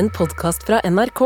en 0.00 0.08
podkast 0.10 0.62
fra 0.64 0.78
NRK. 0.88 1.20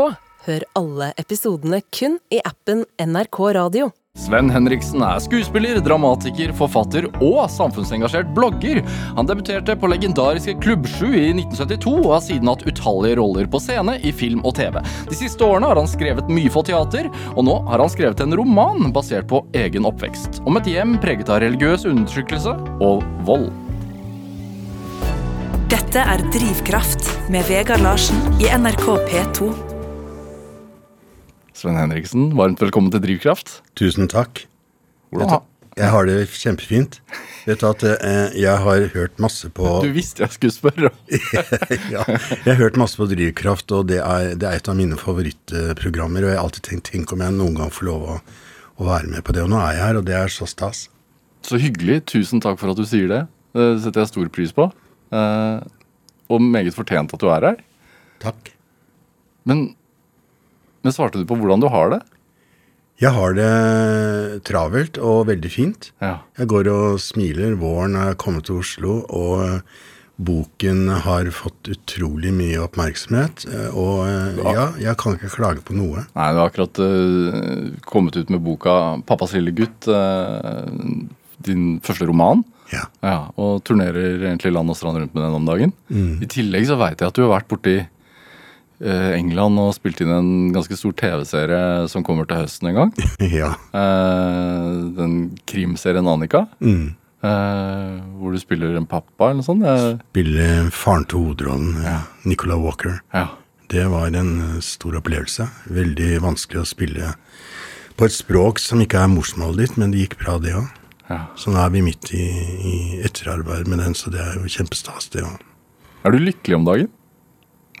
Hør 0.45 0.63
alle 0.75 1.13
episodene 1.21 1.77
kun 1.95 2.17
i 2.33 2.41
appen 2.43 2.81
NRK 2.99 3.37
Radio. 3.55 3.87
Sven 4.19 4.49
Henriksen 4.51 5.03
er 5.03 5.21
skuespiller, 5.23 5.79
dramatiker, 5.83 6.51
forfatter 6.55 7.07
og 7.23 7.39
samfunnsengasjert 7.51 8.33
blogger. 8.35 8.81
Han 9.15 9.31
debuterte 9.31 9.77
på 9.79 9.89
legendariske 9.91 10.57
Klubb 10.63 10.87
7 10.91 11.07
i 11.07 11.23
1972 11.37 11.95
og 12.01 12.11
har 12.17 12.23
siden 12.27 12.51
hatt 12.51 12.67
utallige 12.67 13.19
roller 13.21 13.47
på 13.51 13.63
scene, 13.63 13.95
i 14.03 14.11
film 14.15 14.43
og 14.43 14.57
TV. 14.59 14.81
De 15.07 15.19
siste 15.23 15.47
årene 15.47 15.71
har 15.71 15.79
han 15.79 15.91
skrevet 15.91 16.31
mye 16.31 16.51
for 16.51 16.67
teater, 16.67 17.07
og 17.31 17.47
nå 17.47 17.61
har 17.71 17.83
han 17.83 17.91
skrevet 17.95 18.23
en 18.23 18.35
roman 18.39 18.91
basert 18.95 19.31
på 19.31 19.45
egen 19.55 19.87
oppvekst. 19.87 20.43
Om 20.43 20.59
et 20.59 20.71
hjem 20.75 20.97
preget 21.03 21.31
av 21.31 21.43
religiøs 21.47 21.87
undertrykkelse 21.91 22.59
og 22.83 23.07
vold. 23.27 23.53
Dette 25.75 25.99
er 25.99 26.21
Drivkraft 26.31 27.03
med 27.27 27.49
Vegard 27.49 27.81
Larsen 27.83 28.15
i 28.39 28.45
NRK 28.47 28.85
P2. 29.09 29.47
Sven 31.51 31.75
Henriksen, 31.75 32.29
varmt 32.39 32.61
velkommen 32.63 32.93
til 32.93 33.01
Drivkraft. 33.03 33.57
Tusen 33.75 34.07
takk. 34.07 34.45
Hvordan 35.11 35.41
Jeg 35.75 35.89
har 35.91 36.07
det 36.07 36.29
kjempefint. 36.31 37.01
Vet 37.43 37.59
du 37.59 37.67
at 37.67 37.83
eh, 37.89 38.37
jeg 38.39 38.55
har 38.63 38.85
hørt 38.93 39.19
masse 39.19 39.49
på 39.51 39.81
Du 39.83 39.89
visste 39.97 40.23
jeg 40.23 40.37
skulle 40.37 40.55
spørre. 40.55 40.93
ja, 41.91 42.05
Jeg 42.07 42.47
har 42.53 42.61
hørt 42.61 42.79
masse 42.79 42.95
på 42.95 43.09
Drivkraft, 43.11 43.75
og 43.75 43.91
det 43.91 43.99
er, 43.99 44.31
det 44.39 44.47
er 44.47 44.61
et 44.61 44.71
av 44.71 44.79
mine 44.79 44.95
favorittprogrammer. 45.01 46.23
Og 46.23 46.31
jeg 46.31 46.39
har 46.39 46.45
alltid 46.45 46.69
tenkt 46.69 46.93
tenk 46.93 47.11
om 47.11 47.25
jeg 47.25 47.35
noen 47.35 47.59
gang 47.59 47.75
får 47.75 47.89
lov 47.89 48.07
å, 48.13 48.17
å 48.79 48.89
være 48.93 49.11
med 49.11 49.27
på 49.27 49.35
det. 49.35 49.43
Og 49.43 49.51
nå 49.51 49.59
er 49.59 49.75
jeg 49.75 49.87
her, 49.89 49.99
og 49.99 50.07
det 50.07 50.15
er 50.21 50.31
så 50.39 50.47
stas. 50.47 50.87
Så 51.43 51.59
hyggelig. 51.59 52.05
Tusen 52.15 52.39
takk 52.39 52.63
for 52.63 52.71
at 52.71 52.79
du 52.79 52.87
sier 52.87 53.11
det. 53.11 53.25
Det 53.51 53.71
setter 53.83 54.05
jeg 54.05 54.13
stor 54.15 54.35
pris 54.39 54.55
på. 54.55 54.71
Eh, 55.15 55.71
og 56.33 56.41
meget 56.41 56.73
fortjent 56.75 57.13
at 57.13 57.21
du 57.21 57.27
er 57.29 57.43
her. 57.51 57.57
Takk. 58.23 58.51
Men, 59.45 59.67
men 60.81 60.95
svarte 60.95 61.19
du 61.21 61.25
på 61.29 61.37
hvordan 61.37 61.61
du 61.61 61.67
har 61.69 61.91
det? 61.93 62.01
Jeg 63.03 63.11
har 63.11 63.33
det 63.35 64.43
travelt 64.47 64.97
og 65.03 65.25
veldig 65.29 65.51
fint. 65.51 65.89
Ja. 66.01 66.15
Jeg 66.39 66.47
går 66.49 66.69
og 66.71 67.01
smiler. 67.03 67.57
Våren 67.59 67.97
er 67.99 68.15
kommet 68.17 68.47
til 68.47 68.61
Oslo, 68.63 69.01
og 69.11 69.59
boken 70.15 70.87
har 71.03 71.27
fått 71.35 71.67
utrolig 71.73 72.31
mye 72.33 72.61
oppmerksomhet. 72.63 73.43
eh, 73.51 73.67
Og 73.75 74.07
eh, 74.07 74.39
ja, 74.55 74.69
jeg 74.79 74.95
kan 75.01 75.17
ikke 75.19 75.33
klage 75.35 75.61
på 75.67 75.75
noe. 75.75 76.05
Nei, 76.15 76.29
du 76.31 76.39
har 76.39 76.47
akkurat 76.49 76.79
eh, 76.79 77.75
kommet 77.85 78.15
ut 78.17 78.31
med 78.31 78.41
boka 78.47 78.97
'Pappas 79.05 79.35
lille 79.35 79.51
gutt', 79.51 79.91
eh, 79.91 81.05
din 81.45 81.81
første 81.83 82.07
roman. 82.07 82.45
Ja. 82.75 82.85
Ja, 83.05 83.17
Og 83.39 83.63
turnerer 83.67 84.19
egentlig 84.27 84.51
land 84.53 84.69
og 84.69 84.77
strand 84.79 84.99
rundt 85.01 85.15
med 85.15 85.23
den 85.25 85.37
om 85.39 85.45
dagen. 85.47 85.73
I 86.21 86.27
tillegg 86.31 86.67
så 86.69 86.77
veit 86.79 86.99
jeg 87.01 87.07
at 87.11 87.15
du 87.17 87.23
har 87.25 87.33
vært 87.39 87.47
borti 87.51 87.75
eh, 87.79 89.11
England 89.15 89.59
og 89.61 89.73
spilt 89.77 90.01
inn 90.03 90.11
en 90.11 90.29
ganske 90.55 90.75
stor 90.77 90.93
TV-serie 90.99 91.87
som 91.91 92.03
kommer 92.05 92.27
til 92.29 92.41
høsten 92.43 92.69
en 92.71 92.79
gang. 92.81 92.93
ja. 93.39 93.53
Eh, 93.71 94.69
den 94.99 95.17
krimserien 95.49 96.07
Annika. 96.11 96.45
Mm. 96.59 96.93
Eh, 97.25 97.95
hvor 98.19 98.35
du 98.35 98.37
spiller 98.41 98.75
en 98.77 98.85
pappa 98.89 99.31
eller 99.31 99.41
noe 99.41 99.47
sånt. 99.47 99.65
Spiller 100.11 100.69
faren 100.75 101.07
til 101.09 101.23
hovedrollen, 101.23 101.79
Ja. 101.85 101.99
Nicola 102.27 102.59
Walker. 102.61 103.01
ja. 103.15 103.27
Det 103.67 103.81
var 103.89 104.13
en 104.13 104.59
stor 104.61 104.93
opplevelse. 104.99 105.47
Veldig 105.73 106.19
vanskelig 106.21 106.59
å 106.61 106.67
spille 106.69 107.07
på 107.97 108.05
et 108.05 108.13
språk 108.13 108.59
som 108.61 108.77
ikke 108.83 108.99
er 109.01 109.09
morsmålet 109.09 109.57
ditt, 109.63 109.77
men 109.81 109.89
det 109.89 110.03
gikk 110.03 110.19
bra, 110.21 110.35
det 110.37 110.53
òg. 110.53 110.67
Ja. 111.09 111.19
Så 111.37 111.51
nå 111.53 111.59
er 111.61 111.69
vi 111.73 111.83
midt 111.85 112.09
i, 112.17 112.23
i 112.65 112.75
etterarbeid 113.05 113.67
med 113.69 113.81
den, 113.83 113.93
så 113.97 114.09
det 114.13 114.21
er 114.23 114.39
jo 114.39 114.49
kjempestas, 114.49 115.09
det 115.13 115.21
òg. 115.25 115.43
Er 116.05 116.13
du 116.13 116.19
lykkelig 116.21 116.57
om 116.57 116.65
dagen? 116.67 116.89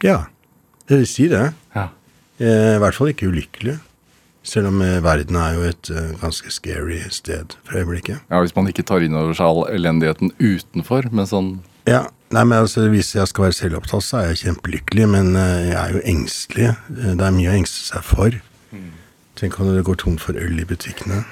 Ja, 0.03 0.25
det 0.89 0.99
vil 1.01 1.09
si 1.09 1.27
det. 1.31 1.47
Ja. 1.75 1.87
Jeg 2.41 2.75
I 2.75 2.79
hvert 2.83 2.97
fall 2.97 3.11
ikke 3.13 3.29
ulykkelig. 3.31 3.77
Selv 4.45 4.69
om 4.69 4.81
eh, 4.85 4.99
verden 5.01 5.37
er 5.41 5.55
jo 5.55 5.63
et 5.65 5.89
eh, 5.89 6.11
ganske 6.21 6.51
scary 6.53 6.99
sted 7.09 7.55
for 7.65 7.79
øyeblikket. 7.79 8.19
ja. 8.29 8.41
Hvis 8.43 8.53
man 8.55 8.67
ikke 8.69 8.85
tar 8.85 9.01
inn 9.01 9.15
over 9.17 9.33
seg 9.33 9.47
all 9.47 9.63
elendigheten 9.73 10.33
utenfor, 10.37 11.07
men 11.11 11.25
sånn 11.29 11.49
Ja, 11.89 12.03
nei, 12.33 12.43
men 12.43 12.59
altså 12.59 12.85
Hvis 12.89 13.15
jeg 13.15 13.29
skal 13.29 13.47
være 13.47 13.57
selvopptatt, 13.57 14.05
så 14.05 14.19
er 14.19 14.27
jeg 14.33 14.43
kjempelykkelig, 14.43 15.07
men 15.09 15.31
eh, 15.39 15.71
jeg 15.71 15.79
er 15.81 15.95
jo 15.95 16.03
engstelig. 16.13 16.69
Det 16.93 17.25
er 17.25 17.33
mye 17.39 17.49
å 17.53 17.57
engste 17.57 17.87
seg 17.89 18.05
for. 18.05 18.37
Tenk 19.35 19.59
om 19.59 19.67
det 19.75 19.83
går 19.83 19.97
tomt 19.99 20.21
for 20.23 20.37
øl 20.39 20.59
i 20.61 20.65
butikkene. 20.67 21.23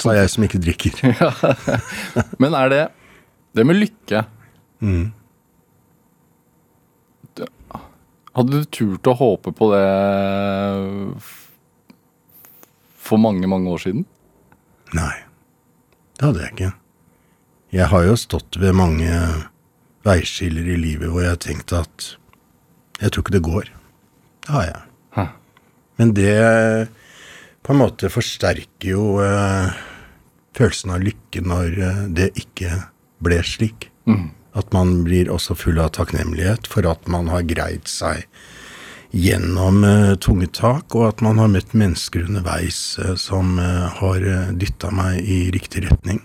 Så 0.00 0.12
er 0.12 0.22
jeg 0.22 0.30
som 0.32 0.46
ikke 0.46 0.60
drikker. 0.64 1.02
Men 2.42 2.56
er 2.56 2.72
det 2.72 2.84
Det 3.56 3.66
med 3.66 3.76
lykke 3.80 4.24
Mm. 4.80 5.10
Hadde 8.32 8.60
du 8.62 8.64
turt 8.72 9.08
å 9.10 9.12
håpe 9.18 9.52
på 9.52 9.66
det 9.74 9.82
for 12.96 13.20
mange, 13.20 13.44
mange 13.50 13.68
år 13.68 13.82
siden? 13.82 14.06
Nei, 14.96 15.12
det 16.16 16.24
hadde 16.28 16.44
jeg 16.44 16.54
ikke. 16.54 16.70
Jeg 17.76 17.90
har 17.92 18.06
jo 18.06 18.16
stått 18.18 18.56
ved 18.62 18.72
mange 18.78 19.10
veiskiller 20.06 20.64
i 20.72 20.78
livet 20.80 21.10
hvor 21.12 21.26
jeg 21.26 21.34
har 21.34 21.42
tenkt 21.42 21.74
at 21.76 22.14
jeg 23.02 23.12
tror 23.12 23.26
ikke 23.26 23.36
det 23.36 23.44
går. 23.46 23.68
Det 24.46 24.54
har 24.54 24.64
jeg. 24.70 24.80
Men 26.00 26.14
det 26.16 26.34
på 27.66 27.74
en 27.74 27.82
måte 27.82 28.08
forsterker 28.10 28.94
jo 28.94 29.20
eh, 29.22 29.74
følelsen 30.56 30.94
av 30.96 31.04
lykke 31.04 31.42
når 31.44 31.76
eh, 31.76 32.04
det 32.16 32.30
ikke 32.40 32.72
ble 33.20 33.42
slik. 33.44 33.90
At 34.56 34.72
man 34.74 35.04
blir 35.06 35.28
også 35.30 35.54
full 35.54 35.78
av 35.78 35.92
takknemlighet 35.94 36.66
for 36.66 36.88
at 36.88 37.04
man 37.12 37.28
har 37.30 37.44
greid 37.46 37.86
seg 37.86 38.24
gjennom 39.10 39.84
eh, 39.84 40.14
tunge 40.22 40.46
tak, 40.54 40.94
og 40.94 41.08
at 41.08 41.22
man 41.24 41.38
har 41.42 41.50
møtt 41.50 41.74
mennesker 41.74 42.26
underveis 42.28 42.98
eh, 43.02 43.14
som 43.18 43.58
eh, 43.58 43.86
har 44.00 44.26
uh, 44.26 44.52
dytta 44.54 44.92
meg 44.94 45.20
i 45.26 45.40
riktig 45.54 45.84
retning. 45.88 46.22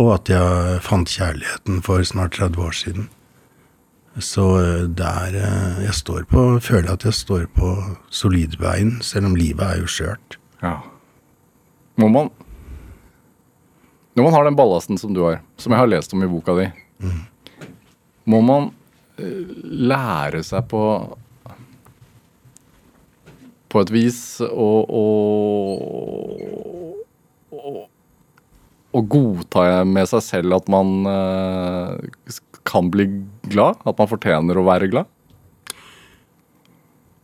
Og 0.00 0.14
at 0.14 0.30
jeg 0.32 0.80
fant 0.84 1.08
kjærligheten 1.08 1.82
for 1.84 2.04
snart 2.04 2.38
30 2.38 2.62
år 2.64 2.76
siden. 2.76 3.08
Så 4.20 4.44
eh, 4.60 4.82
der 4.92 5.36
eh, 5.40 5.84
jeg 5.86 5.94
står 5.96 6.26
på 6.28 6.44
Føler 6.60 6.92
at 6.92 7.04
jeg 7.06 7.16
står 7.16 7.46
på 7.56 7.72
solid 8.12 8.58
bein, 8.60 8.98
selv 9.00 9.30
om 9.30 9.36
livet 9.38 9.64
er 9.64 9.80
jo 9.80 9.88
skjørt. 9.88 10.36
Ja. 10.62 10.80
Må 11.96 12.08
man 12.12 12.30
Når 14.14 14.24
man 14.24 14.34
har 14.34 14.44
den 14.44 14.56
ballasten 14.56 14.98
som 15.00 15.14
du 15.16 15.22
har, 15.24 15.40
som 15.56 15.72
jeg 15.72 15.80
har 15.80 15.88
lest 15.88 16.12
om 16.12 16.22
i 16.22 16.28
boka 16.28 16.52
di, 16.58 16.68
må 18.28 18.42
man 18.44 18.70
eh, 19.16 19.48
lære 19.62 20.42
seg 20.44 20.68
på 20.68 20.82
På 23.72 23.80
et 23.80 23.90
vis 23.90 24.20
å, 24.44 24.68
å, 24.84 25.04
å 28.92 29.00
godta 29.08 29.84
med 29.88 30.08
seg 30.10 30.22
selv 30.26 30.56
at 30.58 30.68
man 30.72 31.06
eh, 31.08 32.38
kan 32.68 32.90
bli 32.92 33.06
glad? 33.48 33.80
At 33.88 33.98
man 33.98 34.10
fortjener 34.10 34.58
å 34.60 34.66
være 34.66 34.90
glad? 34.92 35.08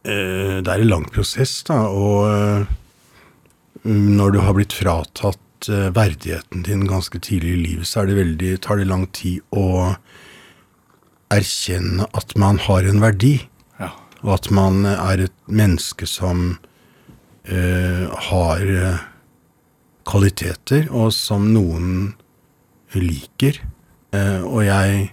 Eh, 0.09 0.59
Det 0.65 0.73
er 0.73 0.81
en 0.84 0.89
lang 0.93 1.05
prosess, 1.12 1.59
da, 1.69 1.83
og 1.91 2.29
eh, 2.31 2.73
når 3.89 4.33
du 4.34 4.41
har 4.45 4.56
blitt 4.56 4.75
fratatt 4.77 5.69
eh, 5.69 5.89
verdigheten 5.95 6.65
din 6.67 6.87
ganske 6.89 7.21
tidlig 7.21 7.53
i 7.56 7.62
livet, 7.67 7.87
så 7.91 8.03
er 8.03 8.11
det 8.11 8.19
veldig, 8.23 8.53
tar 8.65 8.81
det 8.81 8.89
lang 8.89 9.06
tid 9.17 9.43
å 9.53 9.95
erkjenne 11.35 12.06
at 12.17 12.33
man 12.41 12.59
har 12.69 12.89
en 12.89 13.03
verdi, 13.05 13.37
Ja. 13.79 13.91
og 14.25 14.33
at 14.39 14.50
man 14.50 14.87
er 14.87 15.27
et 15.29 15.37
menneske 15.47 16.06
som 16.09 16.59
eh, 17.45 18.09
har 18.31 18.65
eh, 18.65 18.99
kvaliteter, 20.08 20.88
og 20.91 21.12
som 21.16 21.50
noen 21.52 22.14
liker. 22.96 23.60
Eh, 24.16 24.41
og 24.41 24.62
jeg 24.64 25.08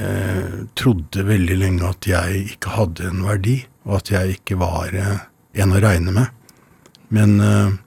eh, 0.00 0.56
trodde 0.76 1.26
veldig 1.28 1.58
lenge 1.62 1.88
at 1.88 2.08
jeg 2.08 2.44
ikke 2.56 2.76
hadde 2.76 3.08
en 3.08 3.24
verdi, 3.24 3.60
og 3.88 4.00
at 4.02 4.12
jeg 4.12 4.40
ikke 4.40 4.60
var 4.60 4.92
eh, 4.92 5.24
en 5.62 5.74
å 5.74 5.82
regne 5.82 6.14
med. 6.14 6.36
Men 7.10 7.38
eh, 7.42 7.78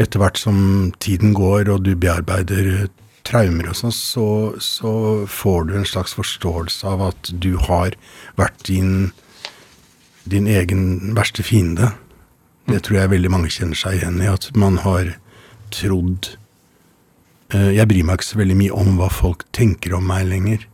etter 0.00 0.22
hvert 0.22 0.40
som 0.40 0.92
tiden 0.98 1.34
går, 1.36 1.68
og 1.70 1.84
du 1.86 1.92
bearbeider 1.94 2.70
eh, 2.72 2.86
traumer 3.24 3.70
og 3.70 3.78
sånn, 3.78 3.94
så, 3.94 4.28
så 4.60 4.94
får 5.30 5.68
du 5.68 5.76
en 5.78 5.88
slags 5.88 6.16
forståelse 6.16 6.88
av 6.88 7.04
at 7.12 7.30
du 7.40 7.54
har 7.68 7.96
vært 8.40 8.66
din, 8.68 9.12
din 10.28 10.48
egen 10.50 11.14
verste 11.16 11.44
fiende. 11.46 11.92
Det 12.70 12.80
tror 12.84 12.98
jeg 12.98 13.12
veldig 13.12 13.32
mange 13.32 13.52
kjenner 13.52 13.76
seg 13.76 13.98
igjen 13.98 14.22
i, 14.22 14.30
at 14.30 14.48
man 14.56 14.78
har 14.84 15.14
trodd 15.74 16.30
eh, 17.52 17.74
Jeg 17.76 17.88
bryr 17.90 18.06
meg 18.06 18.20
ikke 18.20 18.30
så 18.30 18.40
veldig 18.40 18.56
mye 18.60 18.78
om 18.84 18.96
hva 19.00 19.10
folk 19.12 19.44
tenker 19.56 19.96
om 19.98 20.06
meg 20.08 20.28
lenger. 20.30 20.64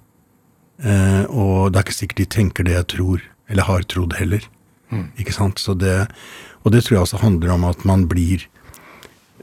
Eh, 0.81 1.25
og 1.27 1.73
det 1.73 1.81
er 1.81 1.87
ikke 1.87 1.99
sikkert 1.99 2.23
de 2.23 2.29
tenker 2.37 2.67
det 2.69 2.77
jeg 2.77 2.89
tror, 2.95 3.25
eller 3.51 3.69
har 3.69 3.87
trodd 3.91 4.15
heller. 4.21 4.47
Ikke 5.23 5.35
sant? 5.35 5.61
Så 5.63 5.77
det, 5.79 6.09
og 6.65 6.73
det 6.75 6.83
tror 6.83 6.97
jeg 6.97 7.07
også 7.07 7.23
handler 7.23 7.53
om 7.55 7.67
at 7.69 7.85
man 7.87 8.09
blir 8.11 8.47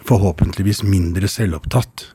forhåpentligvis 0.07 0.81
mindre 0.87 1.27
selvopptatt. 1.31 2.09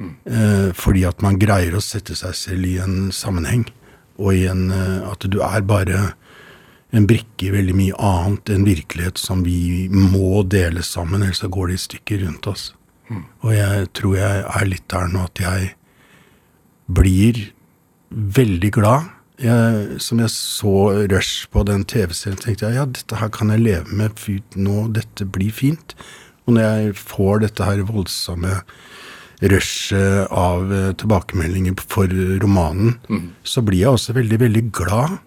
Eh, 0.00 0.70
fordi 0.76 1.04
at 1.08 1.24
man 1.24 1.40
greier 1.40 1.76
å 1.76 1.84
sette 1.84 2.16
seg 2.18 2.36
selv 2.36 2.68
i 2.68 2.76
en 2.84 3.08
sammenheng. 3.12 3.66
og 4.14 4.30
i 4.30 4.44
en, 4.46 4.68
at 4.70 5.24
du 5.26 5.40
er 5.42 5.64
bare 5.66 6.12
en 6.94 7.08
brikke 7.10 7.48
i 7.48 7.52
veldig 7.54 7.74
mye 7.76 7.98
annet, 7.98 8.50
enn 8.54 8.66
virkelighet 8.68 9.18
som 9.18 9.42
vi 9.46 9.88
må 9.90 10.44
dele 10.46 10.84
sammen, 10.86 11.24
ellers 11.24 11.42
så 11.42 11.50
går 11.52 11.72
det 11.72 11.78
i 11.78 11.84
stykker 11.88 12.24
rundt 12.26 12.48
oss. 12.50 12.68
Og 13.44 13.50
jeg 13.52 13.88
tror 13.96 14.16
jeg 14.16 14.44
er 14.48 14.70
litt 14.70 14.86
der 14.92 15.10
nå 15.12 15.26
at 15.26 15.42
jeg 15.42 15.72
blir 16.86 17.40
veldig 18.10 18.70
glad. 18.76 19.10
Jeg, 19.42 19.98
som 20.00 20.20
jeg 20.22 20.30
så 20.30 20.74
Rush 21.10 21.48
på 21.50 21.64
den 21.66 21.82
TV-serien, 21.90 22.38
tenkte 22.40 22.68
jeg 22.68 22.78
ja, 22.78 22.86
dette 22.86 23.18
her 23.18 23.32
kan 23.34 23.50
jeg 23.50 23.64
leve 23.64 23.98
med, 23.98 24.20
nå, 24.54 24.86
dette 24.94 25.26
blir 25.26 25.52
fint. 25.52 25.96
Og 26.46 26.56
når 26.56 26.64
jeg 26.64 26.96
får 27.00 27.44
dette 27.46 27.66
her 27.66 27.82
voldsomme 27.88 28.60
rushet 29.42 30.30
av 30.30 30.70
eh, 30.72 30.90
tilbakemeldinger 31.00 31.76
for 31.82 32.08
romanen, 32.40 32.98
så 33.42 33.64
blir 33.64 33.82
jeg 33.82 33.98
også 33.98 34.14
veldig, 34.16 34.40
veldig 34.44 34.64
glad. 34.76 35.18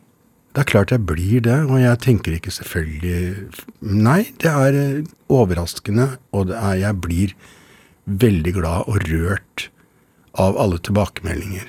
Det 0.57 0.63
er 0.63 0.69
klart 0.71 0.89
jeg 0.89 1.05
blir 1.05 1.41
det, 1.45 1.55
og 1.69 1.77
jeg 1.77 1.99
tenker 2.01 2.33
ikke 2.33 2.49
selvfølgelig 2.49 3.51
Nei, 3.85 4.31
det 4.41 4.49
er 4.49 4.73
eh, 4.73 5.09
overraskende, 5.29 6.15
og 6.33 6.47
det 6.49 6.55
er, 6.57 6.79
jeg 6.81 6.97
blir 7.03 7.33
veldig 8.09 8.53
glad 8.55 8.87
og 8.89 9.03
rørt 9.05 9.67
av 10.33 10.57
alle 10.57 10.79
tilbakemeldinger. 10.81 11.67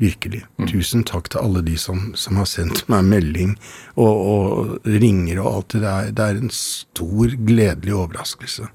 Virkelig. 0.00 0.40
Tusen 0.70 1.04
takk 1.04 1.28
til 1.28 1.42
alle 1.42 1.60
de 1.66 1.74
som, 1.76 2.14
som 2.16 2.38
har 2.40 2.48
sendt 2.48 2.86
meg 2.88 3.04
melding 3.10 3.52
og, 4.00 4.08
og 4.08 4.88
ringer 4.88 5.42
og 5.42 5.50
alt 5.50 5.74
det 5.74 5.82
der. 5.84 6.08
Det 6.16 6.28
er 6.30 6.40
en 6.40 6.54
stor, 6.56 7.34
gledelig 7.36 7.92
overraskelse. 7.98 8.70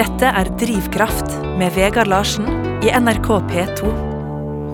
Dette 0.00 0.32
er 0.40 0.48
Drivkraft 0.56 1.36
med 1.60 1.76
Vegard 1.76 2.08
Larsen 2.08 2.48
i 2.80 2.96
NRK 2.96 3.28
P2. 3.52 4.11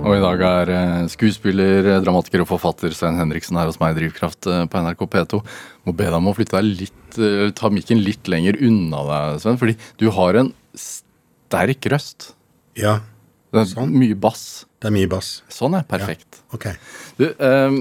Og 0.09 0.15
i 0.17 0.21
dag 0.23 0.41
er 0.47 0.71
eh, 0.73 1.03
skuespiller, 1.13 1.85
eh, 1.85 1.99
dramatiker 2.01 2.41
og 2.41 2.49
forfatter 2.49 2.95
Svein 2.97 3.19
Henriksen 3.21 3.59
her 3.61 3.69
hos 3.69 3.77
meg 3.81 3.93
i 3.93 3.99
Drivkraft 3.99 4.47
eh, 4.49 4.63
på 4.71 4.81
NRK 4.81 5.03
P2. 5.13 5.41
Må 5.85 5.93
be 5.97 6.07
deg 6.07 6.17
om 6.17 6.31
å 6.31 6.35
flytte 6.37 6.57
deg 6.57 6.79
litt, 6.87 7.19
ta 7.59 7.69
mikken 7.73 8.01
litt 8.05 8.29
lenger 8.31 8.57
unna 8.65 9.03
deg, 9.09 9.43
Svein, 9.43 9.59
fordi 9.61 9.75
du 10.01 10.07
har 10.17 10.39
en 10.41 10.49
sterk 10.79 11.89
røst. 11.93 12.31
Ja, 12.79 13.01
Det 13.53 13.63
er 13.63 13.69
Sånn. 13.71 13.93
mye 13.97 14.17
bass. 14.17 14.65
det 14.81 14.89
er 14.91 14.93
mye 14.97 15.09
bass. 15.09 15.29
Sånn 15.53 15.77
er 15.77 15.85
perfekt. 15.89 16.41
Ok. 16.57 16.67
Du, 17.21 17.27
eh, 17.33 17.79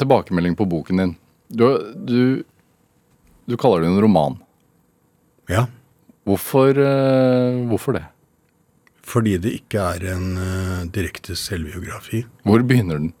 tilbakemelding 0.00 0.56
på 0.56 0.68
boken 0.68 1.02
din. 1.02 1.16
Du, 1.48 1.64
du, 2.08 2.44
du 3.48 3.56
kaller 3.60 3.84
det 3.84 3.90
en 3.92 4.00
roman. 4.04 4.38
Ja. 5.48 5.66
Hvorfor, 6.28 6.76
eh, 6.76 7.64
hvorfor 7.70 7.96
det? 7.96 8.04
Fordi 9.08 9.38
det 9.40 9.54
ikke 9.62 9.84
er 9.94 10.04
en 10.12 10.26
uh, 10.36 10.82
direkte 10.92 11.36
selvbiografi. 11.38 12.24
Hvor 12.44 12.64
begynner 12.66 13.00
den? 13.00 13.14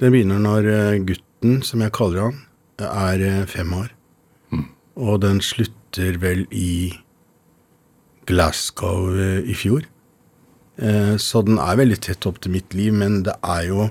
Det 0.00 0.12
begynner 0.14 0.40
når 0.40 0.68
uh, 0.70 1.00
gutten, 1.04 1.60
som 1.66 1.84
jeg 1.84 1.94
kaller 1.96 2.30
han, 2.30 2.40
er 2.78 3.24
uh, 3.42 3.44
fem 3.50 3.74
år. 3.76 3.92
Og 4.98 5.20
den 5.22 5.42
slutter 5.44 6.16
vel 6.22 6.46
i 6.50 6.94
Glasgow 8.26 9.12
i 9.14 9.54
fjor. 9.54 9.84
Så 11.22 11.40
den 11.46 11.60
er 11.62 11.78
veldig 11.78 11.96
tett 12.02 12.26
opp 12.26 12.40
til 12.42 12.52
mitt 12.54 12.74
liv, 12.74 12.90
men 12.94 13.22
det 13.26 13.36
er 13.46 13.62
jo 13.70 13.86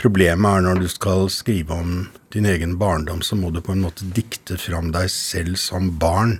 Problemet 0.00 0.48
er 0.48 0.62
når 0.64 0.78
du 0.80 0.86
skal 0.88 1.26
skrive 1.32 1.76
om 1.76 1.96
din 2.32 2.46
egen 2.48 2.78
barndom, 2.80 3.20
så 3.20 3.36
må 3.36 3.50
du 3.52 3.60
på 3.60 3.74
en 3.74 3.82
måte 3.84 4.06
dikte 4.16 4.56
fram 4.60 4.88
deg 4.94 5.10
selv 5.12 5.58
som 5.60 5.90
barn. 6.00 6.38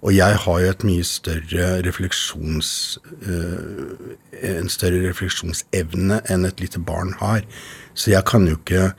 Og 0.00 0.14
jeg 0.16 0.36
har 0.44 0.60
jo 0.62 0.72
et 0.72 0.84
mye 0.88 1.04
større 1.04 1.68
refleksjons... 1.84 2.98
eh, 3.20 4.18
en 4.50 4.70
større 4.72 5.02
refleksjonsevne 5.04 6.22
enn 6.32 6.48
et 6.48 6.60
lite 6.62 6.80
barn 6.80 7.12
har. 7.20 7.44
Så 7.92 8.14
jeg 8.14 8.24
kan 8.30 8.46
jo 8.48 8.56
ikke 8.56 8.92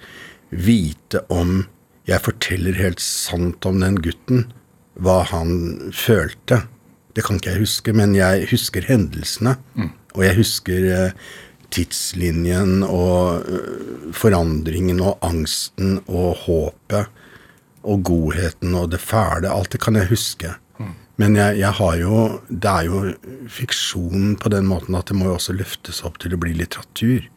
vite 0.52 1.24
om 1.34 1.64
jeg 2.10 2.22
forteller 2.26 2.78
helt 2.78 3.02
sant 3.02 3.66
om 3.66 3.80
den 3.82 3.98
gutten, 4.04 4.46
hva 5.02 5.22
han 5.30 5.92
følte. 5.96 6.64
Det 7.16 7.26
kan 7.26 7.40
ikke 7.40 7.56
jeg 7.56 7.64
huske, 7.66 7.94
men 7.98 8.14
jeg 8.18 8.48
husker 8.52 8.86
hendelsene. 8.86 9.58
Og 10.14 10.26
jeg 10.26 10.38
husker 10.38 10.88
eh, 10.92 11.14
tidslinjen 11.72 12.84
og 12.84 13.48
eh, 13.48 14.12
forandringen 14.14 15.02
og 15.02 15.18
angsten 15.26 16.02
og 16.06 16.44
håpet 16.46 17.10
og 17.82 18.04
godheten 18.06 18.76
og 18.78 18.92
det 18.94 19.02
fæle. 19.02 19.50
Alt 19.50 19.74
det 19.74 19.82
kan 19.82 19.98
jeg 19.98 20.12
huske. 20.12 20.54
Men 21.22 21.38
jeg, 21.38 21.60
jeg 21.62 21.78
har 21.78 22.00
jo 22.02 22.22
Det 22.50 22.72
er 22.72 22.88
jo 22.90 23.02
fiksjon 23.52 24.36
på 24.42 24.52
den 24.54 24.68
måten 24.70 24.98
at 24.98 25.12
det 25.12 25.18
må 25.20 25.30
jo 25.30 25.38
også 25.38 25.56
løftes 25.58 26.02
opp 26.08 26.20
til 26.24 26.36
å 26.36 26.42
bli 26.42 26.56
litteratur. 26.58 27.28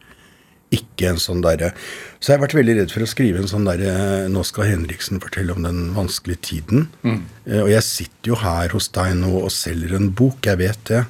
Ikke 0.74 1.10
en 1.10 1.20
sånn 1.20 1.42
derre 1.44 1.72
Så 2.18 2.32
jeg 2.32 2.38
har 2.38 2.44
vært 2.46 2.56
veldig 2.58 2.78
redd 2.80 2.94
for 2.94 3.04
å 3.04 3.10
skrive 3.10 3.42
en 3.42 3.50
sånn 3.50 3.66
derre 3.68 4.24
Nå 4.32 4.44
skal 4.48 4.70
Henriksen 4.72 5.20
fortelle 5.22 5.54
om 5.54 5.66
den 5.66 5.92
vanskelige 5.96 6.42
tiden. 6.48 6.88
Mm. 7.04 7.20
Og 7.64 7.68
jeg 7.72 7.86
sitter 7.86 8.32
jo 8.32 8.40
her 8.40 8.72
hos 8.74 8.88
deg 8.94 9.12
nå 9.20 9.34
og 9.42 9.52
selger 9.54 9.94
en 9.98 10.10
bok, 10.16 10.40
jeg 10.48 10.60
vet 10.62 10.88
det. 10.90 11.04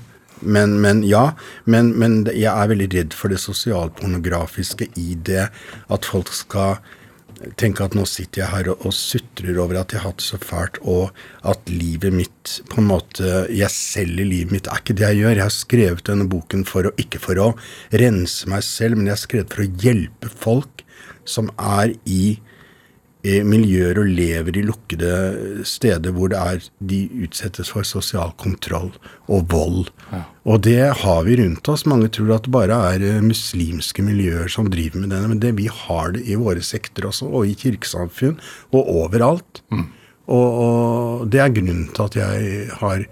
Men, 0.44 0.77
men 0.82 1.00
ja, 1.06 1.31
men, 1.70 1.93
men 1.97 2.25
jeg 2.27 2.50
er 2.50 2.69
veldig 2.69 2.91
redd 2.93 3.17
for 3.17 3.32
det 3.32 3.41
sosialpornografiske 3.41 4.91
i 5.00 5.15
det 5.17 5.47
at 5.49 6.09
folk 6.11 6.32
skal 6.37 6.82
tenke 7.61 7.85
at 7.85 7.96
nå 7.96 8.05
sitter 8.08 8.43
jeg 8.43 8.50
her 8.52 8.70
og, 8.73 8.87
og 8.88 8.94
sutrer 8.96 9.58
over 9.62 9.81
at 9.81 9.94
jeg 9.94 10.02
har 10.02 10.12
hatt 10.12 10.23
det 10.23 10.26
så 10.26 10.41
fælt, 10.41 10.81
og 10.82 11.12
at 11.50 11.70
livet 11.73 12.14
mitt 12.14 12.56
på 12.70 12.81
en 12.82 12.88
måte 12.88 13.44
Jeg 13.52 13.70
selger 13.73 14.26
livet 14.29 14.52
mitt. 14.52 14.69
er 14.69 14.82
ikke 14.82 14.96
det 14.96 15.08
jeg 15.08 15.23
gjør. 15.23 15.37
Jeg 15.37 15.46
har 15.46 15.55
skrevet 15.55 16.06
denne 16.06 16.29
boken 16.31 16.64
for 16.69 16.88
å, 16.88 16.94
ikke 17.00 17.20
for 17.23 17.41
å 17.41 17.50
rense 17.93 18.50
meg 18.50 18.64
selv, 18.67 18.99
men 18.99 19.11
jeg 19.11 19.17
har 19.17 19.25
skrevet 19.25 19.55
for 19.55 19.64
å 19.64 19.70
hjelpe 19.85 20.32
folk 20.32 20.85
som 21.29 21.50
er 21.56 21.94
i 22.05 22.37
miljøer 23.25 23.97
og 24.03 24.11
lever 24.12 24.59
i 24.61 24.65
lukkede 24.67 25.65
steder 25.65 26.12
hvor 26.12 26.35
er, 26.37 26.61
de 26.85 26.99
utsettes 27.25 27.71
for 27.73 27.87
sosial 27.88 28.35
kontroll 28.41 28.91
og 29.32 29.47
vold. 29.53 29.88
Og 30.44 30.61
det 30.67 30.93
har 31.00 31.23
vi 31.25 31.38
rundt 31.41 31.69
oss. 31.73 31.87
Mange 31.88 32.11
tror 32.12 32.35
at 32.37 32.44
det 32.44 32.53
bare 32.53 32.79
er 32.93 33.05
eh, 33.09 33.23
muslimske 33.25 34.05
miljøer 34.05 34.50
som 34.53 34.69
driver 34.69 35.00
med 35.00 35.15
denne, 35.15 35.31
men 35.32 35.41
det, 35.41 35.55
vi 35.56 35.71
har 35.73 36.12
det 36.12 36.26
i 36.29 36.37
våre 36.37 36.61
sekter 36.65 37.09
også, 37.09 37.31
og 37.32 37.49
i 37.49 37.56
kirkesamfunn, 37.56 38.37
og 38.76 38.93
overalt. 38.93 39.62
Og, 39.73 40.49
og 40.67 41.29
det 41.32 41.41
er 41.41 41.53
grunnen 41.56 41.88
til 41.97 42.05
at 42.05 42.19
jeg 42.20 42.69
har 42.81 43.09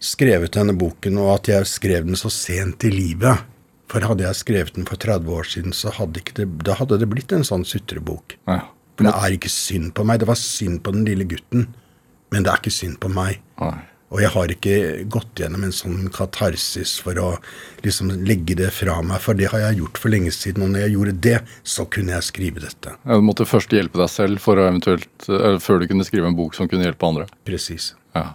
skrevet 0.00 0.54
denne 0.54 0.78
boken, 0.78 1.18
og 1.20 1.34
at 1.40 1.50
jeg 1.50 1.70
skrev 1.70 2.06
den 2.06 2.18
så 2.18 2.30
sent 2.32 2.86
i 2.86 2.94
livet. 2.94 3.46
For 3.90 4.06
hadde 4.06 4.22
jeg 4.22 4.38
skrevet 4.38 4.76
den 4.78 4.86
for 4.86 5.00
30 5.02 5.32
år 5.34 5.48
siden, 5.50 5.74
så 5.74 5.90
hadde, 5.96 6.22
ikke 6.22 6.38
det, 6.38 6.46
da 6.66 6.78
hadde 6.78 7.00
det 7.02 7.10
blitt 7.10 7.34
en 7.34 7.46
sånn 7.46 7.66
sutrebok. 7.66 8.38
Ja. 8.46 8.68
For 9.00 9.08
det 9.08 9.14
er 9.16 9.36
ikke 9.38 9.48
synd 9.48 9.94
på 9.96 10.04
meg. 10.04 10.20
Det 10.20 10.28
var 10.28 10.36
synd 10.36 10.82
på 10.84 10.92
den 10.92 11.06
lille 11.08 11.24
gutten, 11.24 11.70
men 12.34 12.44
det 12.44 12.52
er 12.52 12.60
ikke 12.60 12.74
synd 12.74 12.98
på 13.00 13.08
meg. 13.08 13.38
Nei. 13.62 13.78
Og 14.10 14.18
jeg 14.18 14.32
har 14.34 14.50
ikke 14.50 14.74
gått 15.08 15.38
gjennom 15.38 15.62
en 15.64 15.72
sånn 15.72 16.08
katarsis 16.10 16.96
for 17.00 17.16
å 17.22 17.28
liksom 17.84 18.10
legge 18.26 18.56
det 18.58 18.72
fra 18.74 18.96
meg, 19.06 19.22
for 19.22 19.38
det 19.38 19.46
har 19.52 19.62
jeg 19.62 19.78
gjort 19.78 20.00
for 20.02 20.10
lenge 20.10 20.32
siden. 20.34 20.64
Og 20.66 20.72
når 20.74 20.82
jeg 20.82 20.94
gjorde 20.96 21.14
det, 21.28 21.36
så 21.62 21.86
kunne 21.86 22.16
jeg 22.16 22.26
skrive 22.26 22.64
dette. 22.64 22.92
Ja, 23.06 23.16
Du 23.16 23.24
måtte 23.24 23.46
først 23.48 23.72
hjelpe 23.72 24.02
deg 24.02 24.10
selv 24.10 24.42
for 24.42 24.58
å 24.58 24.66
eventuelt, 24.66 25.08
eller 25.30 25.62
før 25.62 25.80
du 25.80 25.86
kunne 25.92 26.04
skrive 26.08 26.26
en 26.28 26.36
bok 26.36 26.58
som 26.58 26.68
kunne 26.68 26.88
hjelpe 26.88 27.06
andre. 27.06 27.28
Presis. 27.46 27.94
Ja. 28.18 28.32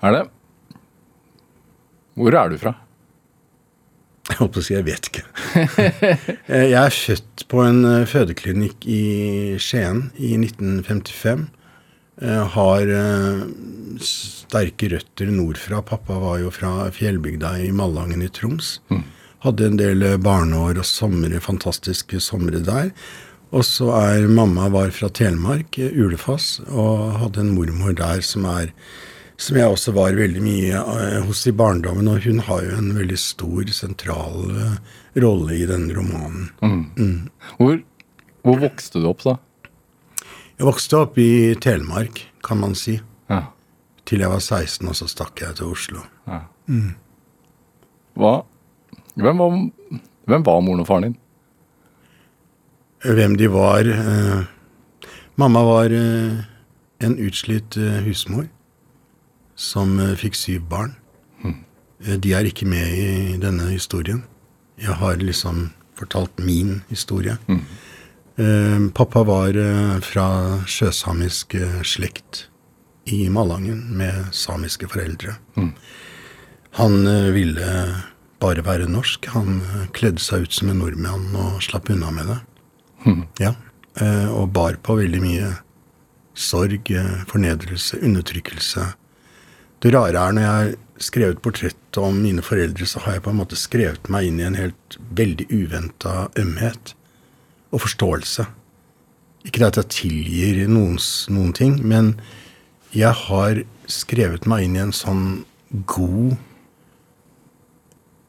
Er 0.00 0.14
det 0.14 0.24
Hvor 2.18 2.34
er 2.38 2.48
du 2.54 2.56
fra? 2.62 2.78
Jeg 4.38 4.44
holdt 4.44 4.54
på 4.54 4.60
å 4.62 4.66
si 4.68 4.74
jeg 4.76 4.86
vet 4.86 5.06
ikke. 5.10 5.22
Eh, 6.48 6.70
jeg 6.70 6.78
er 6.78 6.94
født 6.94 7.42
på 7.50 7.58
en 7.66 7.80
eh, 7.84 8.04
fødeklinikk 8.06 8.84
i 8.86 9.00
Skien 9.58 10.04
i 10.14 10.36
1955. 10.38 11.42
Jeg 12.22 12.44
Har 12.54 12.92
eh, 13.00 13.40
sterke 13.98 14.92
røtter 14.94 15.32
nordfra. 15.34 15.82
Pappa 15.82 16.20
var 16.22 16.38
jo 16.38 16.52
fra 16.54 16.86
fjellbygda 16.94 17.56
i 17.66 17.72
Malangen 17.74 18.22
i 18.22 18.30
Troms. 18.30 18.76
Hadde 19.42 19.66
en 19.72 19.80
del 19.82 20.06
barneår 20.22 20.78
og 20.78 20.86
somre, 20.86 21.42
fantastiske 21.42 22.22
somre 22.22 22.62
der. 22.62 22.94
Og 23.50 23.66
så 23.66 23.90
er 23.98 24.30
mamma 24.30 24.70
var 24.70 24.94
fra 24.94 25.10
Telemark, 25.10 25.80
Ulefoss, 25.82 26.60
og 26.70 27.18
hadde 27.24 27.42
en 27.42 27.56
mormor 27.58 27.98
der 27.98 28.22
som 28.22 28.46
er 28.46 28.70
som 29.38 29.56
jeg 29.58 29.70
også 29.70 29.92
var 29.94 30.16
veldig 30.18 30.40
mye 30.42 30.78
eh, 30.82 31.18
hos 31.26 31.44
i 31.46 31.52
barndommen, 31.54 32.08
og 32.10 32.24
hun 32.26 32.40
har 32.48 32.64
jo 32.66 32.78
en 32.80 32.88
veldig 32.96 33.18
stor, 33.22 33.68
sentral 33.74 34.48
eh, 34.50 34.78
rolle 35.22 35.54
i 35.60 35.66
denne 35.68 35.94
romanen. 35.94 36.48
Hvor, 37.60 37.78
hvor 38.42 38.58
vokste 38.64 39.02
du 39.02 39.06
opp, 39.12 39.22
da? 39.26 39.36
Jeg 40.58 40.66
vokste 40.66 40.98
opp 41.04 41.18
i 41.22 41.54
Telemark, 41.62 42.24
kan 42.42 42.58
man 42.64 42.74
si, 42.74 42.96
Ja. 43.30 43.44
til 44.08 44.24
jeg 44.24 44.30
var 44.32 44.40
16, 44.42 44.88
og 44.88 44.96
så 44.98 45.06
stakk 45.06 45.38
jeg 45.44 45.54
til 45.60 45.70
Oslo. 45.70 46.02
Hva 48.18 48.34
hvem 49.18 49.38
var, 49.42 49.54
hvem 50.30 50.44
var 50.46 50.60
moren 50.62 50.82
og 50.82 50.86
faren 50.88 51.08
din? 51.08 51.16
Hvem 53.02 53.36
de 53.38 53.48
var 53.50 53.86
eh, 53.86 54.44
Mamma 55.38 55.62
var 55.66 55.94
eh, 55.94 56.38
en 57.06 57.16
utslitt 57.22 57.76
eh, 57.78 58.00
husmor 58.06 58.46
som 59.58 59.98
eh, 60.00 60.14
fikk 60.18 60.38
syv 60.38 60.68
barn. 60.70 60.94
Eh, 61.44 62.14
de 62.22 62.32
er 62.36 62.46
ikke 62.46 62.68
med 62.70 62.94
i 62.94 63.36
denne 63.42 63.66
historien. 63.72 64.22
Jeg 64.78 64.94
har 65.00 65.18
liksom 65.18 65.72
fortalt 65.98 66.38
min 66.38 66.82
historie. 66.88 67.34
Eh, 68.38 68.78
pappa 68.94 69.24
var 69.26 69.56
fra 70.06 70.28
sjøsamisk 70.70 71.56
slekt 71.82 72.44
i 73.10 73.24
Malangen 73.32 73.80
med 73.98 74.30
samiske 74.36 74.86
foreldre. 74.92 75.34
Han 76.78 77.06
eh, 77.06 77.32
ville 77.34 77.70
bare 78.38 78.62
være 78.62 78.86
norsk. 78.86 79.26
Han 79.34 79.62
kledde 79.96 80.22
seg 80.22 80.46
ut 80.46 80.54
som 80.54 80.70
en 80.70 80.78
nordmann 80.84 81.32
og 81.34 81.58
slapp 81.66 81.90
unna 81.90 82.12
med 82.14 82.30
det. 82.30 82.38
Ja. 83.42 83.56
Eh, 83.98 84.28
og 84.30 84.52
bar 84.54 84.78
på 84.86 84.94
veldig 85.00 85.22
mye 85.24 85.50
sorg, 86.38 86.92
fornedrelse, 87.26 87.98
undertrykkelse. 88.06 88.84
Det 89.78 89.92
rare 89.94 90.18
er 90.18 90.34
når 90.34 90.42
jeg 90.42 90.54
har 90.54 90.70
skrevet 90.98 91.42
portrett 91.42 91.98
om 92.02 92.16
mine 92.18 92.42
foreldre, 92.42 92.86
så 92.86 92.98
har 93.04 93.18
jeg 93.18 93.24
på 93.28 93.30
en 93.30 93.38
måte 93.38 93.58
skrevet 93.58 94.08
meg 94.10 94.26
inn 94.26 94.40
i 94.40 94.46
en 94.48 94.58
helt 94.58 94.96
veldig 95.14 95.46
uventa 95.54 96.26
ømhet 96.40 96.94
og 97.70 97.84
forståelse. 97.84 98.48
Ikke 99.46 99.68
at 99.68 99.78
jeg 99.78 99.92
tilgir 99.94 100.64
noens, 100.66 101.28
noen 101.30 101.54
ting, 101.54 101.78
men 101.86 102.16
jeg 102.90 103.14
har 103.28 103.62
skrevet 103.86 104.48
meg 104.50 104.66
inn 104.66 104.74
i 104.74 104.82
en 104.82 104.94
sånn 104.96 105.26
god, 105.86 106.34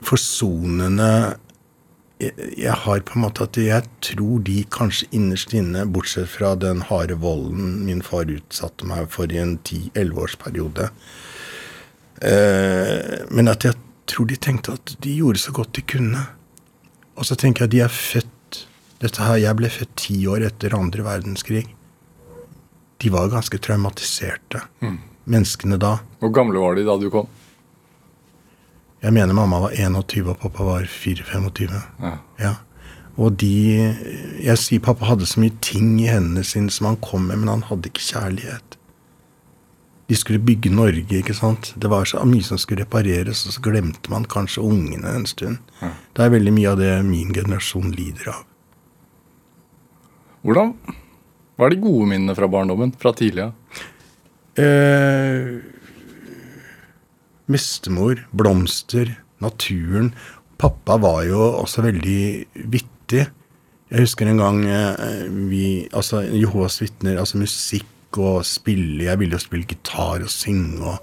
forsonende 0.06 1.40
jeg, 2.20 2.76
har 2.84 3.02
på 3.08 3.16
en 3.16 3.24
måte 3.24 3.46
at 3.48 3.58
jeg 3.60 3.88
tror 4.04 4.42
de 4.44 4.62
kanskje 4.76 5.08
innerst 5.16 5.54
inne, 5.56 5.86
bortsett 5.88 6.28
fra 6.30 6.52
den 6.60 6.84
harde 6.92 7.16
volden 7.24 7.80
min 7.88 8.04
far 8.04 8.30
utsatte 8.30 8.88
meg 8.88 9.08
for 9.12 9.32
i 9.32 9.40
en 9.40 9.56
10-11 9.64 10.24
årsperiode 10.26 10.90
eh, 10.92 11.29
Men 12.22 13.48
at 13.48 13.64
jeg 13.64 13.78
tror 14.10 14.28
de 14.28 14.36
tenkte 14.42 14.74
at 14.76 14.96
de 15.04 15.16
gjorde 15.20 15.40
så 15.40 15.54
godt 15.56 15.74
de 15.78 15.84
kunne. 15.88 16.24
Og 17.20 17.28
så 17.28 17.36
tenker 17.40 17.64
jeg 17.66 17.70
at 17.70 17.76
de 17.76 17.82
er 17.86 17.94
født 17.94 18.66
dette 19.00 19.24
her, 19.24 19.38
Jeg 19.40 19.56
ble 19.56 19.70
født 19.72 19.96
ti 19.96 20.16
år 20.28 20.44
etter 20.50 20.76
andre 20.76 21.04
verdenskrig. 21.06 21.66
De 23.00 23.12
var 23.14 23.30
ganske 23.32 23.56
traumatiserte, 23.64 24.60
menneskene 25.24 25.78
da. 25.80 26.00
Hvor 26.20 26.34
gamle 26.36 26.60
var 26.60 26.76
de 26.76 26.84
da 26.84 26.98
du 27.00 27.08
kom? 27.14 27.30
Jeg 29.00 29.16
mener 29.16 29.32
mamma 29.34 29.62
var 29.64 29.72
21 29.72 30.28
og 30.34 30.40
pappa 30.42 30.66
var 30.68 30.84
4-25. 30.92 31.72
Ja. 32.04 32.18
Ja. 32.40 32.54
Og 33.20 33.38
de 33.40 33.96
Jeg 34.44 34.58
sier 34.60 34.84
pappa 34.84 35.08
hadde 35.08 35.28
så 35.28 35.40
mye 35.40 35.56
ting 35.64 35.96
i 36.02 36.10
hendene 36.12 36.44
sine 36.44 36.72
som 36.72 36.90
han 36.92 37.00
kom 37.00 37.30
med, 37.30 37.40
men 37.40 37.48
han 37.48 37.64
hadde 37.70 37.88
ikke 37.88 38.04
kjærlighet. 38.04 38.69
De 40.10 40.18
skulle 40.18 40.42
bygge 40.42 40.72
Norge, 40.74 41.20
ikke 41.20 41.36
sant. 41.38 41.74
Det 41.78 41.90
var 41.92 42.08
så 42.10 42.24
mye 42.26 42.46
som 42.46 42.58
skulle 42.58 42.82
repareres, 42.82 43.44
og 43.46 43.54
så 43.54 43.62
glemte 43.62 44.10
man 44.10 44.26
kanskje 44.26 44.64
ungene 44.66 45.12
en 45.14 45.28
stund. 45.30 45.60
Det 46.18 46.24
er 46.26 46.32
veldig 46.34 46.54
mye 46.56 46.72
av 46.72 46.80
det 46.82 46.94
min 47.06 47.30
generasjon 47.36 47.92
lider 47.94 48.32
av. 48.34 48.48
Hvordan 50.42 50.74
Hva 51.60 51.68
er 51.68 51.76
de 51.76 51.82
gode 51.84 52.08
minnene 52.08 52.34
fra 52.38 52.48
barndommen? 52.48 52.94
Fra 52.98 53.12
tidlig 53.14 53.44
av? 53.44 53.82
Eh, 54.58 55.60
mestemor, 57.52 58.24
blomster, 58.32 59.12
naturen. 59.44 60.14
Pappa 60.58 60.98
var 61.04 61.26
jo 61.28 61.44
også 61.60 61.84
veldig 61.86 62.22
vittig. 62.72 63.28
Jeg 63.90 64.08
husker 64.08 64.32
en 64.32 64.42
gang 64.42 64.64
eh, 64.70 65.28
vi 65.50 65.64
Altså 65.92 66.22
Jehovas 66.24 66.80
vitner, 66.82 67.20
altså 67.20 67.42
musikk 67.42 67.88
og 68.18 68.46
spille. 68.48 69.06
Jeg 69.06 69.20
ville 69.20 69.38
jo 69.38 69.44
spille 69.44 69.68
gitar 69.70 70.24
og 70.26 70.32
synge, 70.34 70.82
og 70.82 70.98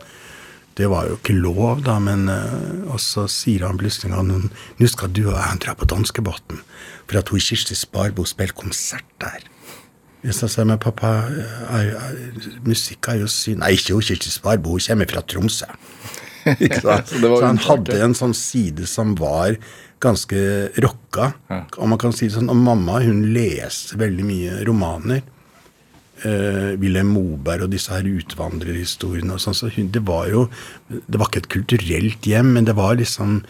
det 0.77 0.91
var 0.91 1.07
jo 1.09 1.17
ikke 1.17 1.37
lov, 1.37 1.85
da, 1.87 1.99
men 2.03 2.29
eh, 2.29 2.93
Og 2.93 3.01
så 3.01 3.25
sier 3.33 3.65
han 3.65 3.79
plutselig 3.81 4.13
at 4.13 4.27
Nå 4.29 4.89
skal 4.93 5.09
du 5.09 5.23
og 5.31 5.39
jeg 5.39 5.61
dra 5.65 5.75
på 5.75 5.89
danskebåten, 5.89 6.61
for 7.07 7.19
at 7.19 7.29
hun 7.33 7.41
Kirsti 7.41 7.75
Sparbo 7.75 8.25
spiller 8.25 8.53
konsert 8.53 9.07
der. 9.21 9.47
Så 10.33 10.49
sa 10.49 10.63
jeg, 10.63 10.67
men 10.73 10.83
pappa, 10.83 11.13
er, 11.71 11.95
er, 11.95 12.61
musikk 12.67 13.09
er 13.13 13.21
jo 13.23 13.29
synd 13.31 13.61
Nei, 13.63 13.77
ikke 13.79 13.95
hun 13.95 14.03
Kirsti 14.03 14.33
Sparbo, 14.33 14.75
hun 14.75 14.85
kommer 14.89 15.07
fra 15.13 15.23
Tromsø. 15.23 15.71
Ikke? 16.63 16.81
Så 16.81 17.19
så 17.19 17.43
han 17.43 17.59
hadde 17.59 17.97
en 18.05 18.15
sånn 18.15 18.35
side 18.37 18.87
som 18.87 19.17
var 19.19 19.57
ganske 20.03 20.39
rocka. 20.83 21.33
Og 21.79 21.89
man 21.91 21.99
kan 21.99 22.15
si 22.15 22.29
det 22.29 22.37
sånn, 22.37 22.51
og 22.53 22.61
mamma 22.61 23.01
hun 23.03 23.25
leser 23.35 23.99
veldig 23.99 24.27
mye 24.27 24.61
romaner. 24.69 25.25
Eh, 26.25 26.81
Wilhelm 26.81 27.11
Moberg 27.13 27.67
og 27.67 27.73
disse 27.75 27.93
her 27.93 28.07
utvandrerhistoriene 28.09 29.35
og 29.35 29.43
sånn. 29.43 29.57
Så 29.57 29.69
det 29.77 30.01
var 30.09 30.31
jo 30.31 30.49
Det 30.89 31.19
var 31.21 31.29
ikke 31.29 31.43
et 31.45 31.49
kulturelt 31.53 32.25
hjem, 32.25 32.55
men 32.57 32.65
det 32.65 32.77
var 32.77 32.97
liksom 32.97 33.43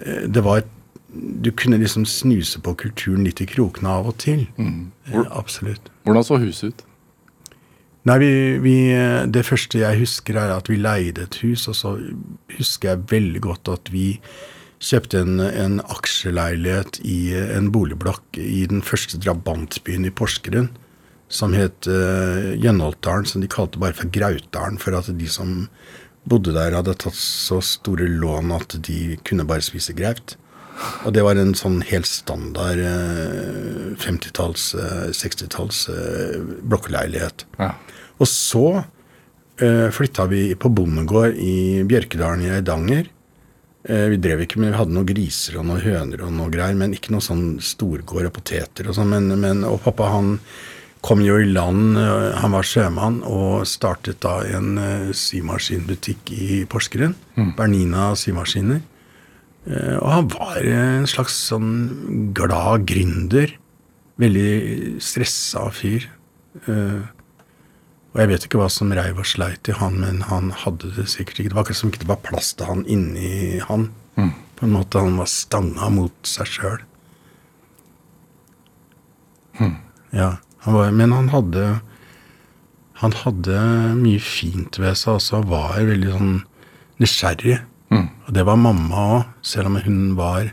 eh, 0.00 0.26
Det 0.26 0.42
var 0.42 0.62
et 0.62 0.70
Du 1.12 1.52
kunne 1.52 1.78
liksom 1.78 2.06
snuse 2.08 2.58
på 2.58 2.74
kulturen 2.74 3.22
litt 3.24 3.40
i 3.40 3.46
krokene 3.46 3.88
av 3.88 4.08
og 4.08 4.16
til. 4.18 4.48
Eh, 4.58 5.26
absolutt. 5.30 5.90
Hvordan 6.04 6.24
så 6.24 6.38
huset 6.40 6.72
ut? 6.72 6.84
Nei, 8.08 8.18
vi, 8.18 8.32
vi, 8.58 8.76
Det 9.30 9.44
første 9.46 9.78
jeg 9.78 10.00
husker, 10.00 10.34
er 10.34 10.56
at 10.56 10.68
vi 10.68 10.80
leide 10.80 11.22
et 11.22 11.36
hus, 11.44 11.68
og 11.68 11.76
så 11.76 11.98
husker 12.56 12.88
jeg 12.88 13.10
veldig 13.12 13.42
godt 13.44 13.68
at 13.68 13.92
vi 13.92 14.16
kjøpte 14.82 15.20
en, 15.20 15.38
en 15.38 15.78
aksjeleilighet 15.92 16.98
i 17.06 17.36
en 17.36 17.70
boligblokk 17.70 18.40
i 18.40 18.64
den 18.66 18.82
første 18.82 19.20
drabantbyen 19.22 20.08
i 20.08 20.10
Porsgrunn, 20.10 20.72
som 21.32 21.56
het 21.56 21.88
uh, 21.88 22.52
Gjenholtdalen, 22.60 23.26
som 23.28 23.42
de 23.42 23.50
kalte 23.50 23.80
bare 23.80 23.96
for 23.96 24.12
Grautdalen, 24.12 24.78
for 24.80 24.96
at 24.98 25.08
de 25.16 25.28
som 25.30 25.66
bodde 26.28 26.54
der, 26.54 26.76
hadde 26.76 26.94
tatt 27.00 27.18
så 27.18 27.58
store 27.64 28.06
lån 28.06 28.52
at 28.54 28.76
de 28.86 29.16
kunne 29.26 29.46
bare 29.48 29.64
spise 29.64 29.94
graut. 29.96 30.36
Og 31.06 31.12
det 31.14 31.24
var 31.24 31.38
en 31.38 31.54
sånn 31.58 31.80
helt 31.90 32.08
standard 32.08 32.80
eh, 32.80 33.92
50-talls, 34.00 34.68
eh, 34.78 35.08
60-talls 35.14 35.82
eh, 35.92 36.36
blokkleilighet. 36.62 37.44
Ja. 37.58 37.72
Og 38.22 38.28
så 38.30 38.66
uh, 38.78 39.88
flytta 39.94 40.28
vi 40.30 40.44
på 40.54 40.70
bondegård 40.70 41.34
i 41.42 41.82
Bjørkedalen 41.88 42.44
i 42.46 42.52
Eidanger. 42.54 43.08
Eh, 43.82 44.04
vi 44.12 44.18
drev 44.22 44.44
ikke 44.44 44.60
men 44.62 44.70
vi 44.70 44.78
hadde 44.78 44.94
noen 44.94 45.08
griser 45.08 45.56
og 45.58 45.66
noen 45.66 45.82
høner 45.82 46.22
og 46.22 46.34
noe 46.36 46.52
greier, 46.54 46.76
men 46.78 46.94
ikke 46.94 47.14
noe 47.14 47.24
sånn 47.24 47.56
storgård 47.62 48.28
og 48.28 48.36
poteter 48.36 48.86
og 48.86 48.98
sånn. 48.98 49.10
Men, 49.10 49.32
men, 49.42 49.64
og 49.66 49.80
pappa 49.82 50.12
han 50.12 50.36
kom 51.02 51.20
jo 51.24 51.36
i 51.42 51.48
land, 51.50 51.96
eh, 51.98 52.32
han 52.38 52.52
var 52.54 52.62
sjømann, 52.66 53.20
og 53.26 53.64
startet 53.66 54.20
da 54.22 54.36
en 54.54 54.76
eh, 54.78 55.08
symaskinbutikk 55.12 56.30
i 56.36 56.60
Porsgrunn. 56.70 57.14
Bernina 57.58 58.12
symaskiner. 58.18 58.80
Eh, 59.66 59.96
Og 59.98 60.08
han 60.10 60.28
var 60.28 60.56
en 60.62 61.06
slags 61.10 61.34
sånn 61.48 62.32
glad 62.34 62.86
gründer. 62.86 63.50
Veldig 64.22 65.00
stressa 65.02 65.64
fyr. 65.74 66.06
Og 68.12 68.20
jeg 68.20 68.28
vet 68.28 68.44
ikke 68.44 68.58
hva 68.60 68.68
som 68.70 68.90
reiv 68.92 69.18
og 69.18 69.24
sleit 69.26 69.66
i 69.72 69.72
han, 69.72 69.96
men 70.02 70.20
han 70.28 70.50
hadde 70.52 70.90
det 70.98 71.06
sikkert 71.08 71.38
ikke. 71.40 71.48
Det 71.48 71.56
var 71.56 71.64
akkurat 71.64 71.78
som 71.80 71.90
ikke 71.90 72.02
det 72.04 72.10
var 72.10 72.20
plass 72.26 72.50
til 72.54 72.68
han 72.68 72.82
inni 72.86 73.58
han. 73.64 73.86
På 74.58 74.66
en 74.68 74.74
måte 74.76 75.00
han 75.00 75.16
var 75.18 75.30
stanga 75.32 75.88
mot 75.90 76.12
seg 76.28 76.46
sjøl. 76.52 76.82
Ja, 80.12 80.34
han 80.62 80.74
var, 80.78 80.92
men 80.94 81.12
han 81.12 81.28
hadde 81.32 81.80
Han 83.02 83.12
hadde 83.18 83.58
mye 83.98 84.20
fint 84.22 84.78
ved 84.78 84.94
seg 84.94 85.16
også. 85.16 85.40
Han 85.40 85.48
var 85.50 85.80
veldig 85.82 86.10
sånn 86.12 86.34
nysgjerrig. 87.02 87.56
Og 88.28 88.30
det 88.36 88.44
var 88.46 88.60
mamma 88.60 89.00
òg, 89.16 89.24
selv 89.42 89.72
om 89.72 89.76
hun 89.82 90.14
var 90.14 90.52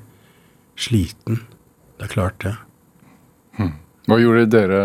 sliten. 0.79 1.43
Det 1.99 2.07
er 2.07 2.13
klart, 2.15 2.39
det. 2.41 2.55
Hva 4.09 4.17
gjorde 4.17 4.47
dere 4.49 4.81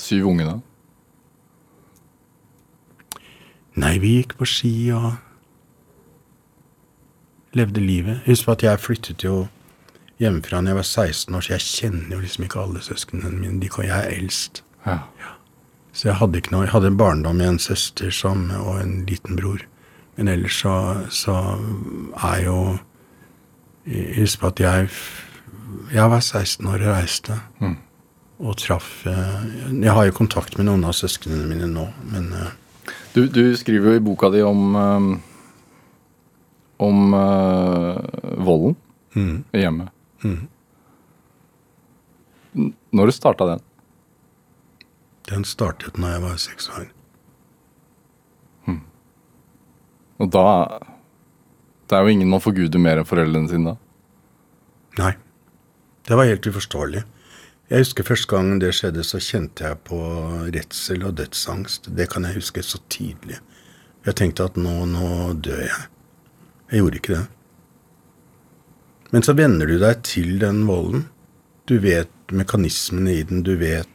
syv 0.00 0.26
unge 0.32 0.48
da? 0.48 0.56
Nei, 3.78 3.94
vi 4.02 4.16
gikk 4.18 4.34
på 4.40 4.46
ski 4.48 4.74
og 4.94 5.12
levde 7.54 7.82
livet. 7.82 8.24
Husk 8.26 8.50
at 8.50 8.66
jeg 8.66 8.82
flyttet 8.82 9.22
jo 9.22 9.44
hjemmefra 10.22 10.60
da 10.62 10.70
jeg 10.72 10.78
var 10.78 10.86
16 10.86 11.34
år, 11.34 11.40
så 11.44 11.52
jeg 11.56 11.64
kjenner 11.66 12.16
jo 12.16 12.22
liksom 12.22 12.44
ikke 12.46 12.60
alle 12.62 12.82
søsknene 12.84 13.30
mine. 13.34 13.60
De, 13.60 13.68
kan- 13.68 13.84
jeg 13.88 13.98
er 13.98 14.16
eldst. 14.18 14.62
Ja. 14.86 14.98
Så 15.94 16.08
jeg 16.08 16.16
hadde 16.18 16.38
ikke 16.38 16.52
noe. 16.54 16.64
Jeg 16.66 16.72
hadde 16.74 16.90
en 16.90 16.98
barndom 16.98 17.36
med 17.38 17.48
en 17.48 17.58
søster 17.62 18.10
som, 18.10 18.48
og 18.50 18.80
en 18.82 19.04
liten 19.06 19.36
bror. 19.38 19.62
Men 20.16 20.28
ellers 20.28 20.60
så, 20.62 20.74
så 21.10 21.34
er 22.22 22.44
jo 22.44 22.58
Husk 23.84 24.40
på 24.40 24.46
at 24.48 24.60
jeg 24.62 24.88
Jeg 25.92 26.10
var 26.10 26.20
16 26.20 26.66
år 26.66 26.78
og 26.80 26.86
reiste. 26.94 27.34
Og 28.38 28.56
traff 28.56 29.06
eh, 29.06 29.42
Jeg 29.82 29.92
har 29.92 30.06
jo 30.06 30.14
kontakt 30.16 30.56
med 30.56 30.66
noen 30.70 30.84
av 30.88 30.94
søsknene 30.96 31.44
mine 31.50 31.66
nå, 31.68 31.84
men 32.12 32.30
eh, 32.32 32.54
Du, 33.14 33.26
du 33.28 33.56
skriver 33.56 33.90
jo 33.92 33.98
i 33.98 34.02
boka 34.02 34.30
di 34.32 34.40
om 34.42 34.74
um, 34.74 35.10
om 36.78 37.12
volden 38.44 38.74
mm. 39.14 39.44
hjemmet. 39.54 39.93
N- 40.24 40.48
Når 42.94 43.10
starta 43.12 43.46
den? 43.54 43.60
den 45.24 45.44
startet 45.48 45.96
når 45.98 46.08
jeg 46.14 46.22
var 46.22 46.36
seks 46.36 46.68
år. 46.78 46.84
Og 50.22 50.28
da 50.30 50.42
Det 51.88 51.96
er 51.98 52.02
jo 52.06 52.12
ingen 52.12 52.28
man 52.30 52.40
forguder 52.40 52.78
mer 52.80 52.96
enn 53.00 53.08
foreldrene 53.08 53.48
sine 53.50 53.72
da. 53.72 53.76
Nei. 55.02 55.10
Det 56.06 56.16
var 56.16 56.24
helt 56.28 56.46
uforståelig. 56.48 57.02
Jeg 57.70 57.78
husker 57.82 58.04
første 58.06 58.28
gang 58.30 58.58
det 58.60 58.70
skjedde, 58.76 59.02
så 59.04 59.18
kjente 59.20 59.64
jeg 59.66 59.78
på 59.88 59.98
redsel 60.54 61.04
og 61.08 61.14
dødsangst. 61.18 61.88
Det 61.96 62.06
kan 62.12 62.24
jeg 62.28 62.38
huske 62.38 62.62
så 62.64 62.78
tydelig. 62.92 63.38
Jeg 64.06 64.14
tenkte 64.20 64.44
at 64.48 64.56
nå, 64.60 64.84
nå 64.88 65.32
dør 65.44 65.60
jeg. 65.64 65.86
Jeg 66.70 66.80
gjorde 66.80 67.00
ikke 67.00 67.14
det. 67.18 67.24
Men 69.14 69.22
så 69.22 69.32
venner 69.38 69.70
du 69.70 69.76
deg 69.78 70.00
til 70.02 70.40
den 70.42 70.64
volden. 70.66 71.04
Du 71.70 71.76
vet 71.78 72.10
mekanismene 72.34 73.12
i 73.14 73.20
den, 73.22 73.44
du 73.46 73.54
vet 73.60 73.90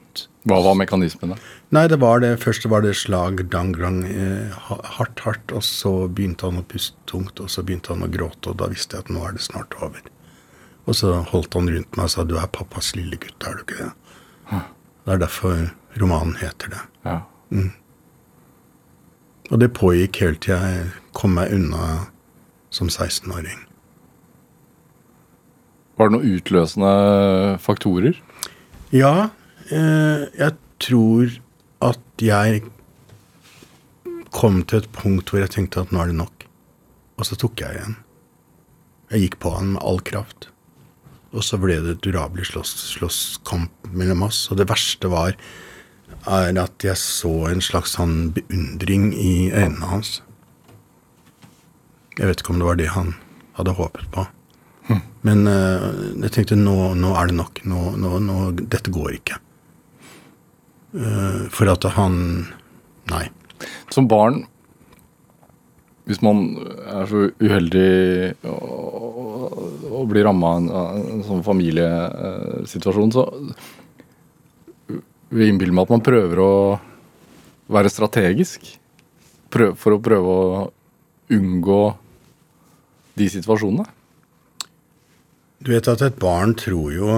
Hva 0.47 0.61
var 0.63 0.77
mekanismene? 0.79 1.35
Nei, 1.75 1.83
det 1.91 1.99
var 1.99 2.21
det. 2.23 2.31
Først 2.39 2.63
var 2.71 2.85
det 2.85 2.93
slag, 2.97 3.43
dang, 3.51 3.73
dang, 3.75 3.99
eh, 4.07 4.55
hardt, 4.95 5.19
hardt. 5.25 5.51
Og 5.51 5.65
så 5.67 5.91
begynte 6.07 6.47
han 6.47 6.61
å 6.61 6.63
puste 6.63 6.95
tungt, 7.11 7.43
og 7.43 7.51
så 7.51 7.65
begynte 7.67 7.91
han 7.91 8.07
å 8.07 8.09
gråte, 8.09 8.53
og 8.53 8.61
da 8.63 8.71
visste 8.71 8.95
jeg 8.95 9.05
at 9.05 9.11
nå 9.11 9.27
er 9.27 9.35
det 9.35 9.43
snart 9.43 9.75
over. 9.83 10.07
Og 10.87 10.97
så 10.97 11.11
holdt 11.33 11.59
han 11.59 11.69
rundt 11.69 11.99
meg 11.99 12.07
og 12.07 12.13
sa 12.15 12.23
'du 12.23 12.37
er 12.39 12.47
pappas 12.47 12.95
lille 12.95 13.19
gutt', 13.19 13.43
er 13.45 13.59
du 13.59 13.61
ikke 13.67 13.83
det? 13.83 13.91
Det 15.05 15.13
er 15.13 15.17
derfor 15.17 15.71
romanen 15.99 16.35
heter 16.39 16.69
det. 16.69 16.83
Ja. 17.05 17.21
Og 19.51 19.59
det 19.59 19.73
pågikk 19.73 20.21
helt 20.23 20.41
til 20.41 20.55
jeg 20.55 20.91
kom 21.13 21.35
meg 21.35 21.51
unna 21.53 22.07
som 22.71 22.87
16-åring. 22.87 23.68
Var 25.99 26.07
det 26.07 26.15
noen 26.15 26.35
utløsende 26.37 26.89
faktorer? 27.59 28.19
Ja, 28.95 29.31
eh, 29.67 30.21
jeg 30.39 30.53
tror 30.79 31.33
at 31.83 32.23
jeg 32.23 32.61
kom 34.31 34.61
til 34.63 34.79
et 34.79 34.87
punkt 34.95 35.33
hvor 35.33 35.43
jeg 35.43 35.51
tenkte 35.51 35.83
at 35.83 35.91
nå 35.91 35.99
er 35.99 36.13
det 36.13 36.21
nok. 36.21 36.45
Og 37.19 37.27
så 37.27 37.35
tok 37.35 37.59
jeg 37.59 37.75
igjen. 37.75 37.97
Jeg 39.11 39.25
gikk 39.25 39.37
på 39.43 39.51
han 39.57 39.73
med 39.73 39.83
all 39.83 39.99
kraft. 40.07 40.47
Og 41.35 41.43
så 41.43 41.59
ble 41.61 41.75
det 41.83 41.97
et 41.97 42.05
durabelig 42.07 42.47
slåss, 42.53 42.71
slåsskamp 42.95 43.91
mellom 43.91 44.23
oss. 44.29 44.45
Og 44.49 44.61
det 44.61 44.69
verste 44.71 45.11
var 45.11 45.35
er 46.29 46.63
at 46.63 46.83
jeg 46.83 46.95
så 46.95 47.33
en 47.51 47.61
slags 47.63 47.99
sånn 47.99 48.31
beundring 48.39 49.11
i 49.13 49.51
øynene 49.51 49.91
hans. 49.91 50.21
Jeg 52.15 52.31
vet 52.31 52.41
ikke 52.41 52.55
om 52.55 52.63
det 52.63 52.71
var 52.71 52.79
det 52.79 52.91
han 52.95 53.17
hadde 53.59 53.75
håpet 53.75 54.07
på. 54.15 54.29
Men 55.27 55.43
uh, 55.47 55.89
jeg 56.23 56.33
tenkte 56.33 56.57
nå, 56.59 56.93
nå 56.97 57.13
er 57.19 57.29
det 57.29 57.37
nok. 57.37 57.61
Nå, 57.69 57.81
nå, 57.99 58.13
nå, 58.23 58.37
dette 58.59 58.93
går 58.93 59.17
ikke. 59.19 59.39
Uh, 60.95 61.45
for 61.53 61.69
at 61.69 61.85
han 61.97 62.15
Nei. 63.09 63.25
Som 63.89 64.05
barn, 64.09 64.43
hvis 66.05 66.21
man 66.21 66.43
er 66.85 67.07
så 67.09 67.23
uheldig 67.41 67.89
å, 68.45 68.53
og 69.89 70.05
blir 70.09 70.19
bli 70.19 70.23
ramma 70.27 70.51
av 70.53 70.59
en, 70.61 70.69
en 71.15 71.23
sånn 71.25 71.41
familiesituasjon, 71.45 73.13
så 73.13 73.25
vil 75.29 75.43
jeg 75.43 75.53
innbille 75.53 75.73
meg 75.73 75.87
at 75.87 75.93
man 75.93 76.05
prøver 76.05 76.41
å 76.41 76.53
være 77.69 77.91
strategisk. 77.93 78.65
Prøv, 79.53 79.73
for 79.81 79.97
å 79.97 80.01
prøve 80.01 80.33
å 80.33 80.63
unngå 81.33 81.81
de 83.17 83.29
situasjonene. 83.33 83.85
Du 85.59 85.73
vet 85.73 85.87
at 85.91 86.01
et 86.05 86.19
barn 86.19 86.53
tror 86.55 86.91
jo 86.95 87.15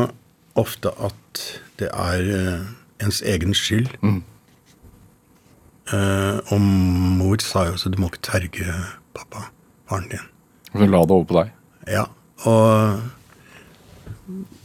ofte 0.58 0.92
at 0.98 1.42
det 1.80 1.90
er 1.94 2.30
eh, 2.36 2.64
ens 3.06 3.22
egen 3.22 3.54
skyld. 3.58 3.92
Eh, 5.92 6.38
og 6.54 6.62
mor 6.62 7.42
sa 7.46 7.68
jo 7.68 7.76
også 7.78 7.92
du 7.94 8.00
må 8.02 8.10
ikke 8.10 8.26
terge 8.32 8.76
pappa, 9.18 9.50
faren 9.90 10.10
din. 10.12 10.26
Så 10.72 10.88
la 10.88 11.04
det 11.06 11.16
over 11.18 11.28
på 11.30 11.38
deg. 11.38 11.54
Ja, 11.92 12.06
og 12.48 13.02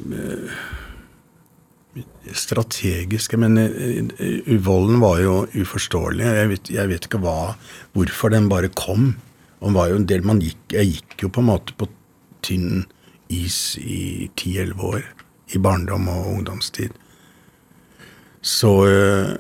uh, 0.07 0.59
strategisk 2.37 3.35
men 3.41 3.59
volden 4.65 5.01
var 5.03 5.21
jo 5.21 5.39
uforståelig. 5.57 6.25
Jeg 6.41 6.51
vet, 6.53 6.71
jeg 6.79 6.93
vet 6.93 7.09
ikke 7.09 7.21
hva, 7.25 7.57
hvorfor 7.97 8.33
den 8.33 8.49
bare 8.53 8.73
kom. 8.73 9.17
Og 9.61 9.75
var 9.77 9.91
jo 9.91 9.99
en 9.99 10.09
del 10.09 10.25
man 10.25 10.41
gikk, 10.45 10.61
Jeg 10.73 10.93
gikk 10.93 11.27
jo 11.27 11.33
på 11.33 11.43
en 11.43 11.51
måte 11.51 11.75
på 11.77 11.89
tynn 12.45 12.85
is 13.33 13.79
i 13.81 14.31
10-11 14.37 14.81
år. 14.91 15.05
I 15.55 15.59
barndom 15.63 16.09
og 16.11 16.27
ungdomstid. 16.33 16.95
Så 18.43 18.73
eh, 18.87 19.35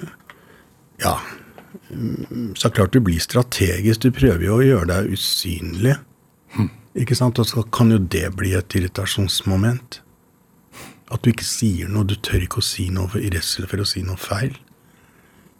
ja. 1.03 1.16
Mm, 1.90 2.55
Så 2.57 2.70
klart 2.70 2.92
du 2.94 3.01
blir 3.01 3.20
strategisk. 3.20 4.03
Du 4.07 4.11
prøver 4.14 4.44
jo 4.46 4.59
å 4.61 4.64
gjøre 4.64 4.90
deg 4.92 5.12
usynlig. 5.16 5.96
Ikke 6.96 7.16
sant? 7.18 7.38
Og 7.42 7.46
så 7.51 7.62
kan 7.75 7.90
jo 7.92 7.99
det 8.01 8.31
bli 8.38 8.55
et 8.57 8.79
irritasjonsmoment. 8.79 10.01
At 11.12 11.22
du 11.22 11.31
ikke 11.31 11.46
sier 11.46 11.90
noe. 11.92 12.07
Du 12.09 12.16
tør 12.16 12.46
ikke 12.46 12.62
å 12.62 12.66
si 12.66 12.88
noe 12.94 13.20
i 13.20 13.31
redsel 13.35 13.68
for 13.70 13.83
å 13.83 13.87
si 13.88 14.03
noe 14.07 14.18
feil. 14.18 14.57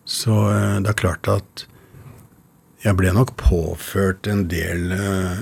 Så 0.07 0.35
eh, 0.53 0.79
det 0.83 0.95
er 0.95 1.01
klart 1.03 1.29
at 1.31 1.67
jeg 2.85 2.95
ble 2.99 3.11
nok 3.15 3.35
påført 3.41 4.29
en 4.31 4.45
del 4.51 4.93
eh, 4.95 5.41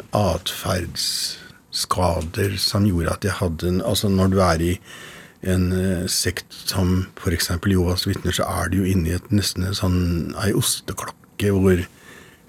atferdsskader 1.75 2.57
som 2.59 2.87
gjorde 2.87 3.13
at 3.13 3.25
jeg 3.25 3.33
hadde 3.41 3.69
en 3.69 3.83
Altså 3.83 4.09
når 4.09 4.31
du 4.31 4.39
er 4.41 4.61
i 4.63 4.79
en 5.45 5.73
eh, 5.73 6.07
sekt 6.09 6.47
som 6.71 7.07
f.eks. 7.21 7.51
Jehovas 7.67 8.07
vitner, 8.09 8.33
så 8.33 8.45
er 8.49 8.71
du 8.71 8.79
jo 8.79 8.85
inne 8.89 9.11
i 9.11 9.15
et 9.19 9.27
nesten 9.31 9.65
en 9.67 9.75
sånn 9.77 10.35
ei 10.41 10.53
osteklokke 10.57 11.51
hvor 11.53 11.77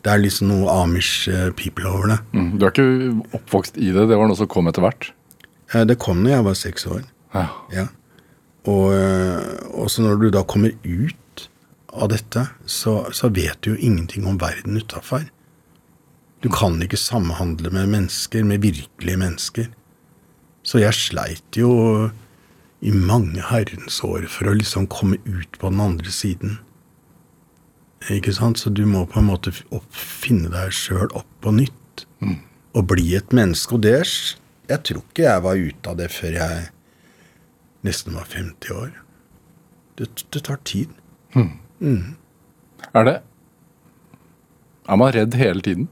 det 0.06 0.12
er 0.14 0.22
liksom 0.22 0.48
noe 0.48 0.70
Amish 0.84 1.28
eh, 1.28 1.50
people 1.58 1.88
over 1.90 2.08
det. 2.14 2.20
Mm. 2.32 2.54
Du 2.58 2.66
er 2.66 2.72
ikke 2.72 3.36
oppvokst 3.36 3.78
i 3.78 3.90
det, 3.92 4.06
det 4.08 4.16
var 4.18 4.30
noe 4.30 4.38
som 4.38 4.48
kom 4.48 4.68
etter 4.70 4.82
hvert. 4.86 5.10
Eh, 5.74 5.84
Det 5.84 5.98
kom 6.00 6.24
da 6.24 6.38
jeg 6.38 6.46
var 6.46 6.54
seks 6.56 6.86
år. 6.88 7.04
Ja. 7.34 7.48
Ja. 7.74 7.88
Og 8.70 8.94
eh, 8.94 9.60
også 9.76 10.06
når 10.06 10.22
du 10.22 10.30
da 10.32 10.46
kommer 10.48 10.72
ut 10.86 11.50
av 11.92 12.10
dette, 12.14 12.46
så, 12.66 13.10
så 13.12 13.28
vet 13.34 13.60
du 13.66 13.74
jo 13.74 13.78
ingenting 13.82 14.26
om 14.30 14.38
verden 14.40 14.78
utafor. 14.78 15.26
Du 16.46 16.52
kan 16.54 16.78
ikke 16.84 17.00
samhandle 17.02 17.72
med 17.74 17.90
mennesker, 17.90 18.44
med 18.46 18.62
virkelige 18.62 19.18
mennesker. 19.18 19.72
Så 20.62 20.78
jeg 20.78 20.94
sleit 20.94 21.58
jo 21.58 21.72
i 22.86 22.92
mange 22.94 23.42
herrens 23.50 23.98
år 24.06 24.28
for 24.30 24.52
å 24.52 24.54
liksom 24.54 24.86
komme 24.94 25.18
ut 25.26 25.58
på 25.58 25.72
den 25.74 25.82
andre 25.82 26.14
siden. 26.14 26.60
Ikke 28.14 28.36
sant? 28.38 28.62
Så 28.62 28.70
du 28.70 28.84
må 28.86 29.08
på 29.10 29.24
en 29.24 29.32
måte 29.32 29.56
finne 29.90 30.52
deg 30.54 30.76
sjøl 30.78 31.10
opp 31.18 31.32
på 31.42 31.56
nytt. 31.56 32.06
Og 32.78 32.86
bli 32.94 33.16
et 33.18 33.34
menneske. 33.34 33.80
Og 33.80 33.82
det 33.82 34.06
Jeg 34.70 34.84
tror 34.84 35.02
ikke 35.02 35.26
jeg 35.26 35.42
var 35.42 35.56
ute 35.56 35.90
av 35.90 35.98
det 35.98 36.12
før 36.12 36.32
jeg 36.38 36.70
nesten 37.86 38.14
var 38.14 38.30
50 38.30 38.72
år. 38.74 38.94
Det, 39.98 40.26
det 40.30 40.44
tar 40.46 40.62
tid. 40.62 40.90
Er 42.94 43.04
det 43.04 43.22
Er 44.90 44.96
man 44.96 45.14
redd 45.14 45.34
hele 45.34 45.62
tiden? 45.62 45.90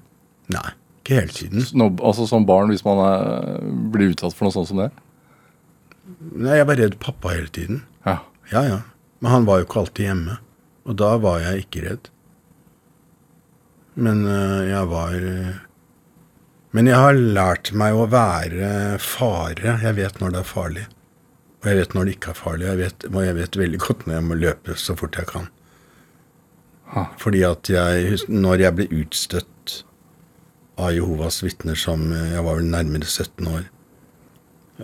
Nei, 0.51 0.69
ikke 1.01 1.19
hele 1.21 1.35
tiden. 1.35 1.63
Snob, 1.65 2.01
altså 2.03 2.27
Som 2.27 2.47
barn, 2.49 2.71
hvis 2.73 2.83
man 2.85 2.99
er, 3.05 3.59
blir 3.93 4.11
utsatt 4.11 4.35
for 4.35 4.47
noe 4.47 4.55
sånt 4.55 4.71
som 4.71 4.81
det? 4.83 4.89
Nei, 6.33 6.57
Jeg 6.59 6.67
var 6.67 6.79
redd 6.81 6.97
pappa 7.03 7.35
hele 7.35 7.51
tiden. 7.53 7.83
Ja. 8.07 8.19
Ja, 8.51 8.63
ja. 8.67 8.79
Men 9.23 9.31
han 9.31 9.45
var 9.47 9.61
jo 9.61 9.67
ikke 9.67 9.85
alltid 9.85 10.09
hjemme. 10.09 10.39
Og 10.83 10.97
da 10.99 11.13
var 11.23 11.39
jeg 11.39 11.63
ikke 11.63 11.85
redd. 11.85 12.09
Men 13.95 14.25
øh, 14.25 14.63
jeg 14.67 14.89
var 14.89 15.13
øh, 15.13 15.53
Men 16.73 16.87
jeg 16.89 16.97
har 16.97 17.13
lært 17.13 17.71
meg 17.77 17.93
å 17.93 18.07
være 18.09 18.97
fare. 18.99 19.77
Jeg 19.85 19.95
vet 19.99 20.19
når 20.19 20.33
det 20.33 20.39
er 20.41 20.49
farlig. 20.49 20.85
Og 21.61 21.69
jeg 21.69 21.79
vet 21.79 21.93
når 21.95 22.05
det 22.05 22.15
ikke 22.17 22.31
er 22.33 22.39
farlig. 22.39 22.65
Jeg 22.67 22.79
vet, 22.81 23.05
og 23.13 23.19
jeg 23.23 23.35
vet 23.37 23.59
veldig 23.61 23.81
godt 23.85 24.07
når 24.07 24.17
jeg 24.17 24.25
må 24.27 24.39
løpe 24.39 24.77
så 24.81 24.95
fort 24.99 25.19
jeg 25.19 25.29
kan. 25.29 25.45
Fordi 27.21 27.43
at 27.47 27.69
jeg, 27.71 28.17
når 28.29 28.65
jeg 28.65 28.77
ble 28.77 28.87
utstøtt 29.01 29.49
av 30.77 30.93
Jehovas 30.95 31.41
vitner 31.43 31.77
som 31.79 32.07
Jeg 32.11 32.43
var 32.45 32.57
vel 32.59 32.69
nærmere 32.71 33.05
17 33.05 33.47
år. 33.47 33.63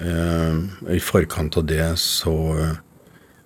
øh, 0.02 0.96
I 0.96 1.00
forkant 1.00 1.58
av 1.58 1.66
det 1.66 1.98
så 2.00 2.34
øh, 2.56 2.76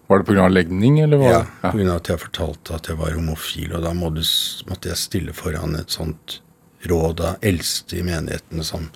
Var 0.09 0.17
det 0.19 0.27
pga. 0.27 0.47
legning, 0.47 0.99
eller 0.99 1.17
var 1.17 1.31
ja, 1.31 1.71
grunn 1.71 1.89
av 1.89 2.01
at 2.01 2.09
jeg 2.09 2.19
fortalte 2.19 2.75
at 2.75 2.87
jeg 2.87 2.97
var 2.99 3.13
homofil, 3.15 3.73
og 3.73 3.83
da 3.85 3.93
må 3.93 4.09
måtte 4.11 4.89
jeg 4.89 4.97
stille 4.99 5.33
foran 5.33 5.75
et 5.79 5.89
sånt 5.89 6.41
råd 6.89 7.21
av 7.23 7.35
eldste 7.41 7.97
i 7.97 8.03
menighetene 8.03 8.63
som 8.67 8.89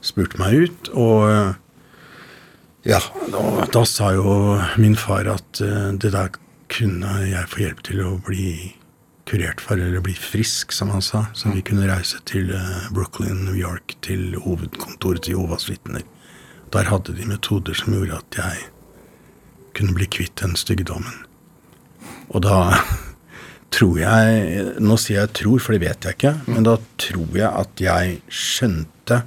spurte 0.00 0.40
meg 0.40 0.56
ut. 0.64 0.88
Og 0.96 1.28
eh, 1.28 1.52
ja, 2.88 3.00
da, 3.30 3.66
da 3.68 3.84
sa 3.84 4.14
jo 4.16 4.56
min 4.80 4.96
far 4.96 5.28
at 5.28 5.60
eh, 5.60 5.92
det 6.00 6.14
der 6.16 6.32
kunne 6.70 7.18
jeg 7.28 7.48
få 7.50 7.64
hjelp 7.66 7.82
til 7.84 8.02
å 8.06 8.14
bli 8.24 8.72
kurert 9.30 9.62
for, 9.62 9.78
eller 9.78 10.02
bli 10.04 10.14
frisk, 10.18 10.72
som 10.74 10.90
han 10.90 11.02
sa. 11.04 11.26
Så 11.34 11.52
vi 11.54 11.62
kunne 11.66 11.86
reise 11.88 12.18
til 12.28 12.50
eh, 12.56 12.88
Brooklyn, 12.94 13.44
New 13.46 13.56
York, 13.58 13.94
til 14.04 14.34
hovedkontoret 14.42 15.24
til 15.26 15.38
Jovas 15.38 15.68
vitner. 15.70 16.02
Der 16.74 16.90
hadde 16.90 17.14
de 17.16 17.26
metoder 17.26 17.74
som 17.78 17.94
gjorde 17.94 18.18
at 18.20 18.40
jeg 18.40 18.66
kunne 19.78 19.94
bli 19.94 20.08
kvitt 20.10 20.42
den 20.42 20.56
styggedommen. 20.58 21.22
Og 22.34 22.42
da 22.46 22.58
tror 23.74 23.98
jeg 24.00 24.64
Nå 24.82 24.96
sier 24.98 25.20
jeg 25.22 25.34
tror, 25.42 25.62
for 25.62 25.76
det 25.76 25.84
vet 25.84 26.06
jeg 26.06 26.18
ikke. 26.18 26.34
Men 26.50 26.66
da 26.66 26.76
tror 27.00 27.38
jeg 27.38 27.50
at 27.50 27.82
jeg 27.82 28.20
skjønte 28.26 29.22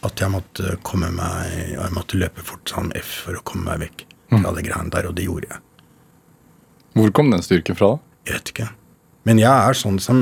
at 0.00 0.22
jeg 0.22 0.32
måtte 0.32 0.78
komme 0.86 1.10
meg 1.12 1.74
Jeg 1.74 1.92
måtte 1.92 2.16
løpe 2.16 2.40
fort 2.46 2.70
som 2.72 2.88
F 2.96 3.18
for 3.26 3.36
å 3.36 3.42
komme 3.44 3.68
meg 3.68 3.82
vekk 3.84 4.06
fra 4.30 4.52
det 4.56 4.62
greiene 4.64 4.94
der, 4.94 5.08
og 5.10 5.16
det 5.18 5.26
gjorde 5.26 5.50
jeg. 5.50 5.62
Hvor 6.94 7.10
kom 7.14 7.32
den 7.34 7.42
styrken 7.42 7.78
fra? 7.78 7.96
da? 7.96 8.14
Jeg 8.30 8.38
vet 8.38 8.52
ikke. 8.54 8.68
Men 9.28 9.38
jeg 9.42 9.50
er 9.52 9.76
sånn 9.76 9.98
som 10.00 10.20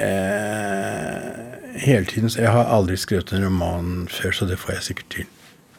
eh, 0.00 1.78
Hele 1.84 2.04
tiden 2.10 2.30
så 2.30 2.42
Jeg 2.44 2.52
har 2.54 2.70
aldri 2.74 2.96
skrevet 3.00 3.32
en 3.34 3.44
roman 3.48 3.92
før, 4.10 4.32
så 4.34 4.46
det 4.50 4.58
får 4.62 4.76
jeg 4.76 4.86
sikkert 4.88 5.10
til. 5.16 5.26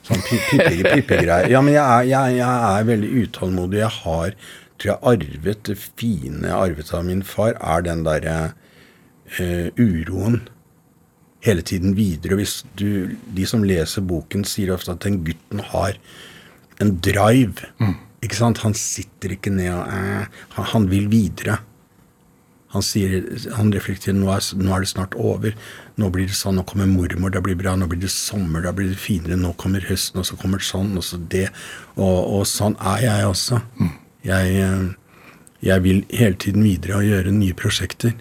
Sånn 0.06 0.22
pippegreier. 0.28 0.70
pippe- 0.84 0.96
pippegreier. 1.02 1.50
Ja, 1.52 1.62
men 1.66 1.74
jeg 1.78 1.84
er, 1.86 2.10
jeg, 2.12 2.38
jeg 2.40 2.70
er 2.80 2.90
veldig 2.92 3.12
utålmodig. 3.24 3.80
Jeg 3.84 3.94
har 4.02 4.36
tror 4.76 4.92
jeg 4.92 5.08
arvet 5.08 5.62
det 5.70 5.78
fine 5.80 6.50
jeg 6.50 6.52
arvet 6.52 6.90
av 6.98 7.06
min 7.08 7.22
far, 7.24 7.54
er 7.64 7.86
den 7.86 8.02
derre 8.04 8.34
eh, 9.40 9.70
uroen 9.80 10.42
hele 11.46 11.64
tiden 11.64 11.94
videre. 11.96 12.36
Hvis 12.42 12.58
du, 12.76 13.16
de 13.38 13.46
som 13.48 13.64
leser 13.64 14.04
boken, 14.04 14.44
sier 14.50 14.74
ofte 14.76 14.92
at 14.98 15.06
den 15.08 15.22
gutten 15.28 15.62
har 15.72 15.96
en 16.84 16.92
drive. 17.06 17.70
Ikke 18.26 18.40
sant? 18.40 18.64
Han 18.66 18.76
sitter 18.78 19.36
ikke 19.36 19.54
ned 19.54 19.72
og 19.76 19.88
eh, 19.94 20.44
han, 20.58 20.70
han 20.74 20.90
vil 20.92 21.08
videre. 21.12 21.60
Han 22.76 22.84
sier, 22.84 23.22
han 23.56 23.70
reflekterer 23.72 24.18
nå 24.18 24.28
er, 24.34 24.44
nå 24.60 24.74
er 24.76 24.84
det 24.84 24.90
snart 24.92 25.16
over. 25.16 25.54
Nå 26.02 26.10
blir 26.12 26.28
det 26.28 26.36
sånn, 26.36 26.58
nå 26.60 26.66
kommer 26.68 26.90
mormor, 26.92 27.32
det 27.32 27.44
blir 27.46 27.56
bra. 27.60 27.76
Nå 27.80 27.88
blir 27.92 28.02
det 28.02 28.12
sommer, 28.12 28.66
da 28.66 28.74
blir 28.76 28.92
det 28.92 29.00
finere. 29.00 29.38
Nå 29.40 29.54
kommer 29.62 29.86
høsten, 29.88 30.20
og 30.20 30.28
så 30.28 30.36
kommer 30.40 30.64
sånn, 30.64 30.92
og 31.00 31.06
så 31.08 31.20
det. 31.32 31.48
Og, 31.96 32.18
og 32.36 32.44
sånn 32.50 32.76
er 32.82 33.06
jeg 33.06 33.30
også. 33.30 33.62
Jeg, 34.26 34.58
eh, 34.66 35.30
jeg 35.70 35.86
vil 35.86 36.04
hele 36.12 36.40
tiden 36.42 36.68
videre 36.68 37.00
og 37.00 37.08
gjøre 37.08 37.36
nye 37.38 37.56
prosjekter. 37.56 38.18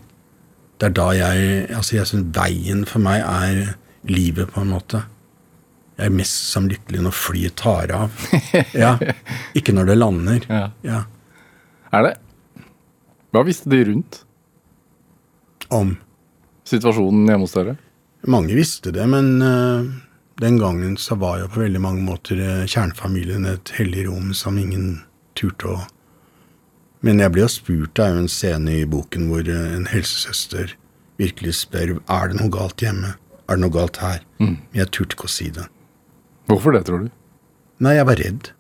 Det 0.79 0.91
er 0.91 0.95
da 0.95 1.09
jeg 1.15 1.51
Altså, 1.75 1.97
jeg 1.97 2.11
syns 2.11 2.31
veien 2.37 2.85
for 2.87 3.03
meg 3.03 3.25
er 3.25 3.75
livet, 4.11 4.53
på 4.53 4.63
en 4.63 4.73
måte. 4.75 5.03
Jeg 5.95 6.11
er 6.11 6.15
mest 6.15 6.49
samlykkelig 6.51 7.05
når 7.07 7.15
flyet 7.15 7.57
tar 7.61 7.93
av. 7.95 8.25
Ja. 8.85 8.97
Ikke 9.55 9.75
når 9.75 9.93
det 9.93 9.99
lander. 9.99 10.47
Ja. 10.51 10.65
Ja. 10.87 11.03
Er 11.95 12.09
det? 12.09 12.15
Hva 13.35 13.43
visste 13.47 13.71
de 13.71 13.81
rundt 13.89 14.21
Om. 15.75 15.97
situasjonen 16.67 17.29
hjemme 17.31 17.47
hos 17.47 17.55
dere? 17.55 17.77
Mange 18.31 18.55
visste 18.57 18.93
det, 18.95 19.05
men 19.11 19.31
uh, 19.43 19.87
den 20.43 20.59
gangen 20.59 20.97
så 20.99 21.17
var 21.21 21.41
jo 21.43 21.49
på 21.51 21.63
veldig 21.65 21.83
mange 21.83 22.03
måter 22.03 22.41
eh, 22.41 22.63
kjernefamilien 22.67 23.45
et 23.47 23.71
hellig 23.77 24.07
rom 24.09 24.33
som 24.35 24.57
ingen 24.59 25.03
turte 25.39 25.69
å 25.71 25.77
Men 27.05 27.21
jeg 27.21 27.35
ble 27.35 27.43
jo 27.45 27.51
spurt, 27.53 27.93
det 27.95 28.05
er 28.05 28.15
jo 28.15 28.23
en 28.25 28.33
scene 28.33 28.79
i 28.81 28.87
boken 28.89 29.29
hvor 29.29 29.45
eh, 29.45 29.75
en 29.77 29.87
helsesøster 29.91 30.73
virkelig 31.21 31.55
spør 31.61 31.99
er 32.01 32.31
det 32.33 32.41
noe 32.41 32.51
galt 32.51 32.83
hjemme. 32.83 33.13
Er 33.47 33.59
det 33.59 33.63
noe 33.63 33.75
galt 33.75 34.01
her? 34.03 34.25
Men 34.41 34.57
jeg 34.73 34.91
turte 34.91 35.15
ikke 35.19 35.29
å 35.29 35.35
si 35.35 35.51
det. 35.55 35.67
Hvorfor 36.51 36.77
det, 36.77 36.85
tror 36.89 37.07
du? 37.07 37.13
Nei, 37.85 37.97
jeg 37.99 38.07
var 38.09 38.21
redd 38.21 38.53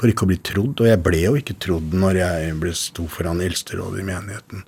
for 0.00 0.08
ikke 0.08 0.24
å 0.24 0.30
bli 0.30 0.38
trodd, 0.40 0.80
og 0.80 0.88
jeg 0.88 1.00
ble 1.04 1.18
jo 1.20 1.34
ikke 1.36 1.58
trodd 1.60 1.92
når 1.92 2.22
jeg 2.22 2.52
ble 2.62 2.72
sto 2.76 3.04
foran 3.12 3.42
eldsterådet 3.44 4.00
i 4.00 4.06
menigheten. 4.06 4.62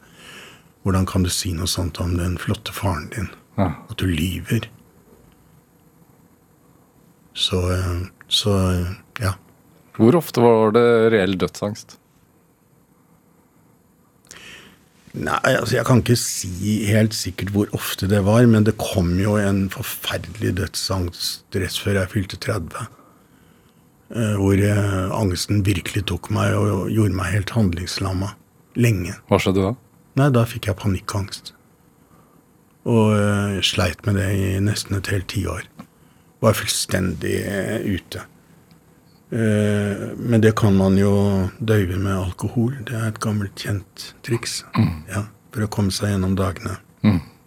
Hvordan 0.84 1.06
kan 1.08 1.24
du 1.24 1.30
si 1.32 1.54
noe 1.56 1.70
sånt 1.70 2.00
om 2.02 2.16
den 2.18 2.36
flotte 2.42 2.74
faren 2.76 3.08
din? 3.14 3.30
Ja. 3.56 3.70
At 3.88 3.96
du 4.02 4.10
lyver? 4.10 4.68
Så, 7.32 7.62
eh, 7.72 8.02
så 8.28 8.56
eh, 8.74 8.92
ja. 9.24 9.32
Hvor 9.96 10.18
ofte 10.18 10.44
var 10.44 10.74
det 10.76 10.84
reell 11.14 11.38
dødsangst? 11.40 11.96
Nei, 15.12 15.36
altså 15.58 15.76
jeg 15.76 15.84
kan 15.84 16.00
ikke 16.00 16.16
si 16.16 16.72
helt 16.88 17.12
sikkert 17.12 17.50
hvor 17.52 17.68
ofte 17.76 18.06
det 18.08 18.22
var, 18.24 18.46
men 18.48 18.64
det 18.64 18.78
kom 18.80 19.10
jo 19.20 19.34
en 19.36 19.66
forferdelig 19.72 20.54
dødsangst 20.56 21.52
rett 21.60 21.76
før 21.84 21.98
jeg 22.00 22.12
fylte 22.14 22.38
30. 22.40 22.86
eh, 24.16 24.36
Hvor 24.40 24.56
eh, 24.56 25.12
angsten 25.12 25.60
virkelig 25.68 26.06
tok 26.08 26.30
meg 26.32 26.56
og 26.56 26.88
gjorde 26.94 27.18
meg 27.18 27.34
helt 27.34 27.52
handlingslamma. 27.52 28.32
Lenge. 28.80 29.18
Hva 29.28 29.36
skjedde 29.42 29.66
da? 29.66 29.74
Nei, 30.16 30.30
da 30.32 30.46
fikk 30.48 30.70
jeg 30.70 30.80
panikkangst. 30.80 31.52
Og 32.88 33.12
eh, 33.12 33.60
sleit 33.60 34.00
med 34.08 34.16
det 34.16 34.30
i 34.32 34.48
nesten 34.64 34.96
et 34.96 35.12
helt 35.12 35.28
tiår. 35.28 35.68
Var 36.42 36.56
fullstendig 36.56 37.36
ute. 37.84 38.24
Eh, 39.32 40.02
men 40.18 40.42
det 40.44 40.50
kan 40.60 40.74
man 40.76 40.96
jo 41.00 41.12
døyve 41.58 41.96
med 41.96 42.12
alkohol. 42.12 42.74
Det 42.84 42.96
er 42.98 43.06
et 43.08 43.20
gammelt, 43.24 43.54
kjent 43.56 44.10
triks. 44.26 44.58
Ja, 45.08 45.22
for 45.54 45.64
å 45.64 45.70
komme 45.72 45.92
seg 45.94 46.12
gjennom 46.12 46.34
dagene 46.36 46.78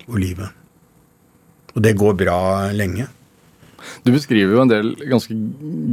og 0.08 0.18
livet. 0.22 0.50
Og 1.76 1.84
det 1.86 1.96
går 2.00 2.16
bra 2.18 2.40
lenge. 2.74 3.06
Du 4.06 4.10
beskriver 4.16 4.56
jo 4.56 4.62
en 4.64 4.72
del 4.72 4.94
ganske 5.12 5.36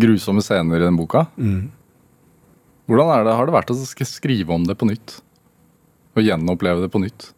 grusomme 0.00 0.40
scener 0.44 0.80
i 0.80 0.86
den 0.86 0.96
boka. 0.96 1.26
Hvordan 2.88 3.12
er 3.14 3.24
det, 3.28 3.34
har 3.36 3.46
det 3.48 3.54
vært 3.54 3.72
å 3.72 3.76
sk- 3.78 4.06
skrive 4.08 4.54
om 4.56 4.64
det 4.68 4.78
på 4.80 4.88
nytt? 4.88 5.18
Og 6.16 6.24
gjenoppleve 6.24 6.82
det 6.86 6.90
på 6.92 7.00
nytt? 7.04 7.30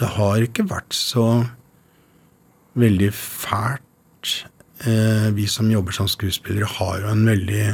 det 0.00 0.08
har 0.16 0.44
ikke 0.44 0.64
vært 0.70 0.94
så 0.96 1.24
veldig 2.80 3.12
fælt. 3.16 4.46
Eh, 4.84 5.28
vi 5.36 5.46
som 5.46 5.70
jobber 5.70 5.92
som 5.92 6.08
skuespillere, 6.08 6.68
har 6.78 7.00
jo 7.02 7.12
en 7.12 7.26
veldig 7.28 7.64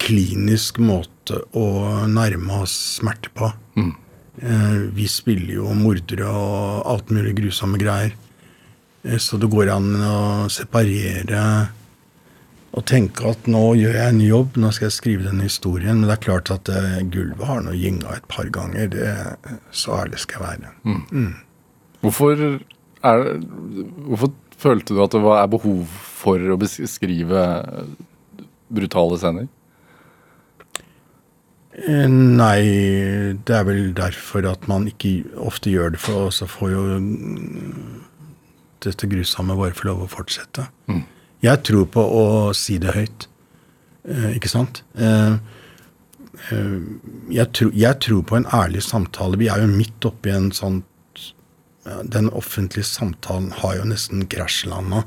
klinisk 0.00 0.78
måte 0.80 1.42
å 1.56 1.66
nærme 2.08 2.62
oss 2.62 2.74
smerte 2.96 3.32
på. 3.36 3.50
Eh, 4.40 4.76
vi 4.96 5.08
spiller 5.08 5.58
jo 5.58 5.74
mordere 5.76 6.28
og 6.28 6.86
alt 6.92 7.12
mulig 7.12 7.34
grusomme 7.40 7.80
greier. 7.80 8.14
Eh, 9.04 9.18
så 9.20 9.40
det 9.40 9.50
går 9.52 9.72
an 9.74 9.90
å 10.00 10.20
separere 10.52 11.42
og 12.76 12.84
tenke 12.84 13.24
at 13.30 13.46
nå 13.48 13.62
gjør 13.78 13.94
jeg 13.96 14.12
en 14.12 14.20
jobb, 14.20 14.56
nå 14.60 14.70
skal 14.72 14.90
jeg 14.90 14.96
skrive 14.96 15.28
denne 15.28 15.48
historien. 15.48 16.00
Men 16.00 16.08
det 16.08 16.16
er 16.18 16.24
klart 16.24 16.52
at 16.52 16.68
gulvet 17.12 17.48
har 17.48 17.62
nå 17.64 17.72
gynga 17.72 18.16
et 18.16 18.26
par 18.28 18.48
ganger. 18.52 18.90
Det, 18.92 19.12
så 19.72 19.96
ærlig 20.02 20.20
skal 20.20 20.42
jeg 20.42 20.60
være. 20.60 20.72
Hvorfor, 22.04 22.42
er, 23.06 23.38
hvorfor 24.08 24.32
følte 24.56 24.96
du 24.96 25.02
at 25.04 25.12
det 25.14 25.22
var, 25.24 25.42
er 25.42 25.52
behov 25.52 25.84
for 26.16 26.40
å 26.40 26.56
beskrive 26.60 27.44
brutale 28.72 29.18
scener? 29.20 29.48
Eh, 31.76 32.08
Nei, 32.08 32.62
det 33.44 33.52
er 33.58 33.66
vel 33.68 33.90
derfor 33.96 34.46
at 34.48 34.64
man 34.70 34.86
ikke 34.88 35.18
ofte 35.36 35.72
gjør 35.72 35.92
det, 35.96 36.00
for 36.00 36.30
så 36.32 36.48
får 36.48 36.72
jo 36.72 36.84
mm, 37.02 38.00
dette 38.86 39.08
grusomme 39.10 39.56
bare 39.58 39.76
få 39.76 39.90
lov 39.90 40.06
å 40.06 40.10
fortsette. 40.10 40.64
Jeg 41.44 41.62
tror 41.68 41.84
på 41.92 42.00
å 42.00 42.24
si 42.56 42.78
det 42.82 42.94
høyt, 42.96 43.28
eh, 44.08 44.30
ikke 44.38 44.48
sant? 44.50 44.82
Eh, 44.96 45.36
eh, 46.50 46.78
Jeg, 47.30 47.52
tro, 47.52 47.68
jeg 47.74 48.00
tror 48.00 48.22
på 48.22 48.36
en 48.38 48.48
ærlig 48.54 48.82
samtale. 48.86 49.36
Vi 49.36 49.48
er 49.52 49.60
jo 49.64 49.68
midt 49.76 50.04
oppi 50.08 50.30
en 50.32 50.50
sånn 50.54 50.80
Den 52.04 52.30
offentlige 52.34 52.84
samtalen 52.88 53.52
har 53.60 53.76
jo 53.78 53.84
nesten 53.92 54.26
krasjlanda 54.30 55.04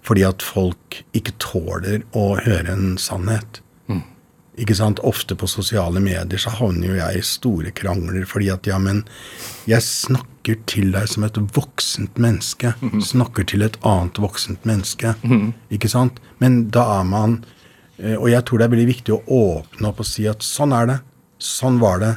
fordi 0.00 0.22
at 0.24 0.40
folk 0.40 1.02
ikke 1.12 1.34
tåler 1.42 2.06
å 2.16 2.30
høre 2.40 2.72
en 2.72 2.94
sannhet. 2.96 3.58
Ikke 4.60 4.74
sant? 4.76 4.98
Ofte 5.04 5.36
på 5.36 5.46
sosiale 5.48 6.00
medier 6.00 6.40
så 6.40 6.50
havner 6.56 6.88
jo 6.88 6.96
jeg 6.96 7.20
i 7.20 7.24
store 7.24 7.70
krangler 7.76 8.24
fordi 8.28 8.48
at 8.52 8.66
ja, 8.68 8.78
men 8.80 9.02
jeg 9.68 9.84
snakker 9.84 10.56
til 10.68 10.90
deg 10.92 11.04
som 11.08 11.24
et 11.28 11.36
voksent 11.54 12.16
menneske. 12.20 12.72
Snakker 13.04 13.44
til 13.48 13.62
et 13.62 13.76
annet 13.86 14.18
voksent 14.20 14.64
menneske. 14.68 15.14
Ikke 15.70 15.88
sant? 15.92 16.18
Men 16.40 16.70
da 16.72 16.86
er 17.00 17.04
man 17.04 17.44
eh, 18.00 18.16
Og 18.16 18.30
jeg 18.32 18.42
tror 18.48 18.58
det 18.58 18.64
er 18.66 18.74
veldig 18.74 18.88
viktig 18.94 19.14
å 19.14 19.22
åpne 19.28 19.88
opp 19.92 20.00
og 20.00 20.08
si 20.08 20.24
at 20.28 20.42
sånn 20.42 20.72
er 20.72 20.86
det. 20.94 20.98
Sånn 21.38 21.78
var 21.80 22.00
det. 22.00 22.14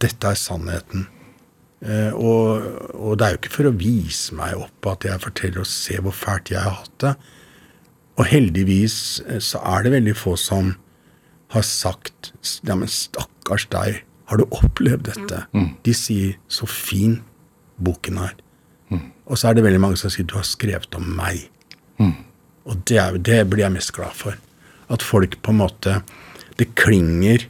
Dette 0.00 0.30
er 0.30 0.38
sannheten. 0.38 1.06
Eh, 1.84 2.12
og, 2.16 2.64
og 2.96 3.18
det 3.18 3.26
er 3.26 3.34
jo 3.34 3.40
ikke 3.42 3.52
for 3.58 3.68
å 3.68 3.74
vise 3.76 4.36
meg 4.36 4.56
opp 4.56 4.88
at 4.94 5.04
jeg 5.04 5.22
forteller 5.26 5.60
og 5.60 5.68
se 5.68 5.98
hvor 6.00 6.14
fælt 6.16 6.52
jeg 6.54 6.62
har 6.64 6.78
hatt 6.80 6.96
det. 7.04 7.14
Og 8.16 8.28
heldigvis 8.30 8.96
eh, 9.26 9.42
så 9.44 9.60
er 9.60 9.84
det 9.84 9.92
veldig 9.98 10.16
få 10.16 10.36
som 10.40 10.74
har 11.54 11.62
sagt 11.62 12.32
Ja, 12.66 12.74
men 12.74 12.88
stakkars 12.90 13.68
deg, 13.70 14.00
har 14.26 14.40
du 14.40 14.48
opplevd 14.50 15.04
dette? 15.06 15.44
De 15.86 15.92
sier 15.94 16.34
så 16.50 16.66
fin 16.66 17.20
boken 17.78 18.18
er. 18.24 18.32
Og 19.26 19.38
så 19.38 19.48
er 19.50 19.54
det 19.58 19.64
veldig 19.66 19.80
mange 19.82 19.98
som 20.00 20.10
sier 20.10 20.26
du 20.26 20.34
har 20.38 20.46
skrevet 20.46 20.94
om 20.98 21.06
meg. 21.18 21.44
Og 22.66 22.80
det, 22.88 22.98
er, 22.98 23.16
det 23.18 23.44
blir 23.50 23.62
jeg 23.64 23.74
mest 23.76 23.92
glad 23.94 24.14
for. 24.18 24.34
At 24.90 25.02
folk 25.02 25.38
på 25.42 25.50
en 25.50 25.58
måte 25.58 26.00
Det 26.58 26.68
klinger 26.78 27.42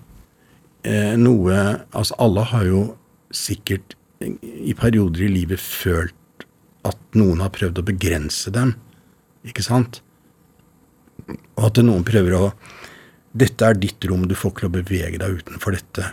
eh, 0.88 1.16
noe 1.20 1.56
Altså, 1.92 2.14
alle 2.18 2.44
har 2.52 2.64
jo 2.64 2.82
sikkert 3.32 3.95
i 4.22 4.74
perioder 4.76 5.26
i 5.26 5.32
livet 5.32 5.60
følt 5.60 6.46
at 6.86 6.98
noen 7.18 7.42
har 7.44 7.52
prøvd 7.54 7.80
å 7.82 7.86
begrense 7.86 8.52
dem. 8.54 8.74
Ikke 9.46 9.64
sant? 9.64 10.00
Og 11.28 11.64
at 11.68 11.80
noen 11.84 12.06
prøver 12.06 12.36
å 12.38 12.44
Dette 13.36 13.66
er 13.68 13.74
ditt 13.76 14.00
rom, 14.08 14.22
du 14.24 14.32
får 14.32 14.48
ikke 14.48 14.62
lov 14.64 14.70
å 14.70 14.76
bevege 14.78 15.18
deg 15.20 15.34
utenfor 15.42 15.74
dette. 15.76 16.06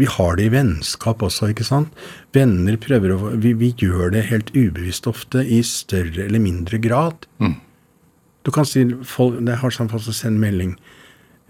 Vi 0.00 0.06
har 0.08 0.38
det 0.38 0.46
i 0.46 0.52
vennskap 0.54 1.20
også, 1.26 1.50
ikke 1.52 1.66
sant? 1.68 1.90
Venner 2.32 2.78
prøver 2.80 3.12
å 3.12 3.34
vi, 3.36 3.52
vi 3.52 3.68
gjør 3.76 4.14
det 4.14 4.22
helt 4.30 4.48
ubevisst 4.54 5.04
ofte, 5.10 5.42
i 5.44 5.58
større 5.60 6.24
eller 6.24 6.40
mindre 6.40 6.80
grad. 6.80 7.26
Du 7.36 8.50
kan 8.50 8.64
si 8.64 8.86
folk, 9.04 9.42
Jeg 9.44 9.60
har 9.60 9.76
sånn 9.76 9.92
folk 9.92 10.06
som 10.06 10.16
sender 10.16 10.40
melding 10.40 10.72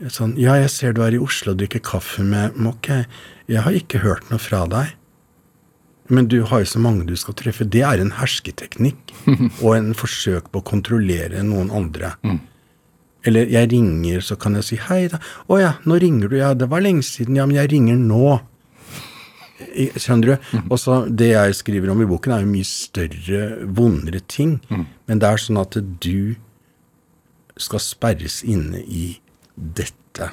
sånn 0.09 0.35
Ja, 0.41 0.57
jeg 0.57 0.71
ser 0.73 0.93
du 0.97 1.03
er 1.05 1.15
i 1.15 1.21
Oslo 1.23 1.53
og 1.53 1.61
drikker 1.61 1.83
kaffe 1.85 2.25
med 2.27 2.57
Ok, 2.67 2.89
jeg 3.47 3.63
har 3.63 3.77
ikke 3.77 4.01
hørt 4.03 4.31
noe 4.33 4.41
fra 4.43 4.65
deg. 4.67 4.97
Men 6.11 6.27
du 6.31 6.41
har 6.51 6.65
jo 6.65 6.69
så 6.73 6.81
mange 6.83 7.07
du 7.07 7.15
skal 7.19 7.37
treffe. 7.39 7.65
Det 7.65 7.83
er 7.87 8.03
en 8.03 8.13
hersketeknikk 8.19 9.13
og 9.65 9.75
en 9.77 9.93
forsøk 9.95 10.51
på 10.51 10.63
å 10.63 10.67
kontrollere 10.67 11.43
noen 11.47 11.71
andre. 11.75 12.15
Eller 13.29 13.51
jeg 13.53 13.69
ringer, 13.73 14.23
så 14.25 14.37
kan 14.41 14.57
jeg 14.59 14.65
si 14.67 14.79
hei 14.89 15.05
da. 15.13 15.21
Å 15.49 15.59
ja, 15.61 15.73
nå 15.85 15.99
ringer 16.01 16.31
du. 16.33 16.39
Ja, 16.41 16.55
det 16.57 16.71
var 16.73 16.81
lenge 16.85 17.05
siden. 17.07 17.37
Ja, 17.37 17.45
men 17.47 17.59
jeg 17.61 17.71
ringer 17.73 17.99
nå. 18.01 18.39
Skjønner 20.01 20.31
du? 20.33 20.53
Og 20.73 20.79
så 20.81 21.03
Det 21.13 21.29
jeg 21.35 21.55
skriver 21.59 21.91
om 21.93 22.01
i 22.01 22.09
boken, 22.09 22.33
er 22.33 22.47
jo 22.47 22.53
mye 22.53 22.65
større, 22.69 23.43
vondere 23.69 24.23
ting. 24.27 24.59
Men 25.07 25.21
det 25.21 25.29
er 25.29 25.43
sånn 25.43 25.61
at 25.61 25.77
du 26.01 26.37
skal 27.61 27.83
sperres 27.85 28.41
inne 28.49 28.81
i 28.89 29.19
dette. 29.55 30.31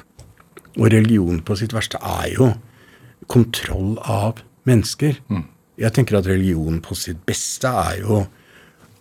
Og 0.78 0.88
religion 0.94 1.42
på 1.44 1.58
sitt 1.60 1.74
verste 1.76 2.00
er 2.00 2.32
jo 2.32 2.50
kontroll 3.28 3.98
av 4.00 4.40
mennesker. 4.68 5.20
Jeg 5.78 5.94
tenker 5.94 6.18
at 6.18 6.26
religion 6.26 6.80
på 6.82 6.96
sitt 6.98 7.20
beste 7.28 7.70
er 7.70 8.00
jo 8.02 8.22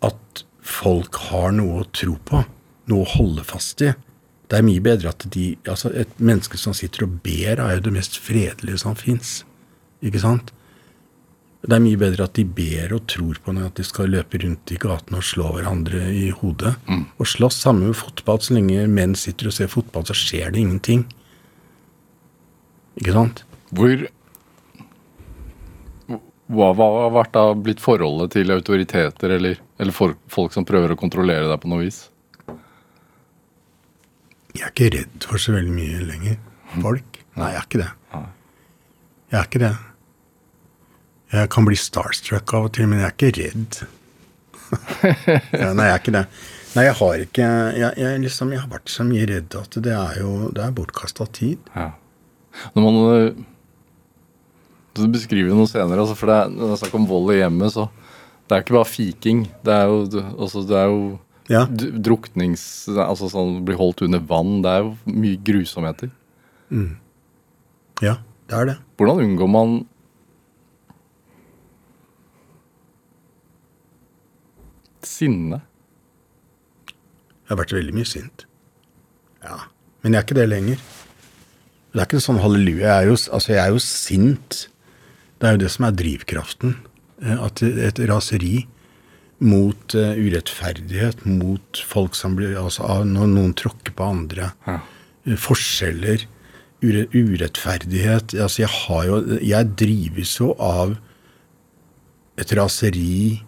at 0.05 0.43
folk 0.67 1.17
har 1.31 1.55
noe 1.55 1.81
å 1.81 1.87
tro 1.95 2.17
på, 2.27 2.43
noe 2.91 3.05
å 3.05 3.13
holde 3.17 3.45
fast 3.47 3.81
i. 3.81 3.93
Det 4.47 4.59
er 4.59 4.63
mye 4.67 4.83
bedre 4.83 5.11
at 5.11 5.25
de 5.33 5.49
altså 5.67 5.91
Et 5.91 6.19
menneske 6.23 6.59
som 6.59 6.75
sitter 6.77 7.03
og 7.03 7.17
ber, 7.25 7.59
er 7.59 7.77
jo 7.77 7.87
det 7.87 7.95
mest 7.97 8.19
fredelige 8.23 8.79
som 8.83 8.95
fins. 8.95 9.41
Ikke 10.05 10.21
sant? 10.23 10.53
Det 11.67 11.73
er 11.75 11.83
mye 11.83 11.99
bedre 11.99 12.27
at 12.29 12.37
de 12.37 12.45
ber 12.45 12.93
og 12.95 13.07
tror 13.11 13.39
på 13.43 13.51
noe, 13.55 13.67
at 13.67 13.75
de 13.75 13.83
skal 13.83 14.11
løpe 14.13 14.39
rundt 14.39 14.71
i 14.71 14.77
gatene 14.79 15.19
og 15.19 15.25
slå 15.25 15.49
hverandre 15.57 16.05
i 16.13 16.29
hodet. 16.29 16.75
Og 17.17 17.27
slåss 17.27 17.57
sammen 17.65 17.89
med 17.89 17.97
fotball. 17.97 18.39
Så 18.39 18.55
lenge 18.55 18.85
menn 18.87 19.17
sitter 19.19 19.49
og 19.49 19.57
ser 19.57 19.67
fotball, 19.67 20.05
så 20.07 20.15
skjer 20.15 20.53
det 20.53 20.61
ingenting. 20.61 21.03
Ikke 23.01 23.17
sant? 23.17 23.43
Hvor 23.75 24.05
Hva 26.47 26.69
hva 26.77 26.85
har 27.11 27.31
da 27.33 27.43
blitt 27.59 27.81
forholdet 27.83 28.37
til 28.37 28.53
autoriteter 28.55 29.33
eller, 29.35 29.57
eller 29.81 29.95
for, 29.95 30.15
folk 30.31 30.53
som 30.55 30.65
prøver 30.67 30.93
å 30.93 30.99
kontrollere 30.99 31.49
deg 31.49 31.59
på 31.59 31.71
noe 31.71 31.83
vis? 31.83 32.05
Jeg 34.55 34.63
er 34.63 34.71
ikke 34.71 34.93
redd 34.95 35.27
for 35.27 35.41
så 35.41 35.53
veldig 35.53 35.73
mye 35.75 36.05
lenger. 36.07 36.39
Folk. 36.77 37.19
Nei, 37.37 37.51
jeg 37.53 37.59
er 37.59 37.67
ikke 37.67 37.81
det. 37.83 37.89
Jeg 39.27 39.37
er 39.37 39.49
ikke 39.49 39.61
det. 39.61 39.73
Jeg 41.35 41.49
kan 41.51 41.67
bli 41.67 41.75
starstruck 41.77 42.53
av 42.55 42.69
og 42.69 42.73
til, 42.77 42.87
men 42.87 43.03
jeg 43.03 43.09
er 43.09 43.17
ikke 43.17 43.33
redd. 43.41 43.81
ja, 45.61 45.73
nei, 45.75 45.89
jeg 45.89 45.97
er 45.97 46.01
ikke 46.01 46.15
det. 46.15 46.23
Nei, 46.77 46.85
jeg 46.87 46.95
har 46.99 47.21
ikke 47.23 47.45
jeg, 47.75 47.91
jeg, 47.99 48.23
liksom, 48.23 48.51
jeg 48.53 48.63
har 48.63 48.71
vært 48.71 48.91
så 48.91 49.03
mye 49.07 49.27
redd 49.27 49.55
at 49.59 49.77
det 49.83 49.93
er 49.95 50.19
jo 50.21 50.31
det 50.55 50.63
er 50.63 50.73
bortkasta 50.79 51.27
tid. 51.35 51.69
Ja. 51.75 51.91
Når 52.73 52.87
man 52.87 53.45
Du 55.05 55.11
beskriver 55.13 55.53
noe 55.53 55.67
senere, 55.69 55.99
altså, 56.03 56.15
for 56.17 56.31
det 56.31 56.35
er, 56.41 56.49
når 56.53 56.63
det 56.71 56.75
er 56.77 56.81
snakk 56.83 56.95
om 56.99 57.07
vold 57.09 57.31
i 57.35 57.39
hjemmet, 57.41 57.73
så 57.75 57.87
det 58.47 58.55
er 58.57 58.63
ikke 58.63 58.77
bare 58.77 58.89
fiking. 58.89 59.41
Det 59.67 59.73
er 59.75 59.85
jo, 59.91 59.97
altså, 60.39 60.63
det 60.67 60.77
er 60.79 60.87
jo 60.91 61.19
Ja. 61.49 61.61
druknings... 61.67 62.63
Altså 62.99 63.29
sånn 63.31 63.61
bli 63.67 63.75
holdt 63.79 64.01
under 64.03 64.19
vann. 64.19 64.61
Det 64.63 64.71
er 64.71 64.81
jo 64.83 64.95
mye 65.13 65.37
grusomheter. 65.47 66.09
Ja, 68.03 68.17
det 68.47 68.55
er 68.57 68.65
det. 68.71 68.77
Hvordan 68.99 69.21
unngår 69.23 69.49
man 69.51 69.77
sinne? 75.07 75.61
Jeg 77.47 77.53
har 77.53 77.59
vært 77.61 77.75
veldig 77.77 77.93
mye 77.95 78.07
sint. 78.09 78.43
Ja. 79.43 79.61
Men 80.03 80.13
jeg 80.15 80.19
er 80.21 80.25
ikke 80.27 80.37
det 80.41 80.47
lenger. 80.51 80.81
Det 81.93 82.01
er 82.01 82.07
ikke 82.09 82.17
en 82.19 82.25
sånn 82.27 82.41
halleluja. 82.43 82.83
Jeg 82.83 82.95
er 83.05 83.07
jo, 83.11 83.15
altså 83.37 83.53
jeg 83.53 83.61
er 83.63 83.71
jo 83.75 83.79
sint. 83.83 84.57
Det 85.37 85.47
er 85.47 85.55
jo 85.57 85.61
det 85.65 85.71
som 85.73 85.85
er 85.87 85.95
drivkraften. 85.97 86.75
Eh, 87.21 87.37
At 87.43 87.61
et 87.63 87.99
raseri 88.09 88.65
mot 89.39 89.93
eh, 89.95 90.15
urettferdighet, 90.17 91.25
mot 91.29 91.81
folk 91.85 92.15
som 92.17 92.35
blir 92.39 92.55
Altså 92.57 93.03
når 93.05 93.27
noen 93.35 93.53
tråkker 93.57 93.93
på 93.97 94.07
andre. 94.07 94.51
Ja. 94.67 94.79
eh, 95.27 95.35
Forskjeller. 95.37 96.25
Urettferdighet. 96.81 98.35
Altså 98.37 98.61
jeg 98.63 98.69
har 98.69 99.05
jo 99.09 99.17
Jeg 99.41 99.71
drives 99.79 100.35
jo 100.39 100.53
av 100.61 100.97
et 102.37 102.51
raseri 102.53 103.41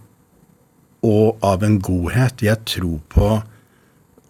og 1.05 1.37
av 1.45 1.61
en 1.63 1.77
godhet. 1.79 2.41
Jeg 2.41 2.57
tror 2.65 2.99
på 3.13 3.27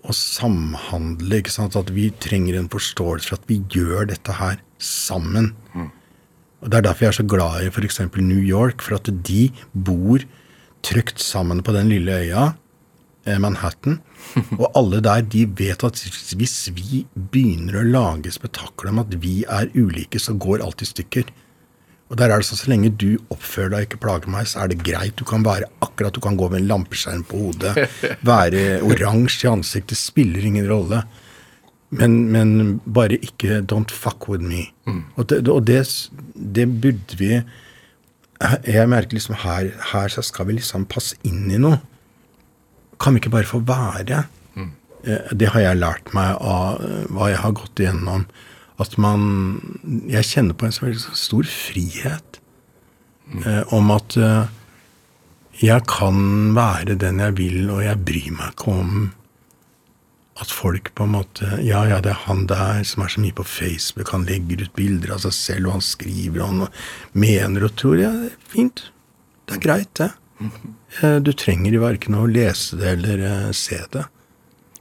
å 0.09 0.13
samhandle, 0.15 1.39
ikke 1.41 1.51
sant? 1.51 1.75
at 1.79 1.89
vi 1.91 2.09
trenger 2.23 2.57
en 2.59 2.69
forståelse 2.71 3.29
for 3.31 3.39
at 3.39 3.47
vi 3.49 3.57
gjør 3.73 4.07
dette 4.11 4.35
her 4.39 4.59
sammen. 4.79 5.53
Og 6.61 6.69
Det 6.69 6.77
er 6.77 6.87
derfor 6.89 7.05
jeg 7.05 7.13
er 7.13 7.19
så 7.21 7.27
glad 7.27 7.63
i 7.63 7.71
f.eks. 7.71 7.99
New 8.17 8.43
York, 8.43 8.81
for 8.83 8.99
at 8.99 9.07
de 9.27 9.49
bor 9.73 10.23
trygt 10.83 11.19
sammen 11.23 11.63
på 11.63 11.73
den 11.75 11.89
lille 11.91 12.11
øya, 12.11 12.53
eh, 13.25 13.39
Manhattan. 13.39 13.99
Og 14.59 14.71
alle 14.75 15.01
der, 15.03 15.21
de 15.21 15.45
vet 15.45 15.83
at 15.83 15.99
hvis 16.35 16.57
vi 16.75 17.05
begynner 17.15 17.79
å 17.79 17.87
lage 17.87 18.31
spetakkel 18.35 18.91
om 18.91 18.99
at 19.03 19.15
vi 19.23 19.43
er 19.47 19.71
ulike, 19.75 20.19
så 20.19 20.35
går 20.35 20.63
alt 20.65 20.83
i 20.83 20.89
stykker. 20.89 21.31
Og 22.09 22.17
der 22.17 22.31
er 22.31 22.41
det 22.41 22.47
sånn, 22.47 22.57
Så 22.57 22.71
lenge 22.71 22.89
du 22.89 23.19
oppfører 23.29 23.69
deg 23.69 23.79
og 23.79 23.87
ikke 23.87 24.01
plager 24.01 24.31
meg, 24.33 24.47
så 24.49 24.63
er 24.63 24.71
det 24.71 24.83
greit. 24.83 25.15
Du 25.15 25.23
kan 25.23 25.43
være 25.45 25.69
akkurat, 25.85 26.13
du 26.13 26.19
kan 26.19 26.37
gå 26.37 26.49
med 26.49 26.63
en 26.63 26.69
lampeskjerm 26.71 27.23
på 27.29 27.37
hodet, 27.37 27.87
være 28.25 28.81
oransje 28.81 29.45
i 29.45 29.51
ansiktet, 29.51 29.97
spiller 29.99 30.43
ingen 30.43 30.67
rolle. 30.67 31.03
Men, 31.89 32.29
men 32.29 32.81
bare 32.85 33.17
ikke 33.17 33.61
'don't 33.65 33.91
fuck 33.91 34.29
with 34.29 34.43
me'. 34.43 34.69
Og, 35.15 35.29
det, 35.29 35.47
og 35.47 35.67
det, 35.67 36.09
det 36.35 36.81
burde 36.81 37.17
vi 37.17 37.41
Jeg 38.67 38.89
merker 38.89 39.17
liksom 39.17 39.35
her, 39.35 39.71
her 39.91 40.07
så 40.07 40.21
skal 40.21 40.47
vi 40.47 40.53
liksom 40.53 40.85
passe 40.85 41.17
inn 41.27 41.51
i 41.51 41.57
noe. 41.57 41.81
Kan 42.99 43.13
vi 43.13 43.19
ikke 43.19 43.33
bare 43.33 43.49
få 43.49 43.59
være? 43.59 44.23
Mm. 44.55 44.71
Det 45.35 45.49
har 45.49 45.59
jeg 45.59 45.79
lært 45.79 46.13
meg 46.13 46.37
av 46.39 46.79
eh, 46.79 47.03
hva 47.11 47.27
jeg 47.33 47.41
har 47.43 47.51
gått 47.51 47.79
igjennom. 47.79 48.25
At 48.79 48.97
man 48.97 49.59
Jeg 50.07 50.23
kjenner 50.23 50.53
på 50.53 50.65
en 50.65 50.71
så 50.71 50.85
veldig 50.85 51.17
stor 51.19 51.43
frihet. 51.43 52.39
Eh, 53.45 53.73
om 53.75 53.91
at 53.91 54.17
eh, 54.17 54.47
jeg 55.59 55.83
kan 55.91 56.55
være 56.55 56.95
den 56.95 57.19
jeg 57.19 57.37
vil, 57.37 57.69
og 57.69 57.83
jeg 57.83 58.05
bryr 58.05 58.31
meg 58.31 58.53
ikke 58.55 58.71
om 58.71 58.93
at 60.39 60.51
folk 60.53 60.93
på 60.95 61.03
en 61.03 61.13
måte 61.17 61.47
Ja, 61.65 61.81
ja, 61.89 61.99
det 62.03 62.11
er 62.13 62.21
han 62.27 62.45
der 62.47 62.83
som 62.87 63.03
er 63.03 63.11
så 63.11 63.21
mye 63.23 63.35
på 63.35 63.43
Facebook. 63.47 64.11
Han 64.15 64.25
legger 64.29 64.63
ut 64.63 64.75
bilder 64.77 65.15
av 65.17 65.23
seg 65.25 65.33
selv, 65.35 65.67
og 65.67 65.77
han 65.79 65.83
skriver, 65.85 66.39
og 66.41 66.47
han 66.47 66.67
mener 67.13 67.65
og 67.67 67.75
tror. 67.79 67.99
Ja, 67.99 68.11
det 68.15 68.31
er 68.31 68.53
fint. 68.53 68.85
Det 69.49 69.57
er 69.57 69.63
greit, 69.65 69.91
det. 69.99 70.11
Eh, 71.01 71.19
Du 71.19 71.33
trenger 71.33 71.75
verken 71.81 72.15
å 72.15 72.27
lese 72.29 72.77
det 72.79 72.93
eller 72.97 73.19
eh, 73.27 73.51
se 73.51 73.81
det. 73.91 74.05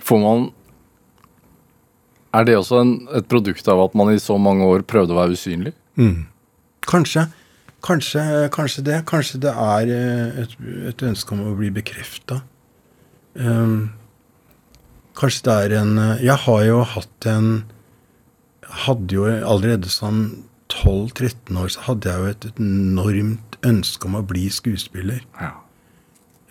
Får 0.04 0.20
man 0.22 0.48
Er 2.36 2.44
det 2.44 2.54
også 2.58 2.78
en, 2.82 3.08
et 3.16 3.26
produkt 3.26 3.66
av 3.68 3.80
at 3.86 3.94
man 3.96 4.12
i 4.12 4.18
så 4.20 4.36
mange 4.38 4.62
år 4.68 4.84
prøvde 4.86 5.14
å 5.16 5.18
være 5.18 5.34
usynlig? 5.34 5.72
Kanskje. 6.86 7.26
Kanskje, 7.82 8.22
kanskje 8.54 8.84
det. 8.84 8.98
Kanskje 9.08 9.40
det 9.42 9.50
er 9.54 9.90
eh, 9.94 10.42
et, 10.44 10.54
et 10.92 11.02
ønske 11.08 11.34
om 11.34 11.40
å 11.48 11.56
bli 11.58 11.70
bekrefta. 11.74 12.42
Um, 13.38 13.90
kanskje 15.18 15.44
det 15.48 15.56
er 15.64 15.74
en 15.82 15.98
eh, 15.98 16.24
Jeg 16.28 16.38
har 16.46 16.64
jo 16.66 16.82
hatt 16.94 17.26
en 17.30 17.48
Hadde 18.84 19.14
jo 19.16 19.24
allerede 19.26 19.88
som 19.88 20.44
12-13 20.68 21.56
år 21.56 21.70
så 21.72 21.86
hadde 21.86 22.10
jeg 22.10 22.20
jo 22.20 22.32
et 22.34 22.46
enormt 22.60 23.56
ønske 23.64 24.04
om 24.04 24.18
å 24.18 24.24
bli 24.28 24.42
skuespiller. 24.52 25.22
Ja. 25.40 25.54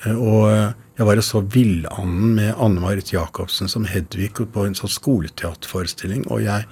Eh, 0.06 0.18
Og 0.18 0.48
eh, 0.50 0.72
jeg 0.98 1.06
var 1.06 1.20
jo 1.20 1.26
så 1.28 1.44
villanden 1.46 2.32
med 2.40 2.56
Anne 2.58 2.82
Marit 2.82 3.12
Jacobsen 3.14 3.70
som 3.70 3.86
Hedvig 3.86 4.34
på 4.34 4.66
en 4.66 4.74
sånn 4.78 4.90
skoleteaterforestilling. 4.90 6.26
Og 6.34 6.42
jeg, 6.48 6.66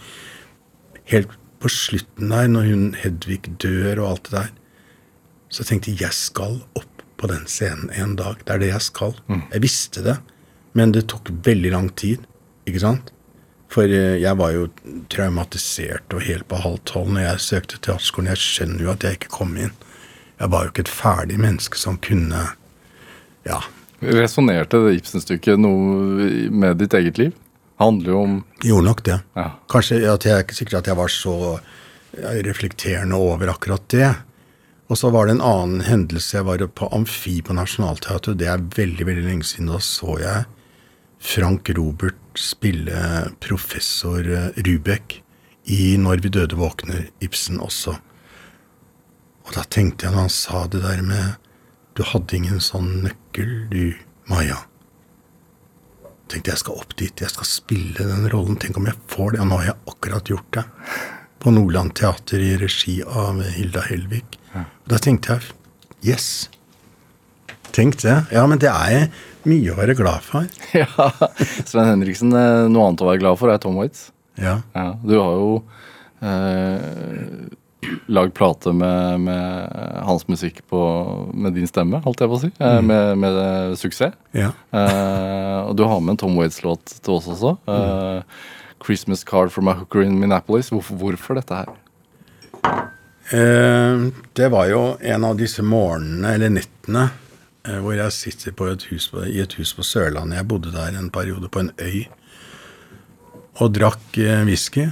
helt 1.13 1.35
på 1.61 1.69
slutten 1.69 2.33
der, 2.33 2.49
når 2.49 2.71
hun 2.71 2.87
Hedvig 3.03 3.43
dør 3.61 4.01
og 4.01 4.07
alt 4.09 4.31
det 4.31 4.39
der, 4.39 4.49
så 5.53 5.63
tenkte 5.63 5.93
jeg 5.93 6.01
jeg 6.07 6.17
skal 6.17 6.57
opp 6.73 7.05
på 7.21 7.29
den 7.29 7.45
scenen 7.47 7.93
en 7.93 8.17
dag. 8.17 8.41
Det 8.41 8.55
er 8.57 8.63
det 8.65 8.71
jeg 8.73 8.81
skal. 8.89 9.13
Jeg 9.53 9.61
visste 9.63 10.01
det, 10.03 10.17
men 10.75 10.91
det 10.95 11.07
tok 11.11 11.31
veldig 11.45 11.71
lang 11.71 11.89
tid. 11.95 12.25
Ikke 12.67 12.81
sant? 12.83 13.11
For 13.71 13.89
eh, 13.89 14.17
jeg 14.21 14.39
var 14.39 14.53
jo 14.55 14.67
traumatisert 15.11 16.13
og 16.15 16.25
helt 16.27 16.47
på 16.51 16.59
halv 16.63 16.81
tolv 16.87 17.13
når 17.15 17.25
jeg 17.29 17.45
søkte 17.45 17.79
teaterskolen. 17.79 18.31
Jeg 18.33 18.43
skjønner 18.43 18.85
jo 18.85 18.91
at 18.93 19.05
jeg 19.05 19.19
ikke 19.19 19.33
kom 19.33 19.55
inn. 19.59 19.73
Jeg 20.35 20.51
var 20.51 20.65
jo 20.65 20.73
ikke 20.73 20.85
et 20.85 20.91
ferdig 20.91 21.39
menneske 21.41 21.79
som 21.79 21.99
kunne 22.03 22.43
Ja. 23.47 23.63
Resonnerte 24.05 24.81
det 24.83 24.97
Ibsen-stykket 24.99 25.61
noe 25.61 26.49
med 26.51 26.81
ditt 26.81 26.93
eget 26.97 27.17
liv? 27.17 27.31
Handler 27.79 28.11
jo 28.11 28.21
om 28.21 28.33
Gjorde 28.63 28.87
nok 28.89 29.03
det. 29.07 29.19
Ja. 29.37 29.47
Kanskje 29.71 30.01
at 30.11 30.27
jeg 30.27 30.35
er 30.35 30.43
ikke 30.43 30.57
sikker 30.57 30.79
at 30.79 30.89
jeg 30.91 30.99
var 30.99 31.11
så 31.11 31.35
reflekterende 32.45 33.17
over 33.19 33.51
akkurat 33.51 33.87
det. 33.91 34.11
Og 34.91 34.99
så 34.99 35.09
var 35.09 35.27
det 35.27 35.37
en 35.37 35.45
annen 35.45 35.81
hendelse. 35.87 36.35
Jeg 36.37 36.45
var 36.47 36.61
på 36.67 36.89
Amfi 36.93 37.39
på 37.41 37.55
Nationaltheatret. 37.57 38.37
Det 38.39 38.47
er 38.51 38.67
veldig 38.75 39.07
veldig 39.07 39.25
lenge 39.25 39.47
siden. 39.47 39.71
Da 39.71 39.79
så 39.83 40.19
jeg 40.21 40.45
Frank 41.25 41.69
Robert 41.73 42.37
spille 42.37 43.31
professor 43.41 44.21
eh, 44.21 44.53
Rubek 44.61 45.23
i 45.65 45.97
'Når 45.97 46.21
vi 46.21 46.29
døde 46.29 46.55
våkner', 46.55 47.09
Ibsen 47.21 47.57
også. 47.59 47.95
Og 49.45 49.53
da 49.55 49.63
tenkte 49.63 50.05
jeg 50.05 50.13
når 50.13 50.27
han 50.27 50.29
sa 50.29 50.67
det 50.67 50.83
der 50.83 51.01
med 51.01 51.35
'Du 51.95 52.03
hadde 52.03 52.35
ingen 52.35 52.59
sånn 52.59 53.01
nøkkel, 53.07 53.67
du, 53.71 53.93
Maja'. 54.29 54.67
Tenkte 56.29 56.51
jeg 56.51 56.61
skal 56.61 56.77
opp 56.77 56.95
dit, 56.95 57.21
jeg 57.21 57.29
skal 57.29 57.45
spille 57.45 58.05
den 58.05 58.29
rollen. 58.29 58.57
Tenk 58.57 58.77
om 58.77 58.85
jeg 58.85 58.97
får 59.07 59.31
det. 59.31 59.39
Og 59.41 59.47
nå 59.47 59.57
har 59.57 59.65
jeg 59.65 59.81
akkurat 59.87 60.29
gjort 60.29 60.51
det. 60.53 60.63
På 61.39 61.51
Nordland 61.51 61.93
Teater 61.95 62.41
i 62.41 62.57
regi 62.57 63.01
av 63.05 63.41
Hilda 63.41 63.81
Helvik. 63.81 64.37
Og 64.53 64.89
Da 64.89 64.97
tenkte 64.97 65.33
jeg 65.33 65.41
yes. 66.13 66.49
Tenk 67.71 68.01
det. 68.01 68.25
Ja, 68.31 68.45
men 68.47 68.57
det 68.57 68.69
er 68.69 69.11
mye 69.49 69.73
å 69.73 69.77
være 69.79 69.95
glad 69.97 70.23
for. 70.25 70.47
Ja, 70.75 70.87
Sven 71.65 71.91
Henriksen, 71.93 72.33
eh, 72.35 72.65
noe 72.71 72.87
annet 72.89 73.03
å 73.05 73.09
være 73.11 73.21
glad 73.23 73.39
for 73.41 73.53
er 73.53 73.61
Tom 73.63 73.77
Waits. 73.79 74.09
Ja. 74.41 74.57
Ja, 74.75 74.89
du 75.05 75.13
har 75.15 75.37
jo 75.39 75.51
eh, 76.25 77.53
lagd 78.11 78.33
plate 78.35 78.73
med, 78.75 79.21
med 79.27 80.03
hans 80.07 80.25
musikk 80.27 80.63
på, 80.71 80.79
med 81.37 81.53
din 81.55 81.69
stemme, 81.69 82.01
holdt 82.03 82.23
jeg 82.25 82.31
på 82.31 82.37
å 82.39 82.41
si. 82.43 82.49
Eh, 82.59 82.81
med, 82.83 83.15
med 83.21 83.39
eh, 83.45 83.75
suksess. 83.79 84.17
ja. 84.35 84.51
Eh, 84.75 85.59
og 85.65 85.73
du 85.79 85.85
har 85.87 86.01
med 86.03 86.15
en 86.15 86.21
Tom 86.25 86.35
Waits-låt 86.37 86.97
til 87.01 87.15
oss 87.15 87.29
også. 87.31 87.55
Eh, 87.71 88.21
'Christmas 88.85 89.23
Card 89.25 89.49
from 89.49 89.67
a 89.71 89.73
Hooker 89.79 90.03
in 90.05 90.19
Minneapolis'. 90.21 90.69
Hvorfor, 90.69 90.97
hvorfor 90.99 91.39
dette 91.39 91.55
her? 91.57 91.71
Eh, 93.33 94.11
det 94.37 94.49
var 94.53 94.67
jo 94.69 94.81
en 95.01 95.23
av 95.25 95.37
disse 95.39 95.63
morgenene, 95.65 96.35
eller 96.35 96.51
nettene, 96.53 97.07
hvor 97.81 97.95
jeg 97.97 98.13
sitter 98.13 98.69
et 98.71 98.83
hus 98.91 99.09
i 99.25 99.39
et 99.41 99.53
hus 99.57 99.73
på 99.73 99.83
Sørlandet. 99.83 100.37
Jeg 100.37 100.47
bodde 100.47 100.71
der 100.71 100.97
en 100.97 101.09
periode 101.09 101.49
på 101.49 101.59
en 101.59 101.71
øy 101.81 102.05
og 103.61 103.75
drakk 103.75 104.17
eh, 104.19 104.43
whisky. 104.47 104.89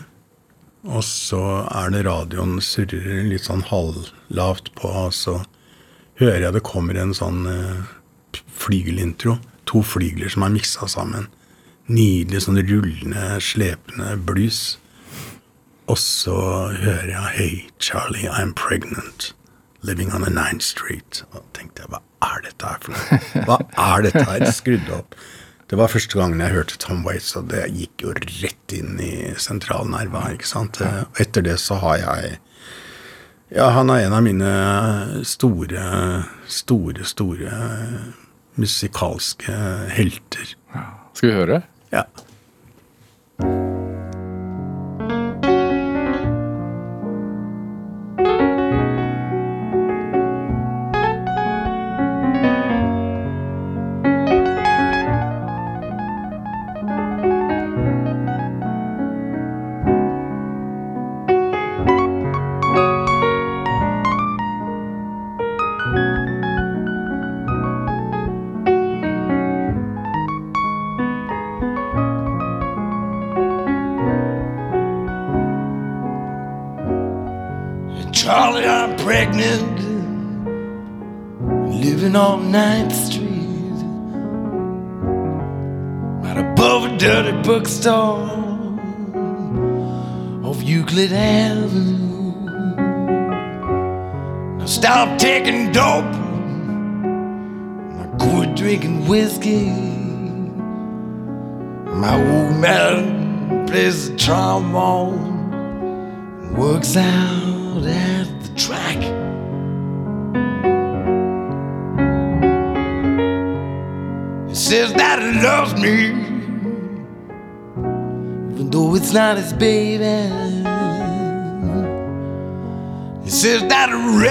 Og 0.84 1.04
så 1.08 1.42
er 1.72 1.92
det 1.94 2.04
radioen 2.08 2.60
surrer 2.64 3.24
litt 3.30 3.48
sånn 3.48 3.64
halvlavt 3.70 4.74
på, 4.76 4.90
og 5.08 5.14
så 5.16 5.38
hører 6.20 6.50
jeg 6.50 6.56
det 6.58 6.66
kommer 6.68 7.00
en 7.00 7.16
sånn 7.16 7.46
eh, 7.48 7.92
flygelintro. 8.64 9.38
To 9.72 9.84
flygler 9.86 10.32
som 10.32 10.44
er 10.44 10.56
miksa 10.56 10.90
sammen. 10.92 11.30
Nydelig 11.88 12.44
sånn 12.46 12.60
rullende, 12.60 13.40
slepende 13.44 14.16
blues. 14.28 14.78
Og 15.88 15.98
så 16.00 16.36
hører 16.80 17.12
jeg 17.12 17.32
'Hey, 17.36 17.56
Charlie, 17.80 18.28
I'm 18.28 18.54
pregnant. 18.54 19.34
Living 19.82 20.14
on 20.14 20.24
a 20.24 20.30
9th 20.32 20.64
Street'. 20.64 21.24
Og 21.32 21.44
tenkte 21.54 21.84
jeg, 21.84 21.90
hva 21.92 22.00
er 22.26 22.44
dette 22.48 22.70
her 22.74 22.84
for 22.84 22.96
noe? 22.96 23.46
Hva 23.48 23.58
er 23.88 24.06
dette 24.08 24.24
her? 24.30 24.46
Skrudde 24.56 24.96
opp. 24.98 25.18
Det 25.72 25.78
var 25.80 25.90
første 25.90 26.20
gangen 26.20 26.42
jeg 26.44 26.54
hørte 26.54 26.78
Tom 26.82 27.02
Waits, 27.08 27.32
og 27.40 27.48
det 27.50 27.64
gikk 27.74 28.04
jo 28.06 28.12
rett 28.20 28.76
inn 28.78 28.98
i 29.02 29.14
sentralnerva. 29.42 30.26
ikke 30.36 30.46
sant? 30.50 30.82
Og 30.84 31.22
etter 31.24 31.46
det 31.46 31.56
så 31.64 31.80
har 31.82 32.02
jeg 32.04 32.36
Ja, 33.54 33.70
han 33.76 33.90
er 33.94 34.08
en 34.08 34.14
av 34.18 34.24
mine 34.26 34.52
store, 35.30 35.84
store, 36.50 37.06
store 37.06 37.54
musikalske 38.60 39.56
helter. 39.94 40.54
Skal 41.14 41.30
vi 41.30 41.36
høre? 41.38 41.60
Ja. 41.94 42.06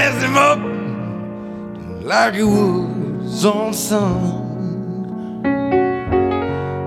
He 0.03 0.21
him 0.21 0.37
up 0.37 0.59
like 2.03 2.35
he 2.35 2.43
was 2.43 3.45
on 3.45 3.73
son. 3.73 5.45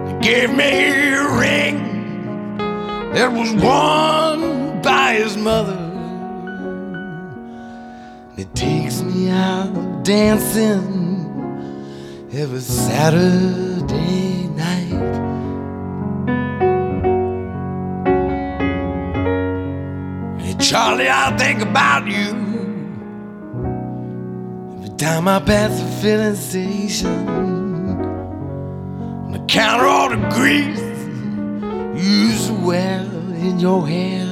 He 0.08 0.14
gave 0.20 0.50
me 0.54 0.90
a 1.14 1.24
ring 1.40 1.78
that 3.14 3.32
was 3.32 3.54
won 3.54 4.82
by 4.82 5.14
his 5.14 5.38
mother. 5.38 5.80
He 8.36 8.44
takes 8.54 9.02
me 9.02 9.30
out 9.30 10.04
dancing 10.04 10.84
every 12.34 12.60
Saturday 12.60 14.50
night. 14.50 14.92
Charlie, 20.60 21.10
I 21.10 21.34
think 21.38 21.62
about 21.62 22.08
you 22.08 22.45
time 24.98 25.28
I 25.28 25.40
pass 25.40 25.80
the 25.80 25.88
filling 26.02 26.36
station. 26.36 27.28
And 29.28 29.36
I 29.36 29.40
count 29.48 29.82
all 29.82 30.10
the 30.10 30.18
grease 30.30 30.80
used 32.02 32.48
to 32.48 32.72
in 33.36 33.60
your 33.60 33.88
hair. 33.88 34.26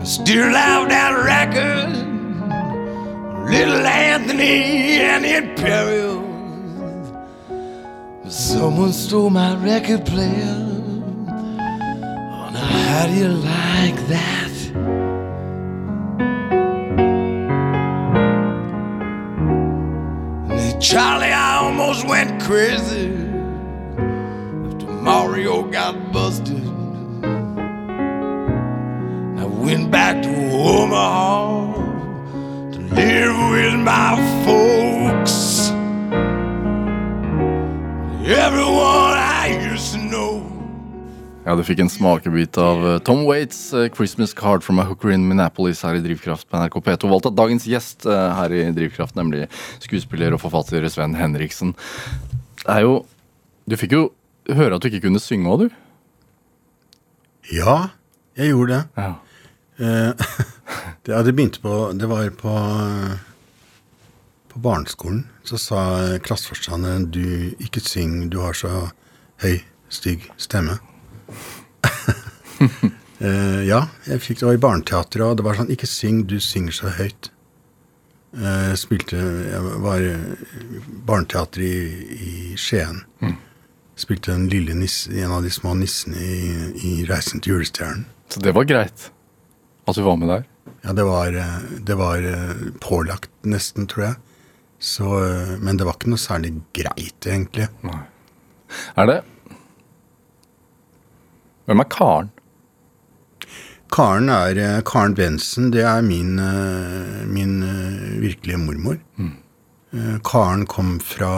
I 0.00 0.04
still 0.04 0.48
have 0.48 0.88
that 0.88 1.12
record, 1.24 1.90
Little 3.50 3.86
Anthony 3.86 5.00
and 5.00 5.24
the 5.24 5.36
Imperials. 5.36 7.12
But 8.22 8.32
someone 8.32 8.92
stole 8.92 9.30
my 9.30 9.56
record 9.56 10.06
player. 10.06 10.56
Oh, 11.28 12.50
now 12.52 12.64
how 12.64 13.06
do 13.06 13.12
you 13.12 13.28
like 13.28 14.06
that? 14.08 14.49
Charlie, 20.90 21.30
I 21.30 21.58
almost 21.58 22.04
went 22.08 22.42
crazy 22.42 23.12
after 24.66 24.86
Mario 24.88 25.62
got 25.70 26.12
busted. 26.12 26.66
I 29.38 29.44
went 29.44 29.92
back 29.92 30.20
to 30.24 30.30
Omaha 30.50 31.74
to 32.72 32.78
live 32.80 33.36
with 33.52 33.74
my 33.78 34.16
folks. 34.44 35.70
Everyone 38.28 39.09
Ja, 41.40 41.54
Du 41.56 41.62
fikk 41.64 41.80
en 41.80 41.88
smakebit 41.88 42.58
av 42.60 42.82
eh, 42.84 42.98
Tom 43.04 43.22
Waits' 43.24 43.72
eh, 43.72 43.88
'Christmas 43.88 44.34
Card 44.36 44.62
from 44.62 44.78
a 44.78 44.84
Hooker 44.84 45.10
in 45.10 45.24
Minneapolis' 45.28 45.80
her 45.82 45.96
i 45.96 46.02
Drivkraft 46.04 46.48
på 46.50 46.58
NRK 46.60 46.76
P2. 46.84 47.08
Valgt 47.08 47.28
av 47.30 47.36
dagens 47.38 47.64
gjest 47.64 48.04
eh, 48.04 48.32
her 48.36 48.52
i 48.52 48.66
Drivkraft, 48.76 49.16
nemlig 49.16 49.46
skuespiller 49.80 50.36
og 50.36 50.42
forfatter 50.42 50.84
Sven 50.92 51.16
Henriksen. 51.16 51.72
Det 52.60 52.76
er 52.76 52.84
jo 52.84 53.06
Du 53.70 53.76
fikk 53.78 53.92
jo 53.94 54.02
høre 54.50 54.76
at 54.76 54.82
du 54.82 54.88
ikke 54.90 55.06
kunne 55.06 55.20
synge 55.22 55.48
òg, 55.48 55.64
du. 55.64 55.68
Ja, 57.54 57.90
jeg 58.36 58.52
gjorde 58.52 58.76
det. 58.76 58.84
Ja. 59.00 59.14
Det, 61.00 61.14
ja, 61.14 61.22
det 61.24 61.32
begynte 61.32 61.62
på 61.64 61.70
Det 61.96 62.06
var 62.06 62.28
på 62.36 62.52
På 64.52 64.60
barneskolen. 64.60 65.24
Så 65.42 65.56
sa 65.56 66.18
klasseforstanderen 66.20 67.08
du 67.10 67.56
ikke 67.58 67.80
syng, 67.80 68.28
du 68.28 68.42
har 68.44 68.52
så 68.52 68.90
høy, 69.40 69.62
stygg 69.88 70.28
stemme. 70.36 70.76
Eh, 73.20 73.66
ja, 73.68 73.82
jeg 74.08 74.22
fikk 74.24 74.38
det 74.40 74.46
var 74.48 74.56
i 74.56 74.60
barneteatret, 74.62 75.26
og 75.26 75.34
det 75.36 75.44
var 75.44 75.58
sånn 75.58 75.68
Ikke 75.74 75.84
syng, 75.84 76.22
du 76.24 76.38
synger 76.40 76.72
så 76.72 76.92
høyt. 76.96 77.28
Uh, 78.32 78.72
spilte 78.78 79.18
Jeg 79.18 79.60
var 79.84 80.04
barneteater 81.04 81.60
i, 81.66 81.74
i 82.16 82.32
Skien. 82.56 83.02
Spilte 84.00 84.32
en, 84.32 84.46
lille 84.48 84.72
nisse, 84.78 85.12
en 85.20 85.34
av 85.36 85.44
de 85.44 85.52
små 85.52 85.74
nissene 85.76 86.16
i, 86.16 86.48
i 86.80 86.92
'Reisen 87.04 87.44
til 87.44 87.58
julestjernen'. 87.58 88.06
Så 88.32 88.40
det 88.40 88.54
var 88.56 88.64
greit 88.70 89.10
at 89.84 89.98
du 89.98 90.02
var 90.06 90.16
med 90.16 90.32
der. 90.32 90.48
Ja, 90.86 90.96
det 90.96 91.04
var, 91.04 91.36
eh, 91.36 91.60
det 91.76 92.00
var 92.00 92.24
pålagt 92.80 93.28
nesten, 93.44 93.84
tror 93.84 94.06
jeg. 94.06 94.16
Så, 94.80 95.10
men 95.60 95.76
det 95.76 95.84
var 95.84 95.98
ikke 95.98 96.14
noe 96.14 96.24
særlig 96.24 96.54
greit, 96.72 97.20
egentlig. 97.26 97.68
Nei. 97.84 98.00
Er 98.96 99.12
det 99.12 99.20
Hvem 101.70 101.84
er 101.84 101.86
Karen? 101.86 102.30
Karen 103.94 104.30
er 104.34 104.58
eh, 104.58 104.80
Karen 104.82 105.12
Bensen, 105.14 105.68
det 105.70 105.84
er 105.86 106.00
min, 106.02 106.32
eh, 106.42 107.20
min 107.30 107.60
eh, 107.62 108.16
virkelige 108.18 108.58
mormor. 108.58 108.96
Mm. 109.14 109.36
Karen 110.26 110.66
kom 110.70 110.96
fra 111.02 111.30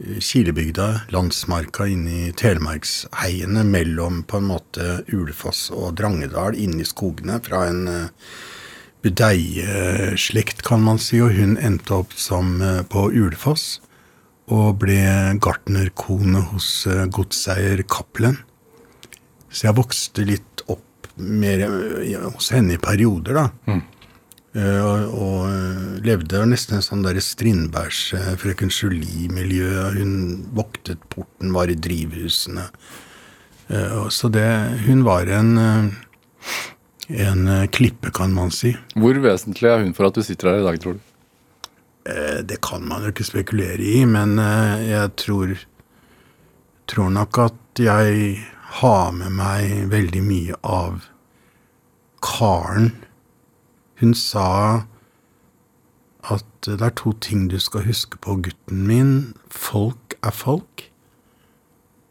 Kilebygda, 0.00 0.88
landsmarka 1.12 1.90
inne 1.92 2.16
i 2.30 2.32
Telemarksheiene 2.32 3.66
mellom 3.68 4.22
på 4.24 4.40
en 4.40 4.48
måte 4.48 4.88
Ulefoss 5.12 5.66
og 5.76 5.98
Drangedal, 6.00 6.56
inne 6.56 6.84
i 6.84 6.88
skogene, 6.88 7.36
fra 7.44 7.66
en 7.68 7.86
budeieslekt, 9.04 10.60
kan 10.64 10.84
man 10.84 11.00
si, 11.00 11.20
og 11.24 11.32
hun 11.36 11.56
endte 11.56 12.00
opp 12.00 12.16
som 12.16 12.60
på 12.92 13.08
Ulefoss 13.12 13.78
og 14.52 14.80
ble 14.84 15.00
gartnerkone 15.40 16.44
hos 16.52 16.84
godseier 17.16 17.84
Cappelen. 17.88 18.40
Så 19.50 19.66
jeg 19.66 19.78
vokste 19.78 20.24
litt 20.26 20.64
opp 20.70 21.10
mer 21.20 21.66
hos 22.30 22.50
henne 22.54 22.76
i 22.76 22.82
perioder, 22.82 23.36
da. 23.36 23.78
Eh, 24.50 24.80
og, 24.82 25.12
og 25.14 25.42
eh, 25.46 25.98
levde 26.02 26.42
nesten 26.50 26.80
en 26.80 26.82
sånn 26.82 27.04
derre 27.04 27.22
Strindbergs 27.22 28.00
eh, 28.18 28.32
Frøken 28.40 28.72
Julie-miljø. 28.74 29.68
Hun 29.94 30.14
voktet 30.56 31.04
porten, 31.12 31.52
var 31.54 31.70
i 31.70 31.78
drivhusene. 31.78 32.66
Uh, 33.70 34.02
og 34.02 34.08
så 34.10 34.26
det 34.34 34.48
Hun 34.82 35.04
var 35.06 35.28
en 35.30 35.50
eh, 35.62 35.84
en 37.10 37.46
klippe, 37.70 38.10
kan 38.14 38.34
man 38.34 38.50
si. 38.54 38.72
Hvor 38.98 39.14
vesentlig 39.22 39.66
er 39.70 39.84
hun 39.84 39.94
for 39.94 40.08
at 40.08 40.18
du 40.18 40.22
sitter 40.26 40.50
her 40.50 40.60
i 40.60 40.66
dag, 40.66 40.76
tror 40.82 40.98
du? 40.98 41.06
Det 42.46 42.58
kan 42.62 42.84
man 42.86 43.02
jo 43.02 43.10
ikke 43.10 43.26
spekulere 43.26 43.82
i, 43.82 44.04
men 44.06 44.38
jeg 44.38 45.10
tror, 45.18 45.56
tror 46.90 47.10
nok 47.14 47.40
at 47.42 47.82
jeg 47.82 48.38
har 48.78 49.10
med 49.12 49.34
meg 49.34 49.90
veldig 49.90 50.22
mye 50.22 50.58
av 50.62 51.06
Karen. 52.22 52.92
Hun 54.00 54.14
sa 54.14 54.84
at 56.30 56.46
det 56.66 56.80
er 56.84 56.94
to 56.96 57.12
ting 57.12 57.48
du 57.50 57.58
skal 57.58 57.86
huske 57.88 58.20
på, 58.20 58.36
gutten 58.44 58.86
min. 58.86 59.14
Folk 59.50 60.14
er 60.22 60.30
folk, 60.36 60.86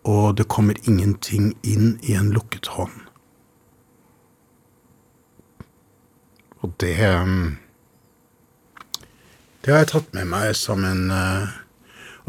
og 0.03 0.37
det 0.37 0.49
kommer 0.49 0.75
ingenting 0.83 1.53
inn 1.63 1.97
i 2.03 2.17
en 2.17 2.33
lukket 2.35 2.73
hånd. 2.75 3.05
Og 6.59 6.73
det 6.81 6.97
mm, 6.99 7.55
det 9.59 9.73
har 9.73 9.83
jeg 9.83 9.89
tatt 9.91 10.13
med 10.15 10.29
meg 10.31 10.53
som 10.55 10.85
en 10.87 11.09
eh, 11.11 11.55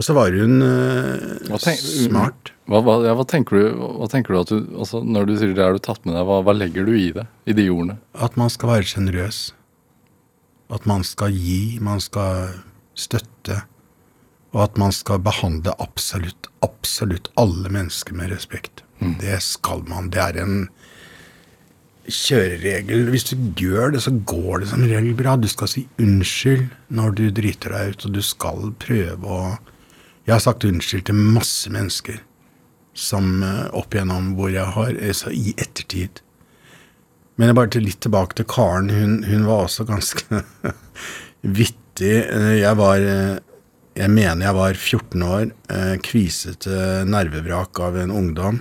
Og 0.00 0.04
så 0.06 0.14
var 0.16 0.32
hun 0.32 0.62
uh, 0.64 1.44
Hva 1.50 1.58
tenk- 1.60 1.82
smart. 1.84 2.54
Hva, 2.70 2.80
hva, 2.86 2.94
ja, 3.04 3.12
hva, 3.18 3.26
tenker 3.28 3.58
du, 3.58 3.80
hva 4.00 4.06
tenker 4.08 4.32
du 4.32 4.38
at 4.40 4.52
du 4.52 4.58
altså, 4.80 5.02
Når 5.04 5.26
du 5.28 5.32
sier 5.36 5.52
det 5.52 5.64
har 5.66 5.76
du 5.76 5.82
tatt 5.84 6.06
med 6.08 6.14
deg, 6.16 6.24
hva, 6.24 6.54
legger 6.56 6.86
du 6.88 6.94
i 6.96 7.10
det? 7.12 7.26
I 7.44 7.56
de 7.58 7.66
ordene? 7.68 7.98
At 8.16 8.38
man 8.40 8.52
skal 8.52 8.72
være 8.72 8.88
sjenerøs. 8.88 9.40
At 10.72 10.86
man 10.88 11.04
skal 11.04 11.34
gi, 11.36 11.76
man 11.84 12.00
skal 12.00 12.54
støtte. 12.96 13.58
Og 14.54 14.62
at 14.64 14.78
man 14.80 14.94
skal 14.94 15.20
behandle 15.22 15.74
absolutt, 15.82 16.48
absolutt 16.64 17.28
alle 17.38 17.68
mennesker 17.70 18.16
med 18.16 18.32
respekt. 18.32 18.84
Det 19.20 19.36
skal 19.44 19.84
man. 19.90 20.08
Det 20.14 20.22
er 20.22 20.38
en 20.40 20.56
kjøreregel. 22.10 23.10
Hvis 23.12 23.28
du 23.30 23.34
gjør 23.60 23.92
det, 23.94 24.02
så 24.06 24.14
går 24.14 24.62
det 24.62 24.70
som 24.72 24.82
regel 24.84 25.12
bra. 25.18 25.36
Du 25.36 25.48
skal 25.50 25.70
si 25.70 25.84
unnskyld 26.00 26.70
når 26.96 27.18
du 27.18 27.24
driter 27.34 27.76
deg 27.76 27.92
ut, 27.94 28.06
og 28.08 28.16
du 28.16 28.22
skal 28.24 28.72
prøve 28.82 29.36
å 29.36 29.42
Jeg 30.30 30.36
har 30.36 30.42
sagt 30.44 30.62
unnskyld 30.62 31.08
til 31.08 31.16
masse 31.18 31.70
mennesker 31.74 32.20
som 32.94 33.40
eh, 33.42 33.64
opp 33.74 33.96
igjennom 33.96 34.28
hvor 34.38 34.52
jeg 34.54 34.62
har 34.76 34.92
altså 34.94 35.32
I 35.34 35.56
ettertid. 35.58 36.20
Men 37.34 37.50
jeg 37.50 37.56
bare 37.58 37.72
til 37.74 37.82
litt 37.88 37.98
tilbake 38.04 38.38
til 38.38 38.46
Karen. 38.46 38.92
Hun, 38.94 39.16
hun 39.26 39.48
var 39.48 39.64
også 39.64 39.88
ganske 39.88 40.42
vittig. 41.58 42.12
Eh, 42.30 42.60
Jeg 42.60 42.78
var 42.78 43.02
Jeg 43.98 44.10
mener 44.14 44.46
jeg 44.46 44.54
var 44.54 44.78
14 44.78 45.22
år, 45.26 45.48
kvisete 46.06 46.76
nervevrak 47.10 47.80
av 47.82 47.96
en 47.98 48.12
ungdom, 48.14 48.60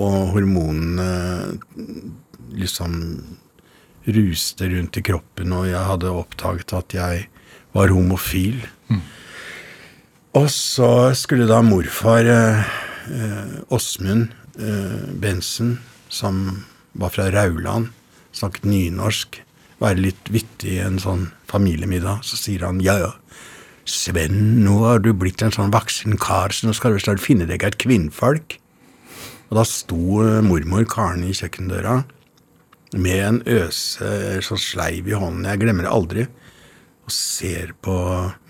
og 0.00 0.16
hormonene 0.32 1.58
liksom 2.56 2.96
ruste 4.08 4.70
rundt 4.72 4.96
i 4.96 5.04
kroppen, 5.04 5.52
og 5.52 5.68
jeg 5.68 5.84
hadde 5.90 6.14
oppdaget 6.16 6.74
at 6.80 6.96
jeg 6.96 7.28
var 7.76 7.92
homofil. 7.92 8.64
Og 10.36 10.48
så 10.52 11.14
skulle 11.16 11.48
da 11.48 11.62
morfar 11.64 12.26
eh, 12.28 12.72
eh, 13.08 13.52
Åsmund 13.72 14.28
eh, 14.60 15.06
Bensen, 15.16 15.78
som 16.12 16.66
var 16.92 17.14
fra 17.14 17.30
Rauland, 17.32 17.88
snakket 18.36 18.66
nynorsk, 18.68 19.40
være 19.80 20.02
litt 20.04 20.28
vittig 20.32 20.74
i 20.76 20.82
en 20.84 20.98
sånn 21.00 21.30
familiemiddag. 21.48 22.20
Så 22.28 22.36
sier 22.36 22.66
han 22.66 22.82
ja, 22.84 22.98
ja, 23.00 23.14
Sven, 23.88 24.58
nå 24.66 24.82
har 24.82 25.00
du 25.00 25.14
blitt 25.16 25.40
en 25.40 25.54
sånn 25.54 25.72
voksen 25.72 26.18
kar, 26.20 26.52
så 26.52 26.68
nå 26.68 26.74
skal 26.76 26.92
du 26.92 27.00
snart 27.00 27.24
finne 27.24 27.48
deg 27.48 27.64
et 27.64 27.78
kvinnfolk. 27.80 28.58
Og 29.48 29.56
da 29.56 29.64
sto 29.64 30.20
mormor 30.44 30.84
Karen 30.92 31.24
i 31.24 31.32
kjøkkendøra 31.32 32.02
med 33.00 33.22
en 33.24 33.40
øse 33.48 34.42
sånn 34.44 34.60
sleiv 34.60 35.08
i 35.08 35.16
hånden. 35.16 35.48
Jeg 35.48 35.62
glemmer 35.64 35.88
det 35.88 35.94
aldri. 35.94 36.26
Og 37.08 37.14
ser 37.16 37.72
på 37.80 37.96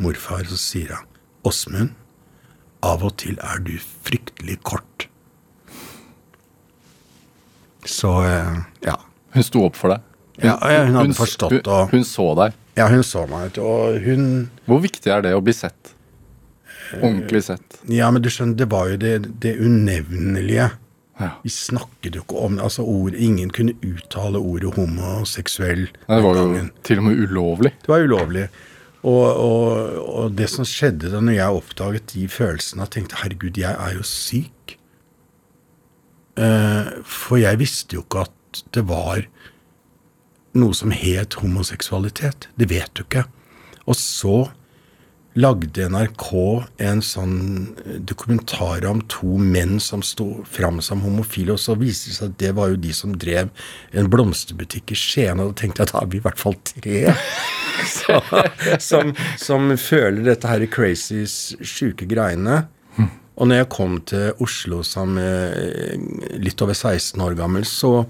morfar, 0.03 0.43
så 0.51 0.59
sier 0.59 0.97
han 0.97 1.08
Åsmund, 1.47 1.93
av 2.83 3.03
og 3.05 3.17
til 3.21 3.39
er 3.43 3.59
du 3.67 3.75
fryktelig 4.07 4.59
kort. 4.67 5.07
Så 7.89 8.11
eh, 8.25 8.57
ja. 8.85 8.97
Hun 9.35 9.45
sto 9.47 9.63
opp 9.69 9.77
for 9.79 9.93
deg. 9.95 10.05
Ja, 10.39 10.55
ja, 10.71 10.83
hun 10.87 10.95
hadde 10.95 11.09
hun, 11.11 11.15
forstått 11.19 11.55
hun, 11.57 11.63
og- 11.67 11.91
hun 11.95 12.05
så 12.07 12.29
deg. 12.39 12.57
Ja, 12.79 12.87
hun 12.93 13.03
så 13.03 13.25
meg, 13.27 13.57
og 13.59 13.97
hun 14.05 14.51
Hvor 14.69 14.79
viktig 14.85 15.11
er 15.11 15.23
det 15.25 15.33
å 15.35 15.41
bli 15.43 15.53
sett? 15.57 15.95
Ordentlig 17.03 17.43
sett. 17.45 17.81
Ja, 17.91 18.11
men 18.11 18.23
du 18.23 18.29
skjønner, 18.31 18.57
det 18.57 18.69
var 18.71 18.89
jo 18.89 18.97
det, 18.97 19.41
det 19.43 19.57
unevnelige. 19.61 20.71
Ja. 21.19 21.31
Vi 21.43 21.51
snakket 21.51 22.15
jo 22.15 22.23
ikke 22.23 22.39
om 22.47 22.61
altså 22.63 22.85
ord, 22.87 23.17
Ingen 23.19 23.51
kunne 23.51 23.75
uttale 23.83 24.39
ordet 24.39 24.71
homoseksuell 24.77 25.89
Det 25.91 26.21
var 26.23 26.37
jo 26.39 26.69
til 26.87 27.01
og 27.03 27.05
med 27.09 27.19
ulovlig. 27.27 27.73
Det 27.83 27.91
var 27.91 28.05
ulovlig. 28.07 28.45
Og, 29.09 29.27
og, 29.41 29.99
og 30.21 30.37
det 30.37 30.51
som 30.53 30.67
skjedde 30.69 31.13
da 31.13 31.21
når 31.23 31.39
jeg 31.39 31.61
oppdaget 31.61 32.13
de 32.13 32.27
følelsene, 32.29 32.85
og 32.85 32.93
tenkte 32.93 33.21
herregud, 33.23 33.61
jeg 33.61 33.73
er 33.73 33.95
jo 33.97 34.05
syk. 34.05 34.75
Eh, 36.39 36.91
for 37.09 37.41
jeg 37.41 37.61
visste 37.63 37.97
jo 37.97 38.05
ikke 38.05 38.27
at 38.27 38.63
det 38.75 38.85
var 38.89 39.25
noe 40.59 40.77
som 40.77 40.93
het 40.95 41.39
homoseksualitet. 41.41 42.49
Det 42.59 42.69
vet 42.71 42.93
du 42.97 43.05
ikke. 43.05 43.25
Og 43.89 43.97
så 43.97 44.37
lagde 45.39 45.85
NRK 45.93 46.29
en 46.83 47.01
sånn 47.05 47.35
dokumentar 48.09 48.87
om 48.89 49.03
to 49.13 49.37
menn 49.39 49.77
som 49.83 50.01
sto 50.03 50.43
fram 50.49 50.81
som 50.83 51.03
homofile, 51.05 51.53
og 51.55 51.61
så 51.63 51.77
viste 51.79 52.11
det 52.11 52.17
seg 52.17 52.31
at 52.33 52.39
det 52.43 52.53
var 52.57 52.73
jo 52.73 52.81
de 52.81 52.95
som 52.97 53.13
drev 53.15 53.51
en 53.93 54.09
blomsterbutikk 54.11 54.95
i 54.95 54.99
Skien, 54.99 55.39
og 55.43 55.53
da 55.53 55.61
tenkte 55.61 55.83
jeg 55.85 55.91
at 55.91 55.95
da 55.95 56.03
er 56.03 56.11
vi 56.11 56.19
i 56.19 56.25
hvert 56.25 56.41
fall 56.43 56.57
tre 56.73 57.05
så, 57.99 58.19
som, 58.83 59.13
som 59.39 59.71
føler 59.79 60.25
dette 60.27 60.51
her 60.51 60.65
crazy, 60.73 61.23
s- 61.29 61.55
sjuke 61.63 62.09
greiene. 62.11 62.65
Og 63.39 63.47
når 63.47 63.61
jeg 63.61 63.69
kom 63.71 64.01
til 64.11 64.33
Oslo 64.43 64.81
som 64.83 65.13
eh, 65.23 65.95
litt 66.43 66.59
over 66.65 66.75
16 66.75 67.23
år 67.23 67.37
gammel, 67.39 67.63
så 67.69 68.01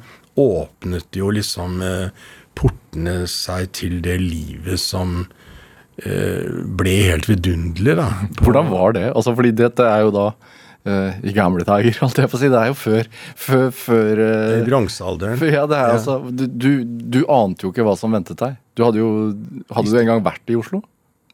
åpnet 0.40 1.18
jo 1.20 1.28
liksom 1.36 1.82
eh, 1.84 2.08
portene 2.56 3.26
seg 3.28 3.68
til 3.76 3.98
det 4.06 4.16
livet 4.22 4.80
som 4.80 5.18
eh, 5.26 5.37
ble 5.98 6.92
helt 7.08 7.26
vidunderlig, 7.28 7.96
da. 7.98 8.06
Hvordan 8.42 8.68
var 8.70 8.92
det? 8.94 9.08
Altså, 9.14 9.32
fordi 9.34 9.50
dette 9.58 9.82
er 9.82 10.04
jo 10.06 10.12
da 10.14 10.26
uh, 10.30 11.16
i 11.26 11.32
gamle 11.34 11.64
dager, 11.66 11.96
holdt 12.04 12.20
jeg 12.22 12.30
på 12.30 12.38
å 12.38 12.42
si. 12.42 12.50
Det 12.52 12.60
er 12.60 12.70
jo 12.70 12.76
før, 12.78 13.08
før, 13.46 13.64
før 13.74 14.22
uh, 14.22 14.60
Bronsealderen. 14.68 15.42
Ja, 15.50 15.64
det 15.70 15.80
er 15.80 15.90
Ja. 15.90 15.96
altså 15.98 16.18
du, 16.30 16.44
du, 16.46 16.70
du 16.86 17.18
ante 17.34 17.66
jo 17.66 17.72
ikke 17.74 17.86
hva 17.88 17.96
som 17.98 18.14
ventet 18.14 18.38
deg. 18.38 18.54
Du 18.78 18.84
hadde 18.86 19.00
jo 19.02 19.10
Hadde 19.74 19.90
du 19.90 19.98
en 19.98 20.12
gang 20.12 20.22
vært 20.26 20.54
i 20.54 20.58
Oslo? 20.60 20.84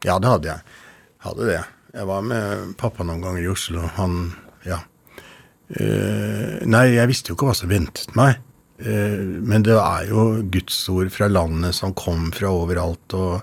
Ja, 0.05 0.17
det 0.21 0.31
hadde 0.31 0.49
jeg. 0.49 0.81
Hadde 1.25 1.47
det. 1.51 1.61
Jeg 1.95 2.09
var 2.09 2.25
med 2.25 2.73
pappa 2.81 3.05
noen 3.07 3.21
ganger 3.23 3.45
i 3.45 3.51
Oslo. 3.53 3.85
Han 3.99 4.17
Ja. 4.65 4.81
Uh, 5.65 6.61
nei, 6.69 6.91
jeg 6.93 7.09
visste 7.09 7.31
jo 7.31 7.37
ikke 7.37 7.47
hva 7.49 7.55
som 7.57 7.71
ventet 7.71 8.11
meg. 8.17 8.41
Uh, 8.81 9.39
men 9.45 9.63
det 9.65 9.77
er 9.77 10.09
jo 10.11 10.25
gudsord 10.53 11.09
fra 11.13 11.29
landet 11.31 11.73
som 11.77 11.93
kom 11.97 12.27
fra 12.35 12.51
overalt 12.53 13.15
og, 13.17 13.39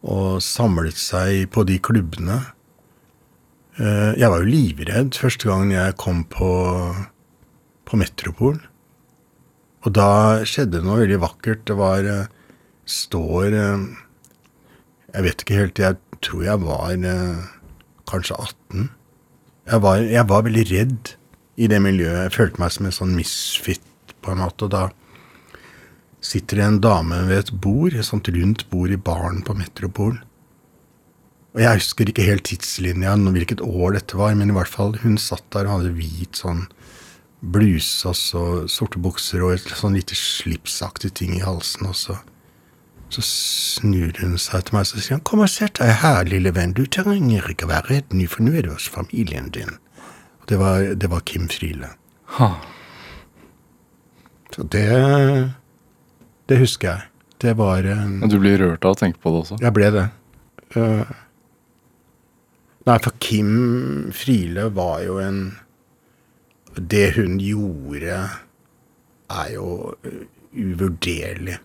og 0.00 0.40
samlet 0.44 0.98
seg 0.98 1.46
på 1.52 1.64
de 1.68 1.76
klubbene. 1.82 2.40
Eh, 3.80 4.12
jeg 4.20 4.30
var 4.32 4.42
jo 4.42 4.50
livredd 4.50 5.16
første 5.18 5.48
gangen 5.48 5.74
jeg 5.74 5.96
kom 6.00 6.24
på, 6.30 6.50
på 7.88 8.00
Metropol. 8.00 8.58
Og 9.84 9.96
da 9.96 10.44
skjedde 10.48 10.78
det 10.78 10.86
noe 10.86 11.00
veldig 11.02 11.20
vakkert. 11.22 11.66
Det 11.68 11.76
var 11.78 12.08
eh, 12.08 12.28
Står 12.90 13.54
eh, 13.54 13.82
Jeg 15.14 15.26
vet 15.26 15.44
ikke 15.44 15.58
helt. 15.60 15.78
Jeg 15.78 15.98
tror 16.24 16.42
jeg 16.42 16.62
var 16.64 16.96
kanskje 18.10 18.36
18. 18.36 18.88
Jeg 19.70 19.82
var, 19.84 20.00
jeg 20.02 20.26
var 20.28 20.42
veldig 20.46 20.64
redd 20.72 21.12
i 21.60 21.68
det 21.70 21.78
miljøet. 21.82 22.24
Jeg 22.26 22.34
følte 22.34 22.62
meg 22.62 22.74
som 22.74 22.88
en 22.88 22.96
sånn 22.96 23.14
misfit, 23.14 23.84
på 24.20 24.32
en 24.32 24.42
måte. 24.42 24.66
Og 24.66 24.72
da 24.74 24.88
sitter 26.20 26.60
det 26.60 26.66
en 26.66 26.80
dame 26.84 27.22
ved 27.28 27.44
et 27.44 27.52
bord, 27.64 27.94
et 27.94 28.06
sånt 28.06 28.28
rundt 28.28 28.66
bord 28.70 28.92
i 28.92 29.00
baren 29.00 29.40
på 29.46 29.56
Metropol. 29.56 30.18
Og 31.50 31.62
jeg 31.64 31.80
husker 31.80 32.10
ikke 32.10 32.26
helt 32.28 32.46
tidslinja, 32.46 33.16
hvilket 33.34 33.62
år 33.64 33.96
dette 33.96 34.18
var, 34.18 34.36
men 34.38 34.52
i 34.52 34.54
hvert 34.54 34.70
fall 34.70 34.94
hun 35.02 35.18
satt 35.18 35.48
der 35.54 35.66
og 35.66 35.80
hadde 35.80 35.96
hvit 35.96 36.38
sånn 36.38 36.68
bluse 37.40 38.10
og 38.10 38.16
så 38.18 38.42
sorte 38.68 39.00
bukser 39.00 39.42
og 39.42 39.54
et 39.56 39.72
sånn 39.80 39.96
lite 39.96 40.14
slipsaktig 40.18 41.14
ting 41.18 41.34
i 41.38 41.42
halsen. 41.42 41.88
Og 41.90 41.96
så, 41.98 42.18
så 43.10 43.24
snur 43.26 44.14
hun 44.20 44.36
seg 44.38 44.68
til 44.68 44.76
meg 44.76 44.86
og 44.86 44.92
sier 44.92 45.16
han, 45.16 45.24
'Kom 45.26 45.42
og 45.42 45.50
sett 45.50 45.80
deg 45.80 45.90
her, 46.04 46.24
lille 46.28 46.54
venn. 46.54 46.76
Du 46.76 46.84
trenger 46.86 47.48
ikke 47.50 47.66
å 47.66 47.72
være 47.74 47.88
redd 47.96 48.28
for 48.28 48.42
nå 48.44 48.54
er 48.54 48.62
du 48.62 48.74
hos 48.74 48.88
familien 48.88 49.50
din.' 49.50 49.78
Og 50.40 50.46
det 50.46 50.58
var, 50.58 50.94
det 50.94 51.10
var 51.10 51.20
Kim 51.26 51.48
Friele. 51.48 51.96
Ha. 52.38 52.60
Så 54.54 54.62
det 54.62 54.86
Det 56.50 56.58
husker 56.58 56.88
jeg. 56.90 57.06
Det 57.40 57.54
var 57.56 57.86
eh, 57.86 58.06
Men 58.10 58.28
Du 58.28 58.40
blir 58.42 58.58
rørt 58.58 58.84
av 58.84 58.96
å 58.96 58.98
tenke 58.98 59.22
på 59.22 59.30
det 59.32 59.42
også? 59.44 59.58
Jeg 59.62 59.74
ble 59.76 59.90
det. 59.94 60.06
Uh, 60.74 61.06
nei, 62.86 62.96
for 63.02 63.14
Kim 63.22 63.52
Friele 64.14 64.68
var 64.74 65.00
jo 65.06 65.18
en 65.22 65.40
Det 66.74 67.08
hun 67.16 67.40
gjorde, 67.42 68.20
er 69.30 69.48
jo 69.54 69.94
uvurderlig. 70.52 71.58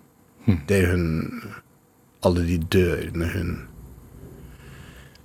uvurderlig. 0.46 0.62
Det 0.70 0.82
hun 0.90 1.06
Alle 2.26 2.46
de 2.46 2.58
dørene 2.58 3.30
hun 3.34 3.56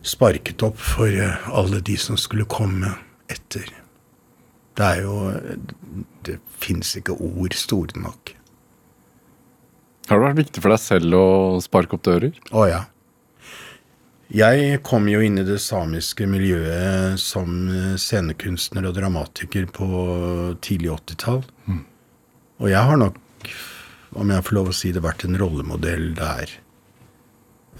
sparket 0.02 0.62
opp 0.64 0.78
for 0.80 1.12
eh, 1.12 1.48
alle 1.52 1.80
de 1.84 1.96
som 2.00 2.16
skulle 2.16 2.48
komme 2.48 2.94
etter. 3.28 3.68
Det 4.76 4.84
er 4.84 5.02
jo 5.04 5.16
Det 6.24 6.38
fins 6.60 6.96
ikke 6.96 7.16
ord 7.20 7.56
store 7.56 8.00
nok. 8.00 8.39
Har 10.10 10.18
det 10.18 10.26
vært 10.26 10.40
viktig 10.40 10.62
for 10.64 10.74
deg 10.74 10.82
selv 10.82 11.14
å 11.14 11.26
sparke 11.62 11.94
opp 11.94 12.02
dører? 12.08 12.34
Å 12.50 12.64
ja. 12.66 12.80
Jeg 14.30 14.80
kom 14.86 15.06
jo 15.10 15.20
inn 15.22 15.38
i 15.38 15.46
det 15.46 15.58
samiske 15.62 16.26
miljøet 16.30 17.18
som 17.18 17.54
eh, 17.70 17.94
scenekunstner 17.98 18.86
og 18.86 18.94
dramatiker 18.98 19.66
på 19.74 19.86
tidlig 20.62 20.92
80-tall. 20.96 21.44
Og 22.60 22.68
jeg 22.70 22.82
har 22.90 22.98
nok, 23.00 23.18
om 24.18 24.30
jeg 24.34 24.46
får 24.46 24.58
lov 24.58 24.70
å 24.70 24.76
si 24.76 24.92
det, 24.94 25.02
vært 25.02 25.24
en 25.26 25.38
rollemodell 25.38 26.10
der. 26.18 26.54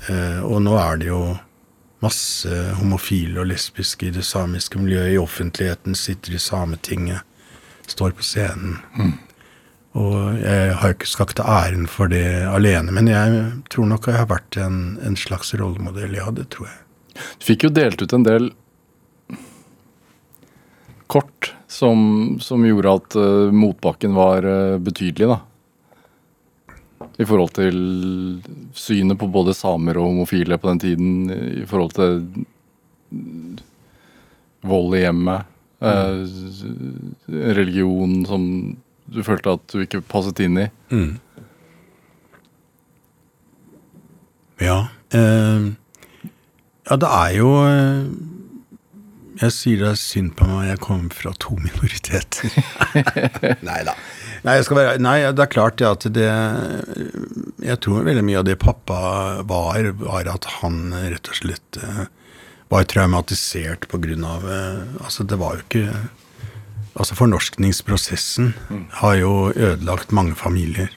Eh, 0.09 0.41
og 0.47 0.62
nå 0.64 0.74
er 0.78 1.03
det 1.03 1.11
jo 1.11 1.22
masse 2.01 2.61
homofile 2.78 3.43
og 3.43 3.51
lesbiske 3.51 4.09
i 4.09 4.14
det 4.14 4.24
samiske 4.24 4.78
miljøet. 4.81 5.14
I 5.14 5.22
offentligheten 5.22 5.99
sitter 5.99 6.35
i 6.35 6.43
Sametinget, 6.43 7.26
står 7.91 8.14
på 8.16 8.26
scenen. 8.26 8.78
Og 9.99 10.38
jeg 10.38 10.74
har 10.78 10.95
ikke 10.95 11.09
skal 11.11 11.26
ikke 11.26 11.41
ta 11.41 11.49
æren 11.64 11.88
for 11.91 12.11
det 12.12 12.22
alene, 12.47 12.95
men 12.95 13.11
jeg 13.11 13.43
tror 13.74 13.88
nok 13.91 14.07
jeg 14.07 14.20
har 14.20 14.28
vært 14.30 14.59
en, 14.62 14.99
en 15.03 15.18
slags 15.18 15.51
rollemodell. 15.59 16.14
Ja, 16.14 16.28
det 16.34 16.47
tror 16.55 16.68
jeg. 16.70 16.78
Du 17.41 17.47
fikk 17.49 17.66
jo 17.66 17.72
delt 17.74 18.03
ut 18.03 18.14
en 18.14 18.26
del 18.26 18.53
kort 21.11 21.51
som, 21.66 22.38
som 22.38 22.62
gjorde 22.62 22.93
at 23.01 23.16
uh, 23.18 23.51
motbakken 23.51 24.14
var 24.14 24.47
uh, 24.47 24.78
betydelig, 24.78 25.32
da. 25.32 25.41
I 27.20 27.26
forhold 27.26 27.51
til 27.59 27.80
synet 28.78 29.18
på 29.18 29.26
både 29.32 29.57
samer 29.57 29.99
og 29.99 30.12
homofile 30.12 30.57
på 30.61 30.70
den 30.70 30.80
tiden. 30.80 31.11
I 31.34 31.66
forhold 31.68 31.97
til 31.97 32.22
mm, 33.11 33.59
vold 34.70 34.95
i 34.97 35.03
hjemmet. 35.03 35.51
eh, 35.80 36.24
religion 37.28 38.26
som 38.28 38.45
du 39.11 39.22
følte 39.26 39.56
at 39.58 39.66
du 39.72 39.82
ikke 39.82 40.02
passet 40.06 40.40
inn 40.44 40.58
i. 40.61 40.66
Ja. 44.61 44.80
Eh, 45.16 45.70
ja, 46.90 46.96
det 47.00 47.08
er 47.08 47.32
jo 47.34 47.48
eh, 47.64 48.04
Jeg 49.40 49.54
sier 49.56 49.80
det 49.80 49.88
er 49.94 49.98
synd 49.98 50.34
på 50.38 50.46
meg, 50.46 50.68
jeg 50.68 50.82
kommer 50.84 51.16
fra 51.16 51.32
to 51.40 51.56
minoriteter. 51.64 52.52
nei 53.70 53.80
da. 53.88 53.96
Nei, 54.46 54.54
være, 54.64 54.94
nei, 55.02 55.18
det 55.36 55.44
er 55.44 55.52
klart 55.52 55.76
det 55.80 55.88
at 55.88 56.06
det 56.16 56.28
Jeg 57.66 57.80
tror 57.84 58.06
veldig 58.06 58.24
mye 58.24 58.40
av 58.40 58.46
det 58.48 58.56
pappa 58.62 59.00
var, 59.48 59.90
var 60.00 60.30
at 60.32 60.48
han 60.61 60.94
rett 60.94 61.28
og 61.28 61.40
slett 61.42 61.80
eh, 61.80 62.06
var 62.70 62.86
traumatisert 62.88 63.88
på 63.90 64.00
grunn 64.00 64.24
av 64.24 64.46
eh, 64.48 64.80
Altså, 65.02 65.26
det 65.28 65.40
var 65.40 65.58
jo 65.58 65.66
ikke 65.66 65.86
Altså, 66.99 67.14
fornorskningsprosessen 67.14 68.55
har 68.99 69.14
jo 69.20 69.34
ødelagt 69.55 70.12
mange 70.12 70.34
familier. 70.34 70.91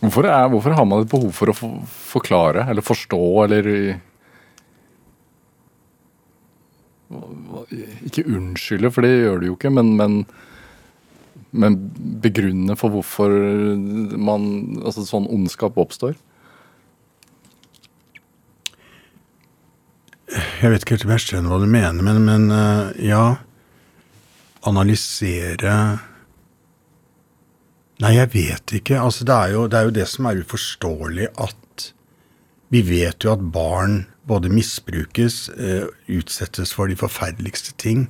Hvorfor, 0.00 0.28
er, 0.28 0.48
hvorfor 0.48 0.74
har 0.76 0.84
man 0.84 1.02
et 1.02 1.10
behov 1.10 1.32
for 1.34 1.50
å 1.50 1.56
for, 1.56 1.78
forklare 2.12 2.66
eller 2.70 2.84
forstå 2.84 3.22
eller 3.46 3.70
Ikke 8.06 8.24
unnskylde, 8.26 8.90
for 8.90 9.06
det 9.06 9.12
gjør 9.12 9.40
det 9.40 9.48
jo 9.48 9.56
ikke, 9.56 9.70
men, 9.70 9.92
men, 9.98 10.16
men 11.54 11.76
begrunne 12.22 12.76
for 12.78 12.94
hvorfor 12.94 13.34
man, 14.18 14.48
altså 14.82 15.04
sånn 15.06 15.28
ondskap 15.32 15.78
oppstår? 15.78 16.16
Jeg 20.26 20.72
vet 20.72 20.82
ikke 20.82 20.96
helt 20.96 21.22
skjønner 21.22 21.52
hva 21.52 21.60
du 21.62 21.68
mener, 21.70 22.02
men, 22.02 22.24
men 22.26 22.50
eh, 22.50 23.06
ja 23.12 23.24
Analysere 24.66 25.76
Nei, 28.02 28.10
jeg 28.18 28.28
vet 28.34 28.72
ikke. 28.76 28.98
Altså, 29.00 29.24
det 29.24 29.32
er, 29.32 29.52
jo, 29.54 29.62
det 29.72 29.78
er 29.78 29.86
jo 29.86 29.94
det 29.96 30.04
som 30.10 30.26
er 30.28 30.42
uforståelig 30.42 31.30
at 31.40 31.86
Vi 32.74 32.82
vet 32.84 33.24
jo 33.24 33.30
at 33.32 33.44
barn 33.54 34.02
både 34.26 34.50
misbrukes, 34.50 35.46
eh, 35.54 35.86
utsettes 36.10 36.74
for 36.74 36.90
de 36.90 36.96
forferdeligste 36.98 37.76
ting. 37.78 38.08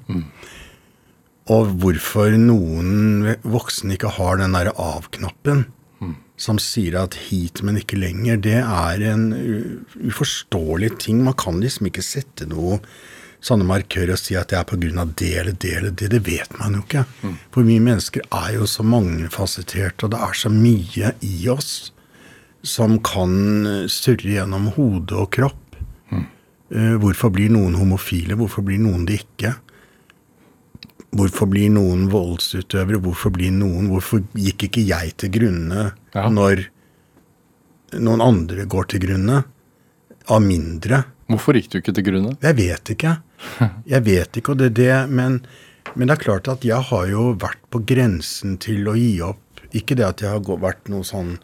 Og 1.52 1.74
hvorfor 1.78 2.32
noen 2.40 3.36
voksne 3.44 3.94
ikke 3.94 4.14
har 4.16 4.40
den 4.40 4.56
derre 4.56 4.72
av-knappen 4.80 5.66
som 6.36 6.58
sier 6.60 6.98
at 7.00 7.16
hit, 7.28 7.62
men 7.64 7.78
ikke 7.80 7.98
lenger, 7.98 8.40
det 8.44 8.58
er 8.60 9.04
en 9.08 9.28
uforståelig 9.96 10.96
ting. 11.06 11.22
Man 11.24 11.36
kan 11.38 11.60
liksom 11.62 11.88
ikke 11.88 12.04
sette 12.04 12.48
noe 12.50 12.80
sånne 13.46 13.66
markører 13.68 14.14
og 14.14 14.20
si 14.20 14.36
at 14.36 14.50
det 14.50 14.58
er 14.58 14.64
av 15.00 15.12
det 15.16 15.32
eller 15.40 15.56
det 15.56 15.72
eller 15.78 15.90
det. 15.90 16.10
Det 16.12 16.22
vet 16.26 16.58
man 16.58 16.78
jo 16.78 16.84
ikke. 16.84 17.04
For 17.54 17.66
vi 17.68 17.78
mennesker 17.80 18.24
er 18.30 18.56
jo 18.58 18.66
så 18.68 18.84
mangefasetterte, 18.84 20.06
og 20.06 20.14
det 20.14 20.22
er 20.28 20.34
så 20.34 20.52
mye 20.52 21.12
i 21.24 21.36
oss 21.52 21.92
som 22.66 22.98
kan 23.04 23.66
eh, 23.66 23.84
surre 23.92 24.32
gjennom 24.38 24.72
hode 24.74 25.14
og 25.14 25.30
kropp. 25.36 25.78
Mm. 26.10 26.26
Hvorfor 26.98 27.30
blir 27.30 27.52
noen 27.54 27.76
homofile? 27.78 28.34
Hvorfor 28.34 28.64
blir 28.66 28.80
noen 28.82 29.04
det 29.06 29.20
ikke? 29.22 29.52
Hvorfor 31.16 31.48
blir 31.50 31.70
noen 31.72 32.06
voldsutøvere? 32.12 33.00
Hvorfor 33.02 33.32
blir 33.34 33.52
noen 33.54 33.88
Hvorfor 33.92 34.22
gikk 34.36 34.66
ikke 34.68 34.82
jeg 34.86 35.14
til 35.22 35.30
grunne 35.36 35.92
Ja. 36.14 36.28
når 36.28 36.66
noen 38.02 38.20
andre 38.24 38.66
går 38.66 38.88
til 38.92 39.00
grunne? 39.06 39.44
Av 40.28 40.42
mindre? 40.42 41.04
Hvorfor 41.30 41.54
gikk 41.58 41.70
du 41.72 41.78
ikke 41.78 41.94
til 41.94 42.04
grunne? 42.08 42.34
Jeg 42.42 42.56
vet 42.58 42.90
ikke. 42.96 43.16
Jeg 43.92 44.02
vet 44.06 44.36
ikke, 44.40 44.52
og 44.54 44.58
det 44.60 44.66
er 44.72 44.76
det, 44.80 45.10
men, 45.10 45.40
men 45.94 46.08
det 46.08 46.16
er 46.16 46.22
klart 46.24 46.48
at 46.48 46.64
jeg 46.66 46.80
har 46.90 47.06
jo 47.10 47.28
vært 47.38 47.60
på 47.70 47.82
grensen 47.86 48.56
til 48.62 48.88
å 48.88 48.94
gi 48.98 49.20
opp. 49.22 49.42
Ikke 49.76 49.96
det 49.98 50.06
at 50.06 50.22
jeg 50.24 50.30
har 50.32 50.60
vært 50.62 50.88
noe 50.88 51.04
sånn 51.04 51.36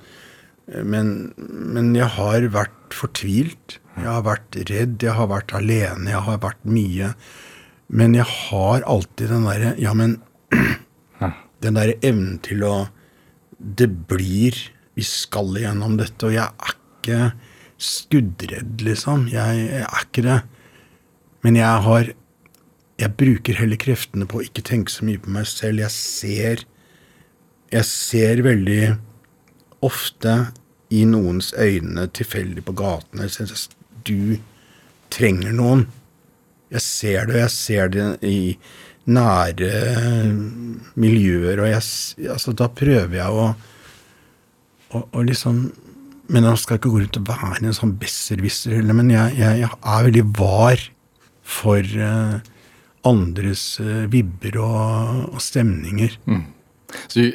Men, 0.87 1.33
men 1.37 1.91
jeg 1.95 2.07
har 2.15 2.45
vært 2.55 2.95
fortvilt. 2.95 3.79
Jeg 3.99 4.07
har 4.09 4.23
vært 4.25 4.57
redd, 4.71 5.03
jeg 5.03 5.13
har 5.19 5.27
vært 5.29 5.53
alene, 5.59 6.13
jeg 6.15 6.23
har 6.25 6.39
vært 6.41 6.63
mye. 6.65 7.11
Men 7.93 8.17
jeg 8.17 8.25
har 8.25 8.85
alltid 8.89 9.29
den 9.33 9.47
derre 9.47 9.75
Ja, 9.81 9.93
men 9.97 10.19
Den 11.63 11.77
derre 11.79 11.99
evnen 12.03 12.39
til 12.45 12.65
å 12.67 12.77
Det 13.59 13.89
blir 14.11 14.57
Vi 14.97 15.05
skal 15.07 15.53
igjennom 15.61 15.99
dette, 16.01 16.29
og 16.29 16.35
jeg 16.35 16.49
er 16.49 16.79
ikke 17.03 17.21
skuddredd, 17.83 18.83
liksom. 18.87 19.25
Jeg, 19.33 19.63
jeg 19.67 19.83
er 19.83 20.03
ikke 20.05 20.23
det. 20.23 20.37
Men 21.43 21.57
jeg 21.59 21.87
har 21.87 22.13
Jeg 23.01 23.17
bruker 23.19 23.59
heller 23.59 23.81
kreftene 23.81 24.29
på 24.29 24.41
å 24.41 24.45
ikke 24.47 24.65
tenke 24.67 24.93
så 24.93 25.07
mye 25.09 25.21
på 25.21 25.33
meg 25.35 25.49
selv. 25.51 25.83
Jeg 25.83 25.97
ser 25.97 26.67
Jeg 27.73 27.89
ser 27.89 28.45
veldig 28.45 28.83
ofte 29.83 30.37
i 30.93 31.03
noens 31.09 31.51
øyne 31.59 32.05
tilfeldig 32.15 32.63
på 32.67 32.75
gaten 32.77 33.23
jeg 33.25 33.33
synes 33.33 33.65
du 34.07 34.37
trenger 35.13 35.55
noen. 35.57 35.87
Jeg 36.73 36.85
ser 36.85 37.29
det, 37.29 37.37
og 37.37 37.41
jeg 37.43 37.53
ser 37.55 37.93
det 37.93 38.07
i 38.27 38.39
nære 39.13 39.71
miljøer, 40.95 41.61
og 41.61 41.69
jeg, 41.69 41.83
altså, 42.31 42.55
da 42.55 42.69
prøver 42.71 43.19
jeg 43.19 43.35
å, 43.35 43.49
å, 44.95 45.03
å 45.03 45.25
liksom 45.27 45.65
Men 46.33 46.47
jeg 46.47 46.61
skal 46.63 46.79
ikke 46.79 46.89
gå 46.89 47.01
rundt 47.03 47.17
og 47.19 47.25
være 47.29 47.67
en 47.67 47.75
sånn 47.77 47.97
besserwisser 48.01 48.87
men 48.95 49.11
jeg, 49.11 49.35
jeg, 49.37 49.57
jeg 49.65 49.69
er 49.69 50.05
veldig 50.07 50.23
var 50.39 50.85
for 51.43 51.83
uh, 51.99 52.39
andres 53.05 53.65
uh, 53.83 54.07
vibber 54.09 54.57
og, 54.63 55.27
og 55.35 55.43
stemninger. 55.43 56.15
Så 57.11 57.27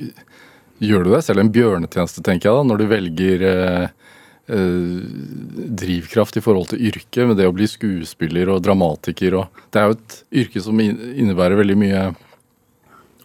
gjør 0.83 1.05
du 1.05 1.13
deg 1.13 1.23
selv 1.25 1.43
en 1.43 1.53
bjørnetjeneste, 1.53 2.23
tenker 2.25 2.49
jeg, 2.49 2.57
da, 2.57 2.65
når 2.69 2.81
du 2.81 2.85
velger 2.91 3.45
eh, 3.47 3.85
eh, 3.85 4.06
drivkraft 4.47 6.37
i 6.39 6.43
forhold 6.43 6.69
til 6.71 6.85
yrket, 6.87 7.27
med 7.27 7.35
det 7.39 7.49
å 7.49 7.55
bli 7.55 7.67
skuespiller 7.67 8.47
og 8.53 8.61
dramatiker 8.63 9.35
og 9.41 9.63
Det 9.73 9.81
er 9.81 9.89
jo 9.89 9.97
et 9.97 10.15
yrke 10.43 10.63
som 10.63 10.79
innebærer 10.79 11.59
veldig 11.59 11.75
mye 11.79 12.05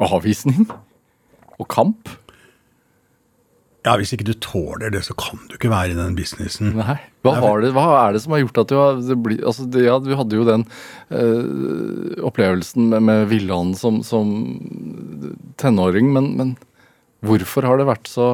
avvisning 0.02 0.66
og 1.60 1.68
kamp. 1.70 2.10
Ja, 3.82 3.96
Hvis 3.98 4.12
ikke 4.14 4.28
du 4.28 4.36
tåler 4.38 4.92
det, 4.94 5.02
så 5.02 5.14
kan 5.18 5.40
du 5.50 5.56
ikke 5.56 5.70
være 5.72 5.94
i 5.94 5.98
den 5.98 6.14
businessen. 6.14 6.70
Nei. 6.78 7.00
Hva, 7.26 7.34
har 7.42 7.62
det, 7.62 7.72
hva 7.74 7.86
er 8.04 8.14
det 8.14 8.20
som 8.22 8.34
har 8.34 8.42
gjort 8.44 8.60
at 8.62 8.70
du 8.70 8.76
har 8.78 9.00
det 9.02 9.16
blir, 9.22 9.40
altså 9.46 9.66
ja, 9.78 9.96
Du 10.02 10.12
hadde 10.18 10.38
jo 10.38 10.46
den 10.46 10.64
øh, 11.10 12.22
opplevelsen 12.26 12.88
med, 12.92 13.02
med 13.08 13.26
Villand 13.30 13.74
som, 13.78 14.00
som 14.06 14.30
tenåring, 15.58 16.12
men, 16.14 16.30
men 16.38 16.54
hvorfor 17.26 17.66
har 17.66 17.78
det 17.78 17.90
vært 17.90 18.10
så 18.10 18.28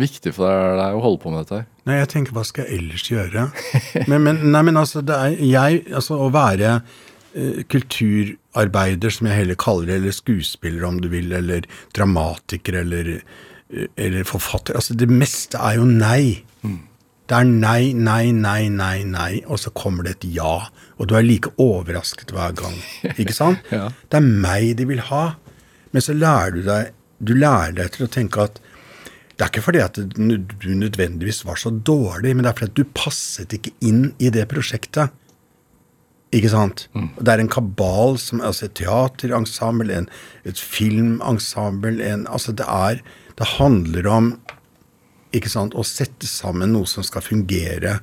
viktig 0.00 0.34
for 0.36 0.76
deg, 0.78 0.96
å 0.96 1.02
holde 1.04 1.22
på 1.22 1.32
med 1.32 1.44
dette 1.44 1.60
her? 1.60 1.66
Nei, 1.88 1.98
jeg 2.00 2.10
tenker, 2.14 2.36
hva 2.36 2.44
skal 2.46 2.66
jeg 2.66 2.80
ellers 2.80 3.08
gjøre? 3.10 3.48
Men, 4.10 4.24
men, 4.26 4.40
nei, 4.54 4.62
men 4.66 4.80
altså, 4.80 5.02
er 5.04 5.36
jeg 5.38 5.84
Altså, 5.92 6.16
å 6.18 6.30
være 6.34 6.70
eh, 6.78 7.60
kulturarbeider, 7.70 9.12
som 9.14 9.28
jeg 9.28 9.42
heller 9.42 9.58
kaller 9.60 9.90
det, 9.90 10.00
eller 10.00 10.16
skuespiller, 10.16 10.86
om 10.88 10.98
du 11.02 11.10
vil, 11.12 11.30
eller 11.36 11.68
dramatiker, 11.96 12.80
eller, 12.82 13.12
eh, 13.70 13.86
eller 14.00 14.26
forfatter 14.28 14.80
Altså, 14.80 14.96
det 14.98 15.10
meste 15.12 15.60
er 15.60 15.78
jo 15.78 15.86
nei. 15.90 16.42
Det 17.24 17.36
er 17.38 17.46
nei, 17.48 17.94
nei, 17.96 18.32
nei, 18.36 18.66
nei, 18.68 18.98
nei, 19.08 19.30
og 19.48 19.56
så 19.62 19.70
kommer 19.72 20.04
det 20.04 20.18
et 20.18 20.26
ja. 20.36 20.66
Og 21.00 21.08
du 21.08 21.14
er 21.16 21.24
like 21.24 21.54
overrasket 21.60 22.34
hver 22.36 22.52
gang. 22.58 22.76
Ikke 23.20 23.36
sant? 23.36 23.64
Ja. 23.72 23.88
Det 24.12 24.20
er 24.20 24.26
meg 24.28 24.74
de 24.76 24.84
vil 24.90 25.00
ha. 25.08 25.24
Men 25.94 26.04
så 26.04 26.16
lærer 26.16 26.56
du 26.56 26.64
deg 26.66 26.92
Du 27.24 27.30
lærer 27.38 27.76
deg 27.78 27.92
til 27.94 28.04
å 28.04 28.10
tenke 28.10 28.42
at 28.42 28.58
det 29.34 29.42
er 29.42 29.50
ikke 29.50 29.64
fordi 29.66 29.82
at 29.82 29.98
du 29.98 30.70
nødvendigvis 30.78 31.42
var 31.46 31.58
så 31.58 31.72
dårlig, 31.74 32.36
men 32.36 32.44
det 32.44 32.52
er 32.52 32.58
fordi 32.58 32.70
at 32.70 32.78
du 32.78 32.94
passet 32.94 33.54
ikke 33.56 33.72
inn 33.82 34.12
i 34.22 34.30
det 34.34 34.46
prosjektet. 34.50 35.10
Ikke 36.34 36.50
sant? 36.50 36.86
Mm. 36.94 37.08
Det 37.18 37.32
er 37.32 37.42
en 37.42 37.50
kabal 37.50 38.18
som 38.18 38.42
altså 38.42 38.68
et 38.68 38.76
teaterensemble, 38.78 39.90
en, 39.94 40.08
et 40.46 40.58
filmensemble 40.58 41.98
en, 42.02 42.26
altså 42.30 42.54
det, 42.54 42.66
er, 42.66 43.02
det 43.38 43.50
handler 43.56 44.10
om 44.10 44.30
ikke 45.34 45.50
sant, 45.50 45.74
å 45.74 45.82
sette 45.86 46.28
sammen 46.30 46.74
noe 46.74 46.86
som 46.90 47.06
skal 47.06 47.24
fungere. 47.26 47.98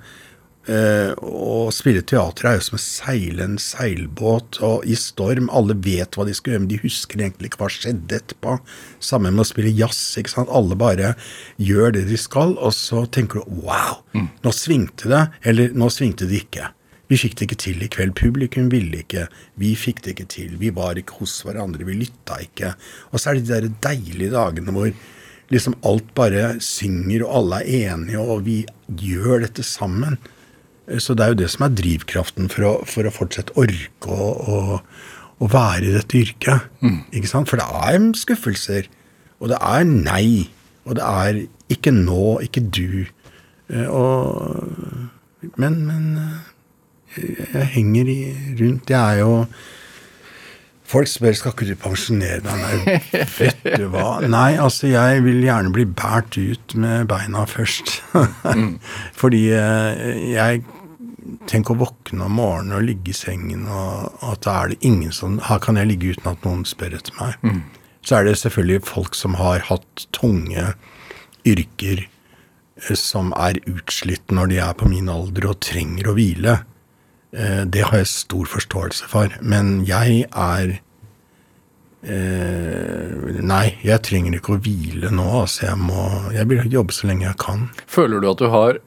Eh, 0.70 1.14
og 1.26 1.72
spille 1.74 2.04
teater 2.06 2.46
er 2.46 2.60
jo 2.60 2.66
som 2.68 2.78
å 2.78 2.82
seile 2.84 3.46
en 3.48 3.56
seilbåt 3.62 4.60
og 4.66 4.86
i 4.86 4.98
storm. 5.00 5.50
Alle 5.50 5.74
vet 5.74 6.18
hva 6.18 6.28
de 6.28 6.36
skal 6.38 6.54
gjøre, 6.54 6.64
men 6.66 6.74
de 6.74 6.82
husker 6.84 7.22
egentlig 7.22 7.50
ikke 7.50 7.64
hva 7.64 7.70
skjedde 7.74 8.20
etterpå. 8.20 8.58
Sammen 9.02 9.34
med 9.38 9.46
å 9.46 9.50
spille 9.50 9.74
jazz. 9.74 10.02
ikke 10.22 10.36
sant? 10.36 10.52
Alle 10.54 10.78
bare 10.78 11.16
gjør 11.58 11.98
det 11.98 12.06
de 12.12 12.20
skal, 12.20 12.54
og 12.60 12.76
så 12.78 13.08
tenker 13.10 13.42
du 13.42 13.64
wow, 13.66 14.04
nå 14.14 14.54
svingte 14.54 15.10
det, 15.10 15.24
eller 15.50 15.74
nå 15.74 15.90
svingte 15.94 16.30
det 16.30 16.44
ikke. 16.46 16.70
Vi 17.12 17.18
fikk 17.20 17.34
det 17.36 17.48
ikke 17.50 17.60
til 17.60 17.82
i 17.84 17.90
kveld. 17.92 18.14
Publikum 18.16 18.70
ville 18.72 19.02
ikke. 19.02 19.26
Vi 19.60 19.74
fikk 19.76 19.98
det 20.06 20.14
ikke 20.14 20.30
til. 20.32 20.54
Vi 20.62 20.70
var 20.72 20.96
ikke 20.96 21.18
hos 21.20 21.34
hverandre. 21.44 21.84
Vi 21.84 21.98
lytta 22.00 22.38
ikke. 22.46 22.70
Og 23.12 23.20
så 23.20 23.32
er 23.32 23.40
det 23.40 23.50
de 23.50 23.52
der 23.52 23.74
deilige 23.84 24.32
dagene 24.32 24.72
hvor 24.72 24.94
liksom 25.52 25.76
alt 25.84 26.14
bare 26.16 26.54
synger, 26.64 27.26
og 27.26 27.34
alle 27.42 27.60
er 27.66 27.98
enige, 27.98 28.22
og 28.24 28.46
vi 28.46 28.62
gjør 28.88 29.44
dette 29.44 29.66
sammen. 29.68 30.16
Så 31.00 31.14
det 31.14 31.24
er 31.24 31.34
jo 31.34 31.40
det 31.44 31.50
som 31.54 31.66
er 31.68 31.76
drivkraften 31.78 32.50
for 32.52 32.66
å, 32.68 32.72
for 32.90 33.06
å 33.08 33.14
fortsette 33.14 33.54
orke 33.60 34.10
å, 34.10 34.80
å, 34.82 35.50
være 35.52 35.88
i 35.88 35.94
dette 35.96 36.18
yrket. 36.20 36.68
Ikke 37.14 37.30
sant? 37.30 37.50
For 37.50 37.62
det 37.62 37.68
er 37.70 38.02
skuffelser. 38.18 38.90
Og 39.42 39.50
det 39.54 39.60
er 39.62 39.86
nei. 39.88 40.50
Og 40.86 40.98
det 40.98 41.06
er 41.06 41.44
ikke 41.72 41.94
nå, 41.96 42.40
ikke 42.46 42.64
du. 42.74 43.06
Eh, 43.72 43.88
Og, 43.88 44.66
men, 45.58 45.78
men 45.88 46.18
eh, 46.18 46.50
jeg, 47.18 47.48
jeg 47.54 47.70
henger 47.78 48.12
i, 48.12 48.20
rundt. 48.60 48.90
Jeg 48.90 49.00
er 49.02 49.22
jo 49.22 49.46
Folk 50.92 51.08
spør 51.08 51.36
skal 51.38 51.54
ikke 51.56 51.70
du 51.70 51.78
pensjonere 51.80 52.42
deg. 52.44 52.60
Nei, 52.60 53.24
vet 53.38 53.64
du 53.80 53.86
hva. 53.94 54.20
Nei, 54.28 54.58
altså 54.60 54.90
jeg 54.92 55.24
vil 55.24 55.40
gjerne 55.46 55.72
bli 55.72 55.86
båret 55.88 56.36
ut 56.36 56.76
med 56.76 57.08
beina 57.12 57.46
først. 57.48 58.02
Fordi 59.22 59.48
eh, 59.56 60.22
jeg 60.36 60.64
Tenk 61.48 61.70
å 61.70 61.76
våkne 61.78 62.26
om 62.26 62.34
morgenen 62.40 62.74
og 62.80 62.86
ligge 62.88 63.12
i 63.14 63.16
sengen, 63.16 63.68
og 63.70 64.24
at 64.26 64.42
da 64.42 64.56
er 64.64 64.72
det 64.72 64.88
ingen 64.90 65.14
som 65.14 65.36
Her 65.46 65.60
kan 65.62 65.78
jeg 65.78 65.92
ligge 65.92 66.16
uten 66.16 66.32
at 66.32 66.48
noen 66.48 66.64
spør 66.66 66.96
etter 66.98 67.14
meg. 67.20 67.38
Så 68.02 68.18
er 68.18 68.26
det 68.26 68.40
selvfølgelig 68.42 68.88
folk 68.90 69.16
som 69.16 69.38
har 69.38 69.62
hatt 69.68 70.08
tunge 70.18 70.72
yrker 71.48 72.02
eh, 72.02 72.98
som 72.98 73.32
er 73.38 73.62
utslitt 73.70 74.34
når 74.34 74.52
de 74.52 74.60
er 74.66 74.74
på 74.78 74.90
min 74.90 75.10
alder 75.14 75.52
og 75.54 75.62
trenger 75.62 76.10
å 76.10 76.18
hvile. 76.18 76.58
Eh, 77.34 77.64
Det 77.66 77.82
har 77.88 77.98
jeg 78.02 78.08
stor 78.12 78.46
forståelse 78.46 79.08
for. 79.08 79.32
Men 79.42 79.86
jeg 79.88 80.26
er 80.32 80.80
eh, 82.04 83.42
Nei, 83.42 83.78
jeg 83.86 84.02
trenger 84.06 84.36
ikke 84.38 84.56
å 84.58 84.62
hvile 84.62 85.12
nå. 85.14 85.28
Altså 85.44 85.68
jeg, 85.70 85.78
må, 85.80 86.06
jeg 86.36 86.48
vil 86.52 86.66
jobbe 86.74 86.96
så 86.96 87.08
lenge 87.10 87.28
jeg 87.30 87.38
kan. 87.42 87.68
Føler 87.88 88.22
du 88.24 88.30
at 88.32 88.42
du 88.42 88.50
har 88.54 88.82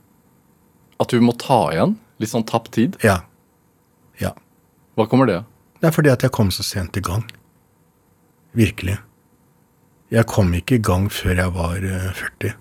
At 1.01 1.11
du 1.11 1.21
må 1.25 1.35
ta 1.41 1.63
igjen? 1.75 1.97
Litt 2.23 2.31
sånn 2.31 2.47
tapt 2.47 2.73
tid? 2.77 2.99
Ja. 3.03 3.21
Ja. 4.23 4.31
Hva 4.95 5.09
kommer 5.11 5.27
det 5.27 5.41
av? 5.43 5.49
Det 5.81 5.89
er 5.91 5.97
fordi 5.97 6.13
at 6.13 6.23
jeg 6.23 6.33
kom 6.33 6.53
så 6.55 6.63
sent 6.65 6.97
i 6.97 7.03
gang. 7.05 7.25
Virkelig. 8.55 8.95
Jeg 10.15 10.29
kom 10.31 10.53
ikke 10.55 10.77
i 10.79 10.85
gang 10.85 11.09
før 11.13 11.35
jeg 11.43 11.53
var 11.57 11.83
eh, 11.83 12.13
40. 12.15 12.55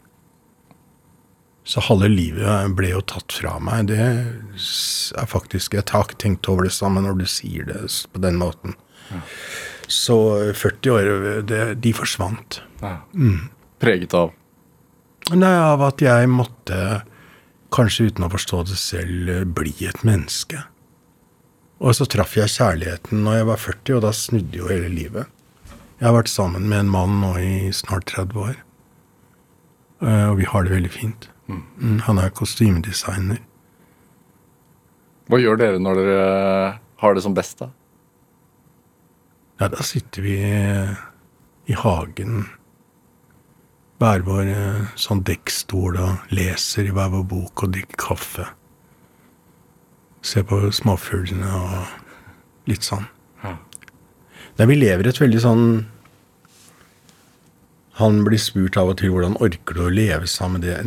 Så 1.66 1.80
halve 1.88 2.10
livet 2.12 2.74
ble 2.76 2.90
jo 2.92 3.02
tatt 3.08 3.32
fra 3.32 3.56
meg. 3.64 3.88
Det 3.88 4.00
er 4.04 5.28
faktisk 5.32 5.74
Jeg 5.78 5.86
har 5.94 6.04
ikke 6.10 6.20
tenkt 6.20 6.50
over 6.52 6.68
det 6.68 6.74
samme 6.76 7.00
når 7.06 7.22
du 7.22 7.26
sier 7.30 7.64
det 7.70 7.86
på 8.12 8.20
den 8.24 8.36
måten. 8.42 8.76
Så 9.88 10.18
eh, 10.50 10.54
40 10.56 10.92
år, 10.92 11.10
det, 11.48 11.62
de 11.84 11.94
forsvant. 11.96 12.62
Preget 13.84 14.14
av 14.16 14.32
Nei, 15.32 15.54
av 15.56 15.80
at 15.88 16.02
jeg 16.04 16.28
måtte, 16.28 16.78
kanskje 17.72 18.10
uten 18.12 18.26
å 18.28 18.32
forstå 18.34 18.58
det 18.68 18.76
selv, 18.76 19.30
bli 19.56 19.72
et 19.88 20.02
menneske. 20.04 20.66
Og 21.80 21.96
så 21.96 22.04
traff 22.12 22.36
jeg 22.36 22.52
kjærligheten 22.52 23.24
når 23.24 23.38
jeg 23.38 23.48
var 23.48 23.62
40, 23.64 23.96
og 23.96 24.02
da 24.04 24.12
snudde 24.16 24.60
jo 24.60 24.68
hele 24.68 24.90
livet. 24.92 25.32
Jeg 26.02 26.10
har 26.10 26.18
vært 26.18 26.32
sammen 26.32 26.68
med 26.68 26.82
en 26.84 26.92
mann 26.92 27.16
nå 27.24 27.32
i 27.40 27.54
snart 27.76 28.10
30 28.12 28.36
år. 28.50 28.60
Eh, 30.04 30.26
Og 30.34 30.38
vi 30.44 30.50
har 30.52 30.68
det 30.68 30.76
veldig 30.76 30.92
fint. 30.92 31.30
Mm, 31.80 32.00
Han 32.08 32.20
er 32.22 32.34
kostymedesigner. 32.36 33.42
Hva 35.32 35.40
gjør 35.40 35.60
dere 35.60 35.80
når 35.80 36.02
dere 36.02 36.28
har 37.04 37.16
det 37.16 37.24
som 37.24 37.36
best, 37.36 37.62
da? 37.64 37.70
Ja, 39.62 39.70
da 39.72 39.84
sitter 39.86 40.26
vi 40.26 40.36
eh, 40.44 40.92
i 41.72 41.76
hagen, 41.78 42.48
hver 44.02 44.26
vår 44.28 44.50
eh, 44.52 44.92
sånn 45.00 45.24
dekkstol 45.24 46.00
og 46.02 46.34
leser 46.36 46.90
i 46.90 46.94
hver 46.96 47.14
vår 47.14 47.24
bok 47.32 47.64
og 47.64 47.74
drikker 47.76 48.00
kaffe. 48.02 48.48
Ser 50.24 50.44
på 50.48 50.60
småfuglene 50.76 51.48
og 51.60 52.70
litt 52.72 52.88
sånn. 52.88 53.08
Ja. 53.44 53.58
Nei, 54.60 54.68
vi 54.70 54.80
lever 54.80 55.10
et 55.10 55.20
veldig 55.20 55.40
sånn 55.44 55.64
Han 58.00 58.22
blir 58.26 58.40
spurt 58.42 58.78
av 58.80 58.92
og 58.94 59.00
til 59.02 59.12
hvordan 59.14 59.36
orker 59.44 59.76
du 59.78 59.82
å 59.86 59.92
leve 59.92 60.30
sammen 60.30 60.62
med 60.62 60.66
det 60.66 60.78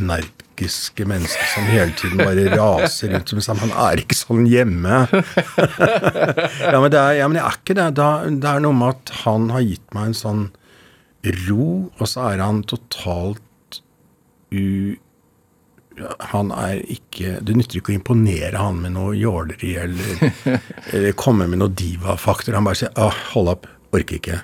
energiske 0.57 1.05
mennesket 1.07 1.49
som 1.55 1.65
hele 1.65 1.93
tiden 1.97 2.19
bare 2.19 2.49
raser 2.57 3.13
rundt 3.13 3.29
som 3.29 3.41
sånn 3.41 3.59
Han 3.61 3.73
er 3.73 4.01
ikke 4.01 4.17
sånn 4.17 4.47
hjemme. 4.47 5.07
ja, 6.73 6.81
men 6.81 6.91
det 6.91 7.01
er, 7.01 7.13
ja, 7.21 7.29
men 7.29 7.37
jeg 7.37 7.45
er 7.45 7.59
ikke 7.59 7.77
det. 7.77 7.89
Da, 7.97 8.25
det 8.27 8.49
er 8.49 8.61
noe 8.61 8.77
med 8.77 8.95
at 8.95 9.13
han 9.25 9.51
har 9.51 9.61
gitt 9.65 9.95
meg 9.95 10.11
en 10.11 10.17
sånn 10.17 10.45
ro, 11.47 11.91
og 11.99 12.07
så 12.07 12.31
er 12.33 12.45
han 12.45 12.63
totalt 12.65 13.81
u... 14.53 14.97
Han 15.97 16.51
er 16.53 16.83
ikke 16.93 17.39
Det 17.41 17.55
nytter 17.57 17.79
ikke 17.79 17.95
å 17.95 17.97
imponere 17.97 18.61
han 18.61 18.83
med 18.83 18.93
noe 18.99 19.15
jåleri 19.17 19.79
eller, 19.81 20.27
eller 20.93 21.17
komme 21.17 21.47
med 21.49 21.63
noe 21.63 21.73
diva-faktor. 21.73 22.53
Han 22.53 22.69
bare 22.69 22.83
sier 22.83 22.93
ah, 23.01 23.17
'hold 23.33 23.49
opp, 23.55 23.71
orker 23.97 24.21
ikke'. 24.21 24.43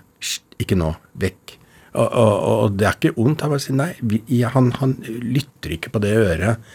Ikke 0.63 0.79
nå. 0.79 0.95
Vekk. 1.21 1.59
Og, 1.93 2.09
og, 2.09 2.33
og 2.65 2.77
det 2.81 2.87
er 2.89 2.97
ikke 2.97 3.13
ondt. 3.21 3.43
Han 3.45 3.53
bare 3.53 3.61
sier 3.65 3.77
nei. 3.77 3.91
Vi, 4.01 4.23
han, 4.55 4.71
han 4.81 4.95
lytter 5.07 5.75
ikke 5.77 5.93
på 5.93 6.01
det 6.05 6.15
øret. 6.17 6.73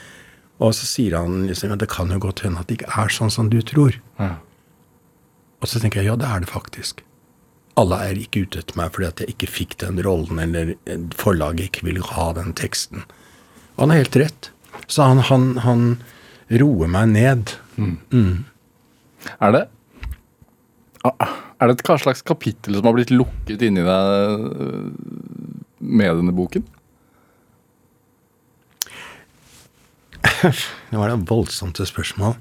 Og 0.61 0.73
så 0.73 0.85
sier 0.89 1.15
han 1.19 1.43
liksom 1.49 1.73
at 1.75 1.81
det 1.83 1.89
kan 1.93 2.09
jo 2.13 2.19
godt 2.21 2.43
hende 2.45 2.61
at 2.61 2.69
det 2.69 2.79
ikke 2.79 2.93
er 3.01 3.13
sånn 3.13 3.33
som 3.33 3.49
du 3.53 3.59
tror. 3.65 3.97
Og 5.61 5.69
så 5.69 5.81
tenker 5.81 6.01
jeg 6.03 6.11
ja, 6.11 6.17
det 6.21 6.29
er 6.29 6.43
det 6.45 6.49
faktisk. 6.51 7.01
Alle 7.77 7.97
er 8.09 8.17
ikke 8.21 8.43
ute 8.45 8.61
etter 8.63 8.77
meg 8.77 8.93
fordi 8.93 9.07
at 9.09 9.21
jeg 9.21 9.33
ikke 9.35 9.49
fikk 9.53 9.75
den 9.83 9.99
rollen, 10.05 10.39
eller 10.41 10.71
eh, 10.89 11.01
forlaget 11.17 11.67
ikke 11.69 11.85
ville 11.85 12.05
ha 12.13 12.31
den 12.37 12.53
teksten. 12.57 13.03
Og 13.75 13.83
han 13.85 13.93
har 13.93 14.01
helt 14.01 14.17
rett. 14.21 14.49
Så 14.89 15.05
han, 15.05 15.21
han, 15.29 15.45
han 15.65 15.83
roer 16.61 16.89
meg 16.93 17.11
ned. 17.13 17.53
Er 19.37 19.53
det 19.53 19.65
Ah, 21.05 21.29
Er 21.57 21.69
det 21.69 21.79
et 21.79 21.87
hva 21.89 21.97
slags 21.97 22.21
kapittel 22.25 22.77
som 22.77 22.85
har 22.85 22.95
blitt 22.97 23.13
lukket 23.13 23.63
inni 23.65 23.81
deg 23.85 24.01
øh, 24.61 24.89
med 25.79 26.19
denne 26.19 26.35
boken? 26.37 26.65
Det 30.91 30.99
var 30.99 31.09
da 31.09 31.17
voldsomt 31.17 31.79
et 31.81 31.89
spørsmål. 31.89 32.37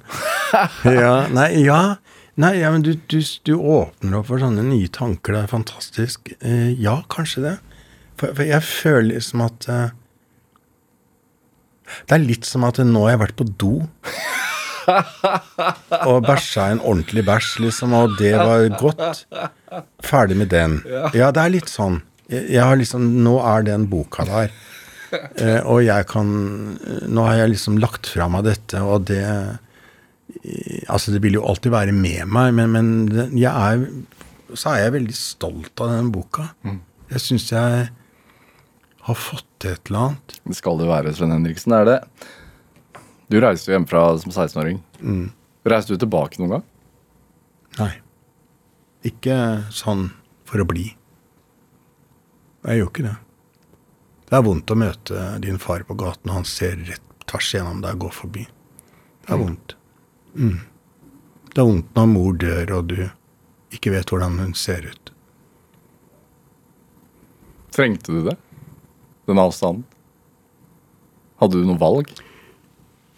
ja, 1.01 1.27
nei, 1.33 1.51
ja. 1.65 1.97
Nei, 2.37 2.59
ja, 2.61 2.69
men 2.75 2.83
du, 2.85 2.93
du, 3.09 3.23
du 3.49 3.55
åpner 3.57 4.19
opp 4.19 4.29
for 4.29 4.43
sånne 4.43 4.65
nye 4.67 4.91
tanker. 4.93 5.33
Det 5.33 5.45
er 5.47 5.53
fantastisk. 5.55 6.35
Eh, 6.45 6.75
ja, 6.77 6.99
kanskje 7.13 7.45
det. 7.47 7.55
For, 8.21 8.35
for 8.37 8.45
jeg 8.45 8.65
føler 8.65 9.09
liksom 9.15 9.45
at 9.45 9.69
eh, 9.73 9.95
Det 12.05 12.17
er 12.17 12.25
litt 12.25 12.49
som 12.49 12.65
at 12.69 12.81
nå 12.85 13.07
har 13.07 13.15
jeg 13.15 13.23
vært 13.25 13.39
på 13.41 13.49
do. 13.57 13.73
og 16.11 16.23
bæsja 16.27 16.71
en 16.73 16.83
ordentlig 16.83 17.25
bæsj, 17.27 17.51
liksom, 17.67 17.95
og 17.97 18.17
det 18.21 18.35
var 18.39 18.67
godt. 18.81 19.25
Ferdig 20.05 20.39
med 20.39 20.53
den. 20.53 20.81
Ja, 21.17 21.33
det 21.35 21.43
er 21.43 21.55
litt 21.59 21.73
sånn. 21.73 22.01
Jeg, 22.31 22.49
jeg 22.57 22.63
har 22.67 22.79
liksom 22.79 23.05
Nå 23.23 23.37
er 23.47 23.67
den 23.67 23.87
boka 23.91 24.27
der. 24.27 24.55
Eh, 25.15 25.61
og 25.63 25.85
jeg 25.87 26.07
kan 26.11 26.27
Nå 27.07 27.27
har 27.29 27.37
jeg 27.39 27.53
liksom 27.53 27.77
lagt 27.79 28.09
fra 28.11 28.27
meg 28.31 28.43
dette, 28.49 28.81
og 28.83 29.07
det 29.11 29.23
eh, 29.23 29.55
Altså, 30.91 31.13
det 31.15 31.21
vil 31.23 31.39
jo 31.39 31.45
alltid 31.47 31.71
være 31.73 31.95
med 31.95 32.27
meg, 32.35 32.51
men, 32.59 32.73
men 32.75 33.37
jeg 33.39 33.51
er 33.51 33.87
Så 34.59 34.73
er 34.73 34.83
jeg 34.85 34.97
veldig 34.99 35.17
stolt 35.17 35.83
av 35.85 35.95
den 35.95 36.11
boka. 36.15 36.51
Jeg 37.13 37.23
syns 37.23 37.47
jeg 37.53 37.87
har 39.07 39.19
fått 39.19 39.47
til 39.63 39.77
et 39.77 39.91
eller 39.91 40.01
annet. 40.09 40.37
Det 40.43 40.57
skal 40.59 40.81
det 40.81 40.89
være, 40.91 41.13
Sven 41.15 41.35
Henriksen. 41.35 41.73
Det 41.73 41.79
er 41.79 41.89
det. 41.93 41.99
Du 43.33 43.41
reiste 43.43 43.71
jo 43.71 43.77
hjemmefra 43.77 44.03
som 44.23 44.33
16-åring. 44.33 44.81
Reiste 45.67 45.95
du 45.95 46.03
tilbake 46.03 46.39
noen 46.39 46.57
gang? 46.57 46.67
Nei. 47.81 47.93
Ikke 49.07 49.37
sånn 49.75 50.09
for 50.47 50.63
å 50.63 50.67
bli. 50.69 50.87
Jeg 52.67 52.81
gjør 52.81 52.91
ikke 52.91 53.07
det. 53.07 53.17
Det 54.27 54.39
er 54.39 54.47
vondt 54.47 54.71
å 54.75 54.79
møte 54.79 55.25
din 55.43 55.59
far 55.63 55.85
på 55.87 55.95
gaten, 55.99 56.31
og 56.31 56.41
han 56.41 56.49
ser 56.49 56.79
rett 56.89 57.03
tvers 57.27 57.51
gjennom 57.55 57.83
deg 57.83 57.99
og 57.99 58.07
går 58.07 58.15
forbi. 58.15 58.47
Det 59.27 59.35
er 59.35 59.43
vondt. 59.43 59.77
Mm. 60.35 60.59
Det 61.51 61.63
er 61.63 61.69
vondt 61.69 61.99
når 61.99 62.09
mor 62.11 62.39
dør, 62.43 62.73
og 62.79 62.91
du 62.91 62.99
ikke 63.75 63.93
vet 63.95 64.11
hvordan 64.11 64.39
hun 64.43 64.55
ser 64.59 64.87
ut. 64.87 65.13
Trengte 67.75 68.15
du 68.15 68.23
det? 68.31 68.37
Den 69.27 69.43
avstanden? 69.43 69.85
Hadde 71.43 71.61
du 71.61 71.67
noe 71.69 71.79
valg? 71.81 72.11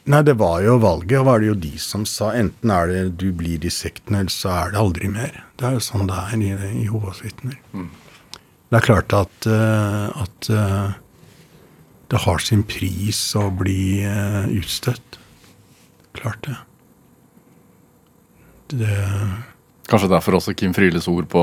Nei, 0.09 0.22
det 0.24 0.34
var 0.40 0.62
jo 0.64 0.78
valget, 0.80 1.18
og 1.20 1.26
var 1.28 1.42
det 1.42 1.50
jo 1.50 1.56
de 1.61 1.72
som 1.82 2.06
sa 2.09 2.30
enten 2.38 2.70
er 2.72 2.86
det 2.88 3.00
du 3.20 3.26
blir 3.36 3.64
i 3.64 3.70
sekten, 3.72 4.16
eller 4.16 4.32
så 4.32 4.48
er 4.54 4.70
det 4.72 4.80
aldri 4.80 5.11
mer. 5.12 5.42
Det 5.61 5.66
er 5.68 5.74
jo 5.76 5.82
sånn 5.84 6.06
det 6.09 6.16
er 6.16 6.36
i, 6.40 6.52
i 6.78 6.84
Jehovas 6.86 7.20
vitner. 7.24 7.59
Det 8.68 8.78
er 8.78 8.84
klart 8.86 9.12
at, 9.16 9.48
eh, 9.48 10.22
at 10.24 10.48
eh, 10.52 10.96
det 12.09 12.22
har 12.24 12.40
sin 12.44 12.62
pris 12.68 13.20
å 13.36 13.50
bli 13.52 14.00
eh, 14.09 14.48
utstøtt. 14.56 15.18
Klart 16.16 16.40
det. 16.48 16.56
Det 18.68 18.96
Kanskje 19.88 20.11
derfor 20.12 20.36
også 20.36 20.52
Kim 20.56 20.74
Fryles 20.76 21.06
ord 21.09 21.28
på 21.32 21.42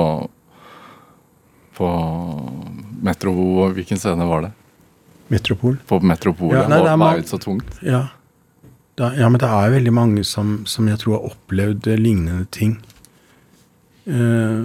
på 1.75 1.87
Metro 3.03 3.31
Hvilken 3.75 3.97
scene 3.99 4.25
var 4.29 4.45
det? 4.45 4.51
Metropol. 5.33 5.75
På 5.89 5.97
Metropol, 5.99 6.53
Ja, 6.53 6.67
nei, 6.69 6.77
det 6.77 6.85
er 6.85 6.91
var 6.93 6.99
ma- 7.01 7.09
veid 7.17 7.27
så 7.27 7.39
tungt. 7.41 7.79
Ja. 7.83 8.03
Det, 8.95 9.09
ja, 9.19 9.27
men 9.27 9.39
det 9.41 9.47
er 9.51 9.73
veldig 9.73 9.91
mange 9.93 10.23
som, 10.23 10.61
som 10.69 10.87
jeg 10.87 11.01
tror 11.01 11.17
har 11.17 11.31
opplevd 11.33 11.87
eh, 11.91 11.97
lignende 11.99 12.45
ting. 12.55 12.77
Eh, 14.07 14.63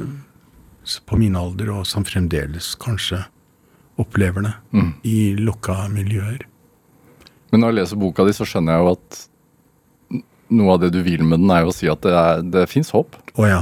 på 1.06 1.18
min 1.18 1.36
alder, 1.38 1.70
og 1.74 1.86
som 1.86 2.04
fremdeles 2.06 2.72
kanskje 2.80 3.24
opplever 4.00 4.42
det 4.46 4.52
Mm. 4.72 4.92
i 5.04 5.34
lukka 5.36 5.88
miljøer. 5.92 6.44
Men 7.52 7.60
når 7.60 7.68
jeg 7.72 7.78
leser 7.80 7.96
boka 8.00 8.24
di, 8.24 8.32
så 8.32 8.46
skjønner 8.46 8.72
jeg 8.78 8.84
jo 8.86 8.92
at 8.94 9.18
noe 10.50 10.72
av 10.74 10.80
det 10.82 10.92
du 10.94 11.02
vil 11.02 11.22
med 11.26 11.38
den, 11.42 11.50
er 11.50 11.62
jo 11.66 11.70
å 11.70 11.74
si 11.74 11.88
at 11.90 12.00
det, 12.02 12.12
er, 12.14 12.42
det 12.42 12.68
fins 12.70 12.90
håp. 12.94 13.16
Å 13.38 13.46
ja. 13.48 13.60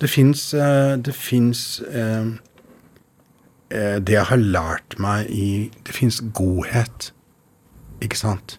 Det 0.00 0.08
fins 0.08 0.54
eh, 0.56 0.96
Det 0.96 1.12
fins 1.12 1.82
eh, 1.84 2.30
Det 4.00 4.14
jeg 4.16 4.24
har 4.30 4.40
lært 4.40 4.96
meg 4.98 5.28
i 5.28 5.70
Det 5.84 5.92
fins 5.94 6.20
godhet. 6.32 7.10
Ikke 8.00 8.16
sant? 8.16 8.56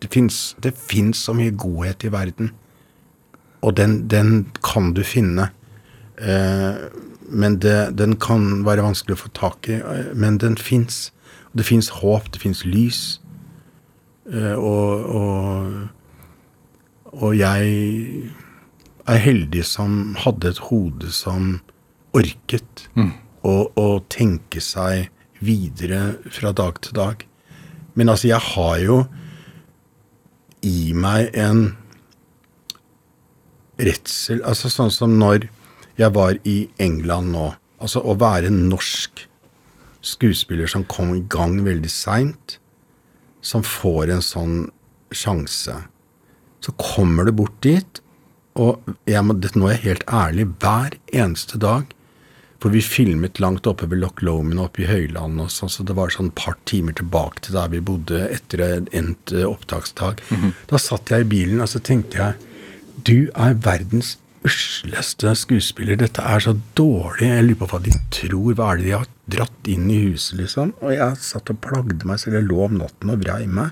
Det 0.00 0.10
fins 0.12 1.16
så 1.24 1.34
mye 1.34 1.54
godhet 1.56 2.04
i 2.04 2.12
verden. 2.12 2.50
Og 3.64 3.74
den, 3.78 4.06
den 4.08 4.46
kan 4.64 4.92
du 4.94 5.02
finne. 5.06 5.50
Eh, 6.20 6.86
men 7.26 7.58
det, 7.58 7.96
den 7.98 8.16
kan 8.22 8.64
være 8.66 8.84
vanskelig 8.86 9.16
å 9.16 9.22
få 9.24 9.32
tak 9.34 9.68
i. 9.72 9.80
eh, 9.80 10.12
Men 10.14 10.38
den 10.38 10.56
fins. 10.56 11.10
Det 11.56 11.64
fins 11.66 11.88
håp, 12.02 12.28
det 12.32 12.42
fins 12.42 12.64
lys. 12.68 13.20
Eh, 14.30 14.54
og, 14.54 15.06
og, 15.16 15.88
og 17.16 17.36
jeg 17.38 18.30
er 19.06 19.20
heldig 19.22 19.64
som 19.64 20.14
hadde 20.18 20.50
et 20.52 20.58
hode 20.68 21.10
som 21.14 21.60
orket 22.16 22.88
å, 23.46 23.68
å 23.76 23.86
tenke 24.10 24.60
seg 24.60 25.08
videre 25.40 26.16
fra 26.32 26.52
dag 26.52 26.80
til 26.82 26.96
dag. 26.96 27.22
Men 27.94 28.08
altså, 28.12 28.28
jeg 28.28 28.40
har 28.54 28.78
jo 28.82 28.96
i 30.66 30.92
meg 30.96 31.30
en 31.38 31.68
redsel 33.76 34.42
Altså 34.46 34.70
sånn 34.72 34.92
som 34.92 35.16
når 35.20 35.48
jeg 35.96 36.12
var 36.12 36.36
i 36.44 36.58
England 36.82 37.32
nå. 37.32 37.48
Altså 37.80 38.02
å 38.04 38.16
være 38.20 38.50
en 38.50 38.66
norsk 38.70 39.22
skuespiller 40.06 40.68
som 40.70 40.84
kom 40.88 41.14
i 41.16 41.24
gang 41.32 41.58
veldig 41.64 41.90
seint, 41.90 42.58
som 43.40 43.64
får 43.64 44.12
en 44.12 44.24
sånn 44.24 44.56
sjanse. 45.14 45.76
Så 46.60 46.74
kommer 46.80 47.26
du 47.26 47.32
bort 47.36 47.56
dit, 47.64 48.00
og 48.56 48.84
jeg 49.08 49.24
må, 49.24 49.36
nå 49.36 49.70
er 49.70 49.76
jeg 49.76 49.84
helt 49.86 50.06
ærlig, 50.12 50.48
hver 50.60 50.96
eneste 51.12 51.60
dag 51.60 51.95
For 52.62 52.72
vi 52.72 52.80
filmet 52.80 53.40
langt 53.42 53.66
oppe 53.68 53.88
ved 53.90 54.00
Loch 54.00 54.22
Lomond 54.24 54.62
oppe 54.62 54.84
i 54.84 54.88
høylandet, 54.88 55.52
så 55.52 55.84
det 55.84 55.96
var 55.98 56.12
sånn 56.14 56.30
et 56.32 56.38
par 56.40 56.56
timer 56.68 56.96
tilbake 56.96 57.44
til 57.44 57.58
der 57.58 57.72
vi 57.72 57.82
bodde 57.84 58.22
etter 58.30 58.64
en 58.64 58.88
endt 58.92 59.32
Mm 59.36 60.40
-hmm. 60.40 60.52
Da 60.68 60.78
satt 60.78 61.10
jeg 61.10 61.20
i 61.20 61.24
bilen, 61.24 61.60
og 61.60 61.68
så 61.68 61.78
tenkte 61.78 62.16
jeg 62.18 62.34
Du 63.04 63.30
er 63.34 63.54
verdens 63.54 64.18
usleste 64.46 65.34
skuespiller. 65.34 65.96
Dette 65.96 66.22
er 66.22 66.40
så 66.40 66.56
dårlig. 66.78 67.28
Jeg 67.28 67.44
lurer 67.44 67.60
på 67.60 67.66
hva 67.66 67.82
de 67.82 67.94
tror. 68.10 68.54
Hva 68.54 68.72
er 68.72 68.76
det 68.76 68.86
de 68.86 68.94
har 68.94 69.08
dratt 69.26 69.70
inn 69.70 69.90
i 69.90 70.02
huset, 70.10 70.38
liksom? 70.38 70.74
Og 70.82 70.94
jeg 70.94 71.16
satt 71.16 71.50
og 71.50 71.60
plagde 71.64 72.06
meg 72.08 72.20
selv. 72.22 72.38
Jeg 72.38 72.48
lå 72.50 72.64
om 72.64 72.78
natten 72.80 73.10
og 73.10 73.24
vrei 73.24 73.46
meg. 73.46 73.70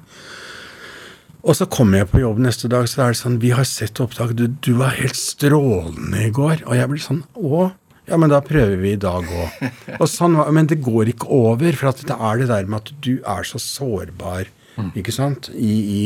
Og 1.45 1.57
så 1.59 1.67
kommer 1.69 2.01
jeg 2.01 2.09
på 2.09 2.23
jobb 2.23 2.39
neste 2.41 2.71
dag, 2.73 2.87
så 2.89 3.03
er 3.05 3.13
det 3.13 3.21
sånn 3.21 3.41
Vi 3.43 3.51
har 3.53 3.67
sett 3.69 4.01
opptak. 4.01 4.33
Du, 4.39 4.47
du 4.49 4.73
var 4.81 4.97
helt 4.97 5.19
strålende 5.19 6.25
i 6.25 6.33
går. 6.33 6.65
Og 6.65 6.79
jeg 6.79 6.91
blir 6.91 7.05
sånn 7.05 7.23
Å, 7.37 7.67
ja, 8.09 8.19
men 8.21 8.33
da 8.33 8.41
prøver 8.45 8.77
vi 8.83 8.95
i 8.95 9.01
dag 9.01 9.25
òg. 9.25 9.63
Og 9.97 10.07
sånn, 10.11 10.37
men 10.53 10.69
det 10.69 10.83
går 10.85 11.15
ikke 11.15 11.31
over, 11.33 11.79
for 11.79 11.93
at 11.93 12.03
det 12.05 12.17
er 12.17 12.43
det 12.43 12.51
der 12.51 12.69
med 12.69 12.83
at 12.83 12.93
du 13.05 13.15
er 13.21 13.49
så 13.49 13.61
sårbar, 13.63 14.51
ikke 14.99 15.15
sant? 15.15 15.49
I, 15.55 15.73
i, 15.73 16.03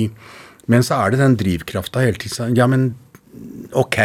men 0.70 0.84
så 0.84 1.00
er 1.00 1.14
det 1.14 1.22
den 1.22 1.38
drivkrafta 1.40 2.04
hele 2.04 2.20
tiden. 2.20 2.54
Ja, 2.58 2.68
men 2.70 2.92
ok. 3.72 3.98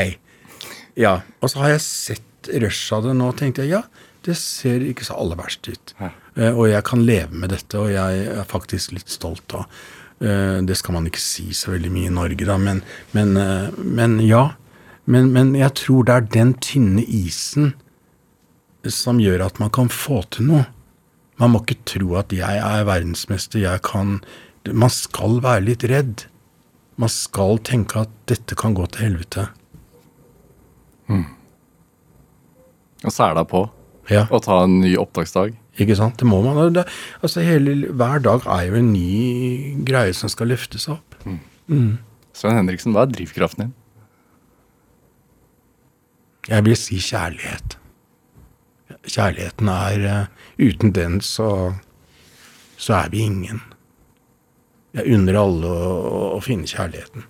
Ja. 0.99 1.19
Og 1.41 1.51
så 1.51 1.63
har 1.63 1.75
jeg 1.75 1.85
sett 1.85 2.53
rushet 2.63 2.97
av 2.97 3.05
det 3.07 3.17
nå, 3.19 3.29
og 3.31 3.37
tenkte 3.39 3.65
jeg 3.65 3.75
ja, 3.77 3.83
det 4.23 4.37
ser 4.39 4.83
ikke 4.87 5.05
så 5.07 5.17
aller 5.19 5.39
verst 5.39 5.67
ut. 5.67 5.93
Eh, 5.99 6.49
og 6.49 6.69
jeg 6.71 6.83
kan 6.87 7.03
leve 7.03 7.35
med 7.35 7.51
dette, 7.53 7.79
og 7.79 7.91
jeg 7.91 8.25
er 8.31 8.47
faktisk 8.49 8.95
litt 8.95 9.11
stolt 9.11 9.55
av 9.57 9.65
eh, 10.23 10.59
Det 10.63 10.77
skal 10.79 10.95
man 10.95 11.07
ikke 11.09 11.21
si 11.21 11.49
så 11.57 11.73
veldig 11.73 11.91
mye 11.91 12.09
i 12.09 12.15
Norge, 12.15 12.47
da, 12.47 12.57
men, 12.57 12.81
men, 13.15 13.35
eh, 13.39 13.69
men 13.83 14.19
ja. 14.23 14.53
Men, 15.03 15.33
men 15.35 15.51
jeg 15.59 15.75
tror 15.75 16.07
det 16.07 16.15
er 16.15 16.29
den 16.31 16.53
tynne 16.63 17.03
isen 17.03 17.73
som 18.91 19.19
gjør 19.21 19.45
at 19.45 19.59
man 19.61 19.71
kan 19.73 19.91
få 19.91 20.23
til 20.33 20.49
noe. 20.49 20.65
Man 21.41 21.53
må 21.53 21.63
ikke 21.63 21.81
tro 21.95 22.15
at 22.19 22.33
jeg 22.35 22.59
er 22.61 22.85
verdensmester, 22.87 23.63
jeg 23.63 23.81
kan 23.85 24.19
Man 24.63 24.89
skal 24.89 25.41
være 25.43 25.65
litt 25.65 25.83
redd. 25.83 26.21
Man 26.95 27.09
skal 27.11 27.57
tenke 27.59 28.05
at 28.05 28.11
dette 28.31 28.55
kan 28.55 28.73
gå 28.77 28.85
til 28.93 29.09
helvete. 29.09 29.49
Og 33.03 33.11
sæla 33.11 33.43
på. 33.43 33.65
Ja. 34.07 34.23
Og 34.31 34.45
ta 34.45 34.61
en 34.63 34.79
ny 34.79 34.93
opptaksdag. 34.99 35.57
Ikke 35.83 35.97
sant? 35.99 36.15
Det 36.19 36.27
må 36.29 36.39
man. 36.45 36.73
Det, 36.75 36.85
altså 37.19 37.43
hele, 37.43 37.91
hver 37.91 38.23
dag 38.23 38.47
er 38.55 38.69
jo 38.69 38.79
en 38.79 38.93
ny 38.93 39.83
greie 39.83 40.13
som 40.15 40.31
skal 40.31 40.53
løftes 40.53 40.87
opp. 40.87 41.17
Svein 42.33 42.59
Henriksen, 42.61 42.95
hva 42.95 43.03
er 43.03 43.11
drivkraften 43.11 43.67
din? 43.67 43.73
Jeg 46.47 46.65
vil 46.65 46.79
si 46.79 46.99
kjærlighet. 47.03 47.77
Kjærligheten 49.07 49.69
er 49.73 50.05
eh, 50.09 50.27
Uten 50.69 50.93
den 50.95 51.19
så, 51.25 51.47
så 52.77 52.93
er 53.01 53.09
vi 53.13 53.23
ingen. 53.25 53.61
Jeg 54.93 55.09
unner 55.15 55.39
alle 55.41 55.69
å, 55.73 56.19
å 56.37 56.39
finne 56.45 56.69
kjærligheten. 56.69 57.25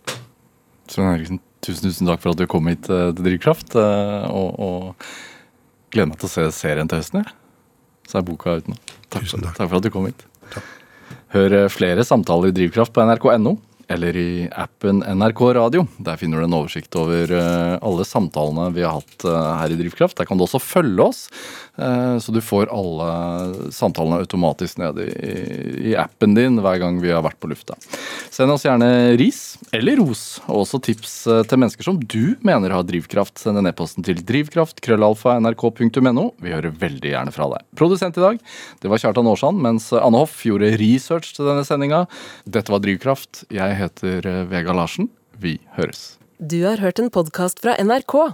Svein 0.91 1.13
Eriksen, 1.13 1.39
tusen, 1.63 1.87
tusen 1.87 2.09
takk 2.11 2.21
for 2.23 2.33
at 2.33 2.41
du 2.41 2.47
kom 2.51 2.67
hit 2.71 2.89
eh, 2.91 3.09
til 3.15 3.29
Drivkraft. 3.29 3.77
eh, 3.79 4.27
Og, 4.27 4.59
og 4.59 5.07
gleder 5.93 6.11
meg 6.11 6.19
til 6.19 6.27
å 6.29 6.33
se 6.33 6.47
serien 6.57 6.89
til 6.91 6.99
høsten. 6.99 7.23
Ja. 7.23 7.35
Så 8.09 8.19
er 8.19 8.25
boka 8.27 8.57
ute 8.59 8.73
nå. 8.73 8.77
Takk, 9.13 9.29
takk. 9.31 9.53
takk 9.55 9.69
for 9.69 9.77
at 9.79 9.85
du 9.85 9.91
kom 9.93 10.09
hit. 10.09 10.25
Takk. 10.51 10.65
Hør 11.33 11.55
flere 11.71 12.03
samtaler 12.05 12.51
i 12.51 12.55
Drivkraft 12.59 12.93
på 12.93 13.05
nrk.no. 13.07 13.55
Eller 13.93 14.17
i 14.17 14.49
appen 14.49 15.03
NRK 15.05 15.41
Radio. 15.53 15.83
Der 16.01 16.17
finner 16.17 16.41
du 16.41 16.47
en 16.47 16.55
oversikt 16.57 16.95
over 16.97 17.29
eh, 17.29 17.75
alle 17.77 18.05
samtalene 18.07 18.71
vi 18.73 18.81
har 18.81 18.97
hatt 18.97 19.25
eh, 19.29 19.49
her 19.59 19.73
i 19.75 19.77
Drivkraft. 19.77 20.17
Der 20.17 20.25
kan 20.25 20.39
du 20.39 20.47
også 20.47 20.61
følge 20.63 21.05
oss, 21.11 21.27
så 21.75 22.31
du 22.31 22.37
får 22.43 22.69
alle 22.69 23.71
samtalene 23.73 24.19
automatisk 24.21 24.77
ned 24.77 24.99
i, 25.01 25.09
i 25.91 25.95
appen 25.97 26.35
din 26.37 26.59
hver 26.61 26.77
gang 26.81 26.99
vi 27.01 27.09
har 27.09 27.23
vært 27.25 27.39
på 27.41 27.49
lufta. 27.49 27.77
Send 28.33 28.53
oss 28.53 28.65
gjerne 28.65 29.13
ris 29.17 29.41
eller 29.73 29.99
ros, 30.01 30.41
og 30.47 30.63
også 30.63 30.79
tips 30.85 31.15
eh, 31.29 31.41
til 31.49 31.61
mennesker 31.61 31.85
som 31.85 31.99
du 31.99 32.35
mener 32.45 32.73
har 32.73 32.85
drivkraft. 32.87 33.37
Send 33.41 33.59
en 33.61 33.69
e-posten 33.69 34.05
til 34.05 34.21
drivkraft 34.25 34.81
krøllalfa 34.85 35.35
nrk.no. 35.41 36.25
Vi 36.41 36.53
hører 36.53 36.73
veldig 36.81 37.13
gjerne 37.13 37.33
fra 37.35 37.49
deg. 37.53 37.65
Produsent 37.77 38.17
i 38.17 38.25
dag, 38.25 38.41
det 38.81 38.91
var 38.91 39.01
Kjartan 39.03 39.29
Aarsand, 39.29 39.61
mens 39.63 39.91
Anne 39.93 40.21
Hoff 40.23 40.39
gjorde 40.45 40.73
research 40.81 41.35
til 41.37 41.49
denne 41.49 41.65
sendinga. 41.67 42.05
Dette 42.45 42.73
var 42.73 42.81
Drivkraft. 42.85 43.45
Jeg 43.53 43.79
heter 43.81 44.29
eh, 44.29 44.43
Vega 44.49 44.75
Larsen. 44.77 45.11
Vi 45.37 45.59
høres. 45.77 46.15
Du 46.41 46.63
har 46.65 46.81
hørt 46.81 46.99
en 46.99 47.13
podkast 47.13 47.61
fra 47.63 47.77
NRK. 47.81 48.33